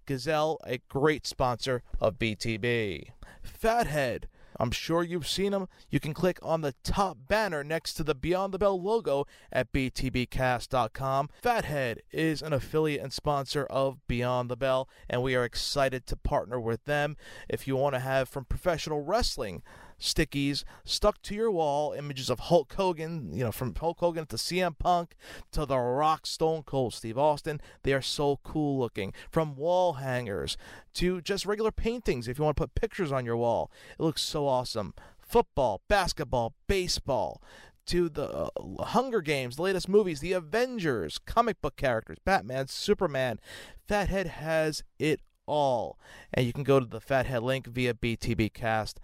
[0.08, 3.10] Gazelle, a great sponsor of BTB.
[3.44, 4.28] Fathead.
[4.60, 5.68] I'm sure you've seen them.
[5.92, 9.72] You can click on the top banner next to the Beyond the Bell logo at
[9.72, 11.30] btbcast.com.
[11.44, 16.16] Fathead is an affiliate and sponsor of Beyond the Bell, and we are excited to
[16.16, 17.18] partner with them.
[17.48, 19.62] If you want to have from professional wrestling
[20.00, 24.36] stickies stuck to your wall, images of Hulk Hogan, you know, from Hulk Hogan to
[24.36, 25.16] CM Punk
[25.52, 27.62] to The Rock Stone Cold Steve Austin.
[27.84, 29.14] They are so cool looking.
[29.32, 30.58] From wall hangers
[30.96, 33.72] to just regular paintings if you want to put pictures on your wall.
[34.00, 34.94] It looks so awesome.
[35.20, 37.42] Football, basketball, baseball,
[37.88, 43.40] to the uh, Hunger Games, the latest movies, the Avengers, comic book characters, Batman, Superman.
[43.88, 45.98] Fathead has it all.
[46.34, 48.98] And you can go to the Fathead link via btbcast.com.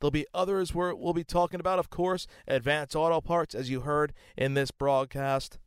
[0.00, 3.80] There'll be others where we'll be talking about, of course, Advanced Auto Parts, as you
[3.80, 5.58] heard in this broadcast.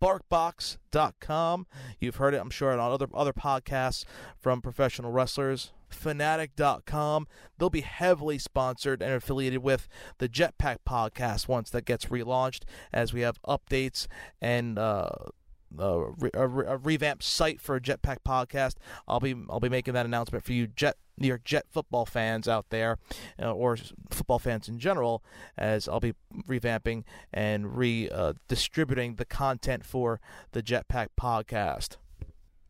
[0.00, 1.66] BarkBox.com.
[2.00, 4.04] You've heard it, I'm sure, on other other podcasts
[4.36, 5.72] from professional wrestlers.
[5.88, 7.28] Fanatic.com.
[7.58, 12.62] They'll be heavily sponsored and affiliated with the Jetpack podcast once that gets relaunched,
[12.92, 14.08] as we have updates
[14.40, 15.10] and uh,
[15.78, 18.74] a, a, a revamped site for a Jetpack podcast.
[19.06, 22.48] I'll be I'll be making that announcement for you Jet New York Jet football fans
[22.48, 22.98] out there,
[23.40, 23.76] uh, or
[24.10, 25.22] football fans in general,
[25.56, 26.14] as I'll be
[26.48, 30.20] revamping and redistributing uh, the content for
[30.52, 31.96] the Jetpack podcast.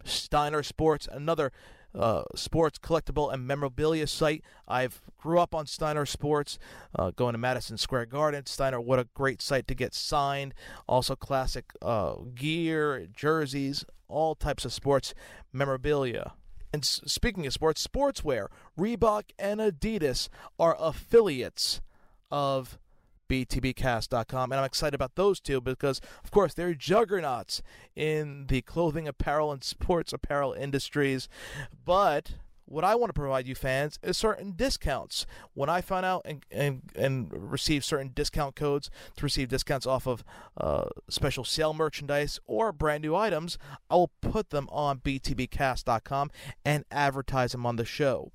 [0.05, 1.53] Steiner Sports, another
[1.95, 4.43] uh, sports collectible and memorabilia site.
[4.67, 6.59] I've grew up on Steiner Sports,
[6.99, 8.47] uh, going to Madison Square Garden.
[8.47, 10.55] Steiner, what a great site to get signed.
[10.89, 15.15] Also, classic uh, gear, jerseys, all types of sports
[15.53, 16.33] memorabilia.
[16.73, 18.47] And speaking of sports, sportswear,
[18.79, 20.29] Reebok and Adidas
[20.59, 21.83] are affiliates
[22.31, 22.79] of
[23.33, 27.63] btbcast.com and i'm excited about those two because of course they're juggernauts
[27.97, 31.29] in the clothing apparel and sports apparel industries
[31.85, 32.35] but
[32.73, 35.27] what I want to provide you fans is certain discounts.
[35.53, 40.07] When I find out and, and, and receive certain discount codes to receive discounts off
[40.07, 40.25] of
[40.57, 43.59] uh, special sale merchandise or brand new items,
[43.91, 46.31] I will put them on btbcast.com
[46.65, 48.33] and advertise them on the show.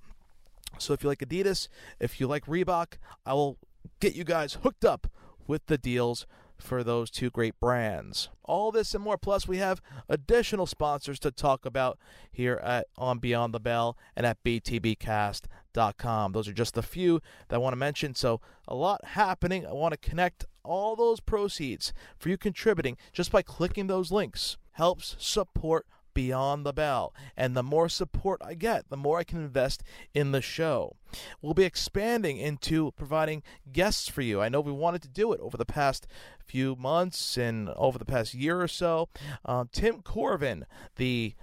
[0.78, 1.68] So if you like Adidas,
[1.99, 3.57] if you like Reebok, I will
[3.99, 5.07] get you guys hooked up
[5.47, 6.26] with the deals
[6.57, 8.30] for those two great brands.
[8.43, 9.18] All this and more.
[9.18, 11.99] Plus, we have additional sponsors to talk about
[12.31, 16.31] here at on Beyond the Bell and at btbcast.com.
[16.31, 18.15] Those are just a few that I want to mention.
[18.15, 19.65] So, a lot happening.
[19.65, 24.57] I want to connect all those proceeds for you contributing just by clicking those links.
[24.72, 25.85] Helps support
[26.18, 27.14] Beyond the Bell.
[27.38, 29.84] And the more support I get, the more I can invest
[30.15, 30.95] in the show.
[31.44, 34.41] We'll be expanding into providing guests for you.
[34.41, 36.07] I know we wanted to do it over the past
[36.44, 39.10] few months and over the past year or so.
[39.45, 40.65] Um, Tim Corvin,
[40.95, 41.35] the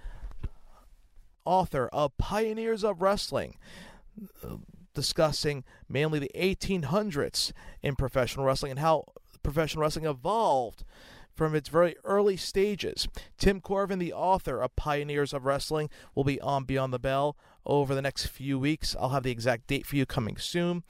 [1.45, 3.55] author of Pioneers of Wrestling,
[4.43, 4.57] uh,
[4.93, 9.05] discussing mainly the 1800s in professional wrestling and how
[9.41, 10.83] professional wrestling evolved
[11.35, 13.07] from its very early stages.
[13.37, 17.35] Tim Corvin, the author of Pioneers of Wrestling, will be on Beyond the Bell
[17.65, 18.95] over the next few weeks.
[18.99, 20.83] I'll have the exact date for you coming soon.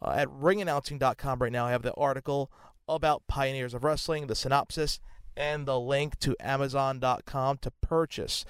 [0.00, 2.50] Uh, at ringannouncing.com right now, I have the article
[2.88, 5.00] about Pioneers of Wrestling, the synopsis,
[5.36, 8.44] and the link to Amazon.com to purchase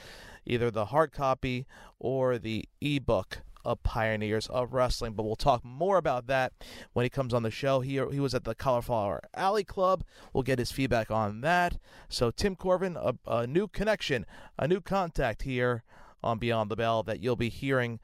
[0.44, 1.66] either the hard copy
[1.98, 5.14] or the ebook of Pioneers of Wrestling.
[5.14, 6.52] But we'll talk more about that
[6.92, 7.80] when he comes on the show.
[7.80, 10.04] He, he was at the Cauliflower Alley Club.
[10.32, 11.78] We'll get his feedback on that.
[12.08, 14.26] So, Tim Corvin, a, a new connection,
[14.58, 15.84] a new contact here
[16.22, 18.00] on Beyond the Bell that you'll be hearing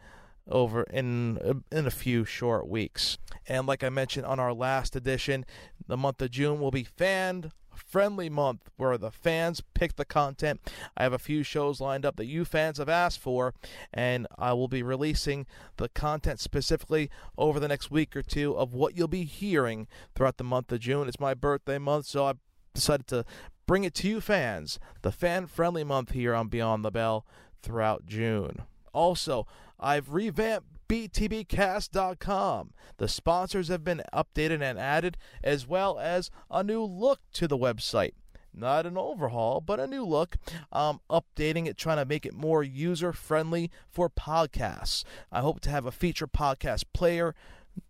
[0.50, 3.18] over in in a few short weeks.
[3.46, 5.44] And like I mentioned on our last edition,
[5.86, 10.60] the month of June will be fan Friendly Month, where the fans pick the content.
[10.96, 13.54] I have a few shows lined up that you fans have asked for,
[13.92, 15.46] and I will be releasing
[15.76, 20.36] the content specifically over the next week or two of what you'll be hearing throughout
[20.36, 21.08] the month of June.
[21.08, 22.34] It's my birthday month, so I
[22.74, 23.24] decided to
[23.66, 27.26] bring it to you fans, the fan friendly month here on Beyond the Bell
[27.62, 28.62] throughout June.
[28.92, 29.46] Also,
[29.78, 32.72] I've revamped BTBcast.com.
[32.96, 37.58] The sponsors have been updated and added, as well as a new look to the
[37.58, 38.12] website.
[38.54, 40.36] Not an overhaul, but a new look.
[40.72, 45.04] Um, updating it, trying to make it more user friendly for podcasts.
[45.30, 47.34] I hope to have a feature podcast player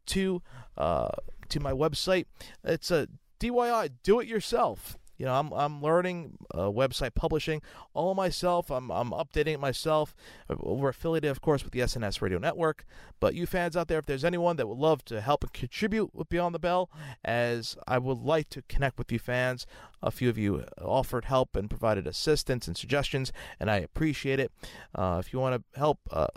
[0.07, 0.43] to
[0.77, 1.11] uh,
[1.49, 2.27] to my website.
[2.63, 3.09] It's a
[3.41, 4.99] DIY, do it yourself.
[5.19, 7.61] You know, I'm I'm learning uh, website publishing
[7.93, 8.71] all myself.
[8.71, 10.15] I'm I'm updating it myself.
[10.49, 12.85] Uh, We're affiliated, of course, with the SNS Radio Network.
[13.21, 16.15] But you fans out there, if there's anyone that would love to help and contribute
[16.15, 16.89] with Beyond the Bell,
[17.25, 19.67] as I would like to connect with you fans.
[20.01, 24.53] A few of you offered help and provided assistance and suggestions, and I appreciate it.
[24.95, 25.99] Uh, if you want to help.
[26.11, 26.29] Uh,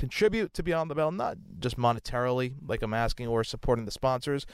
[0.00, 4.46] contribute to Beyond the Bell, not just monetarily, like I'm asking, or supporting the sponsors,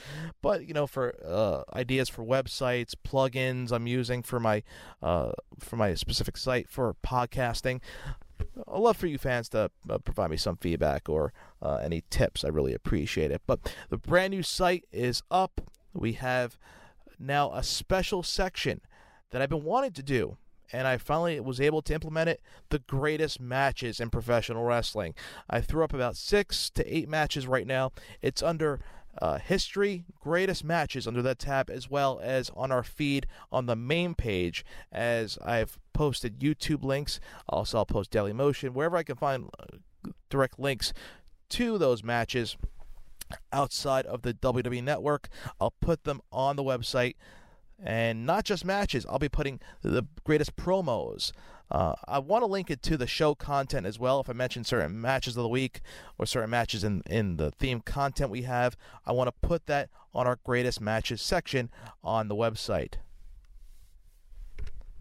[0.43, 4.65] but you know, for uh, ideas for websites, plugins I'm using for my
[5.01, 7.81] uh, for my specific site for podcasting.
[8.41, 11.33] I'd love for you fans to uh, provide me some feedback or
[11.63, 12.45] uh, any tips.
[12.45, 13.43] I really appreciate it.
[13.47, 15.61] But the brand new site is up.
[15.95, 16.59] We have
[17.21, 18.81] now a special section
[19.31, 20.39] that I've been wanting to do
[20.73, 22.41] and I finally was able to implement it
[22.71, 25.15] the greatest matches in professional wrestling.
[25.49, 27.93] I threw up about six to eight matches right now.
[28.23, 28.81] It's under
[29.21, 33.77] uh, history, greatest matches under that tab, as well as on our feed on the
[33.77, 34.65] main page.
[34.93, 40.11] As I've posted YouTube links, also I'll post Daily Motion, wherever I can find uh,
[40.29, 40.93] direct links
[41.51, 42.57] to those matches
[43.53, 45.29] outside of the WWE network.
[45.61, 47.15] I'll put them on the website
[47.83, 49.07] and not just matches.
[49.09, 51.33] I'll be putting the greatest promos.
[51.71, 54.21] Uh, I want to link it to the show content as well.
[54.21, 55.81] If I mention certain matches of the week
[56.17, 59.91] or certain matches in, in the theme content we have, I want to put that
[60.15, 61.71] on our greatest matches section
[62.05, 62.95] on the website.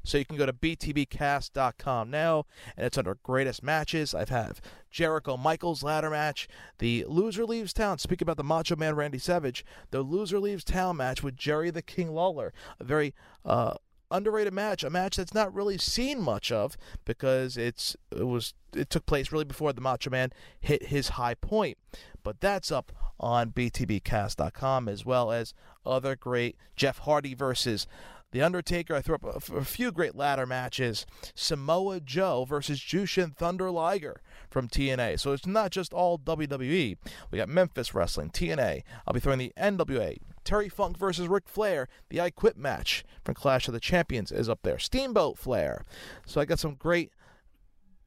[0.05, 2.45] So you can go to btbcast.com now,
[2.77, 4.13] and it's under greatest matches.
[4.13, 4.59] I've had
[4.89, 7.97] Jericho Michaels ladder match, the loser leaves town.
[7.97, 11.81] Speak about the Macho Man Randy Savage, the loser leaves town match with Jerry the
[11.81, 13.13] King Lawler, a very
[13.43, 13.75] uh,
[14.11, 18.89] underrated match, a match that's not really seen much of because it's it was it
[18.89, 21.77] took place really before the Macho Man hit his high point.
[22.23, 25.53] But that's up on btbcast.com as well as
[25.85, 27.87] other great Jeff Hardy versus
[28.31, 31.05] the Undertaker, I threw up a, a few great ladder matches.
[31.35, 35.19] Samoa Joe versus Jushin Thunder Liger from TNA.
[35.19, 36.97] So it's not just all WWE.
[37.31, 38.83] We got Memphis Wrestling, TNA.
[39.07, 40.17] I'll be throwing the NWA.
[40.43, 41.87] Terry Funk versus Ric Flair.
[42.09, 44.79] The I Quit match from Clash of the Champions is up there.
[44.79, 45.83] Steamboat Flair.
[46.25, 47.11] So I got some great,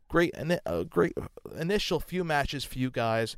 [0.08, 0.34] great,
[0.66, 1.14] uh, great
[1.58, 3.36] initial few matches for you guys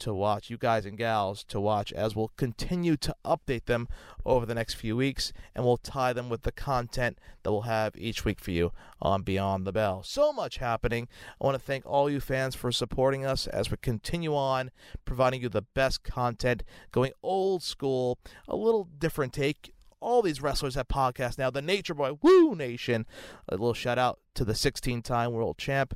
[0.00, 3.88] to watch, you guys and gals to watch, as we'll continue to update them
[4.24, 7.96] over the next few weeks, and we'll tie them with the content that we'll have
[7.96, 10.02] each week for you on Beyond the Bell.
[10.02, 11.08] So much happening.
[11.40, 14.70] I want to thank all you fans for supporting us as we continue on
[15.04, 16.62] providing you the best content,
[16.92, 18.18] going old school,
[18.48, 21.50] a little different take all these wrestlers have podcasts now.
[21.50, 23.06] The Nature Boy, Woo Nation.
[23.48, 25.94] A little shout out to the 16 time world champ.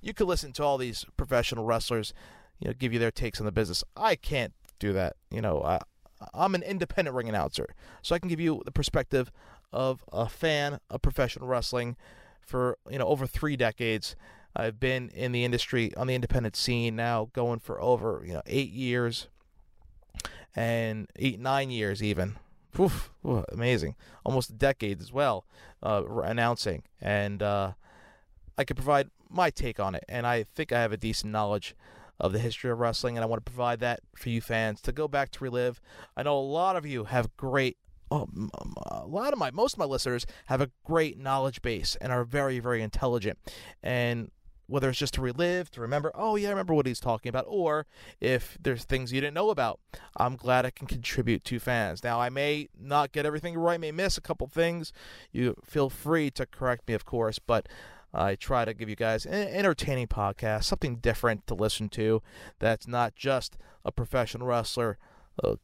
[0.00, 2.12] You could listen to all these professional wrestlers
[2.60, 3.84] you know, give you their takes on the business.
[3.96, 5.16] I can't do that.
[5.30, 5.80] You know, I,
[6.32, 9.30] I'm an independent ring announcer, so I can give you the perspective
[9.72, 11.96] of a fan of professional wrestling
[12.40, 14.16] for you know over three decades.
[14.56, 18.42] I've been in the industry on the independent scene now, going for over you know
[18.46, 19.28] eight years,
[20.54, 22.36] and eight nine years even.
[22.78, 23.94] Oof, ooh, amazing,
[24.24, 25.44] almost a decade as well,
[25.80, 27.72] uh, announcing, and uh,
[28.58, 31.76] I could provide my take on it, and I think I have a decent knowledge
[32.20, 34.92] of the history of wrestling, and I want to provide that for you fans to
[34.92, 35.80] go back to relive.
[36.16, 37.76] I know a lot of you have great.
[38.10, 38.28] Oh,
[38.86, 42.22] a lot of my most of my listeners have a great knowledge base and are
[42.22, 43.38] very very intelligent
[43.82, 44.30] and
[44.66, 47.44] whether it's just to relive to remember oh yeah i remember what he's talking about
[47.48, 47.86] or
[48.20, 49.80] if there's things you didn't know about
[50.16, 53.92] i'm glad i can contribute to fans now i may not get everything right may
[53.92, 54.92] miss a couple things
[55.32, 57.68] you feel free to correct me of course but
[58.14, 62.22] I try to give you guys an entertaining podcast, something different to listen to
[62.60, 64.98] that's not just a professional wrestler,
[65.42, 65.56] a,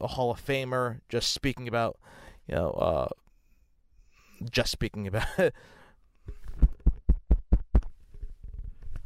[0.00, 1.98] a Hall of Famer, just speaking about,
[2.46, 3.08] you know, uh,
[4.50, 5.26] just speaking about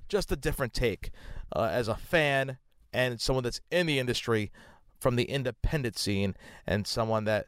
[0.08, 1.10] just a different take
[1.56, 2.58] uh, as a fan
[2.92, 4.52] and someone that's in the industry
[4.98, 6.36] from the independent scene
[6.66, 7.46] and someone that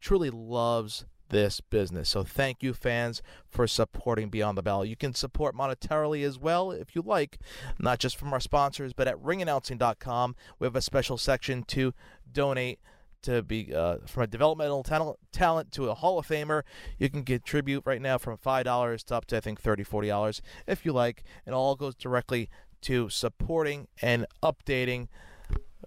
[0.00, 1.04] truly loves
[1.34, 2.10] this business.
[2.10, 4.84] So thank you, fans, for supporting Beyond the Bell.
[4.84, 7.40] You can support monetarily as well if you like,
[7.76, 10.36] not just from our sponsors, but at ringannouncing.com.
[10.60, 11.92] We have a special section to
[12.32, 12.78] donate
[13.22, 16.62] to be uh, from a developmental talent, talent to a Hall of Famer.
[17.00, 20.86] You can contribute right now from $5 to up to, I think, $30, $40 if
[20.86, 21.24] you like.
[21.44, 22.48] And all goes directly
[22.82, 25.08] to supporting and updating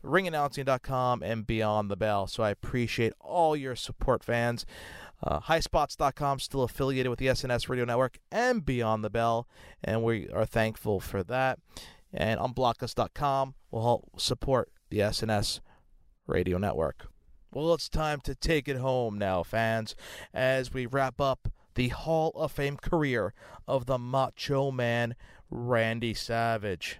[0.03, 2.27] ringannouncing.com and Beyond the Bell.
[2.27, 4.65] So I appreciate all your support, fans.
[5.23, 9.47] Uh, highspots.com still affiliated with the SNS Radio Network and Beyond the Bell,
[9.83, 11.59] and we are thankful for that.
[12.13, 15.59] And unblockus.com will help support the SNS
[16.27, 17.07] Radio Network.
[17.51, 19.95] Well, it's time to take it home now, fans,
[20.33, 23.33] as we wrap up the Hall of Fame career
[23.67, 25.15] of the Macho Man,
[25.49, 26.99] Randy Savage.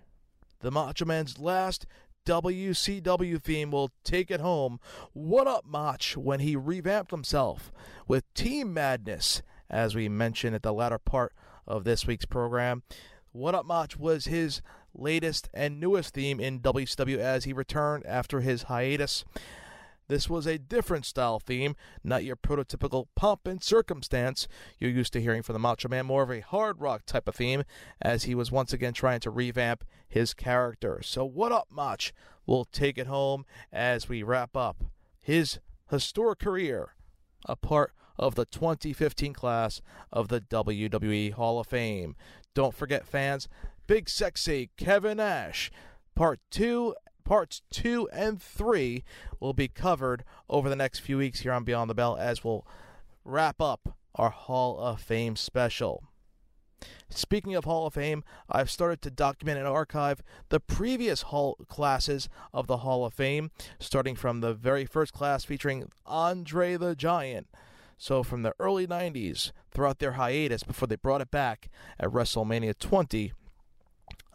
[0.61, 1.85] The Macho Man's last
[2.27, 4.81] WCW theme will take it home.
[5.13, 7.71] What up, Mach, when he revamped himself
[8.05, 11.31] with Team Madness, as we mentioned at the latter part
[11.65, 12.83] of this week's program.
[13.31, 14.61] What Up Mach was his
[14.93, 19.23] latest and newest theme in WCW as he returned after his hiatus.
[20.07, 24.47] This was a different style theme, not your prototypical pomp and circumstance
[24.79, 27.35] you're used to hearing from the Macho Man, more of a hard rock type of
[27.35, 27.63] theme,
[28.01, 31.01] as he was once again trying to revamp his character.
[31.03, 32.13] So, what up, Mach?
[32.45, 34.85] We'll take it home as we wrap up
[35.21, 35.59] his
[35.89, 36.95] historic career,
[37.45, 39.81] a part of the 2015 class
[40.11, 42.15] of the WWE Hall of Fame.
[42.53, 43.49] Don't forget, fans,
[43.87, 45.69] Big Sexy Kevin Nash,
[46.15, 46.95] part two
[47.27, 49.03] parts two and three
[49.41, 52.65] will be covered over the next few weeks here on Beyond the Bell as we'll
[53.25, 56.05] wrap up our Hall of Fame special.
[57.09, 62.29] Speaking of Hall of Fame, I've started to document and archive the previous hall classes
[62.53, 67.47] of the Hall of Fame, starting from the very first class featuring Andre the Giant.
[67.97, 72.79] So from the early 90s, throughout their hiatus before they brought it back at WrestleMania
[72.79, 73.33] 20,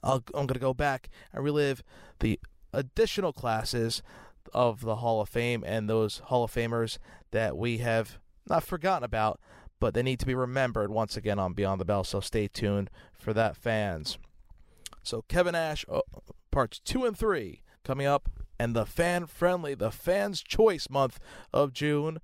[0.02, 1.82] I'll, I'm going to go back and relive
[2.18, 2.38] the
[2.72, 4.02] additional classes
[4.52, 6.98] of the Hall of Fame and those Hall of Famers
[7.30, 8.18] that we have
[8.48, 9.40] not forgotten about,
[9.80, 12.04] but they need to be remembered once again on Beyond the Bell.
[12.04, 14.18] So stay tuned for that, fans.
[15.02, 16.00] So Kevin Nash, uh,
[16.50, 18.28] parts two and three coming up,
[18.58, 21.18] and the fan friendly, the fans' choice month
[21.52, 22.20] of June.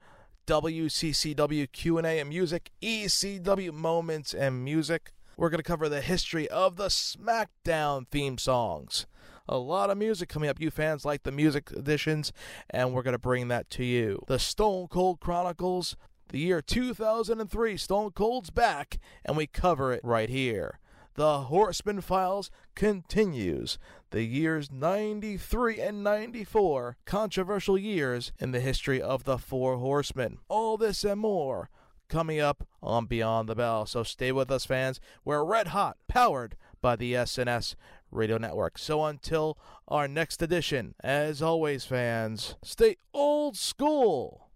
[0.47, 5.13] WCCW Q&A and music, ECW moments and music.
[5.37, 9.05] We're going to cover the history of the SmackDown theme songs
[9.49, 10.61] a lot of music coming up.
[10.61, 12.33] You fans like the music editions,
[12.71, 14.23] and we're going to bring that to you.
[14.27, 15.97] The Stone Cold Chronicles,
[16.29, 17.77] the year 2003.
[17.77, 20.79] Stone Cold's back, and we cover it right here.
[21.15, 23.79] The Horseman Files continues.
[24.11, 30.39] The years 93 and 94, controversial years in the history of the Four Horsemen.
[30.49, 31.71] All this and more
[32.09, 33.85] coming up on Beyond the Bell.
[33.87, 35.01] So stay with us, fans.
[35.25, 37.75] We're red hot, powered by the SNS
[38.11, 38.79] Radio Network.
[38.79, 44.51] So until our next edition, as always, fans, stay old school,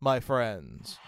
[0.00, 0.98] my friends.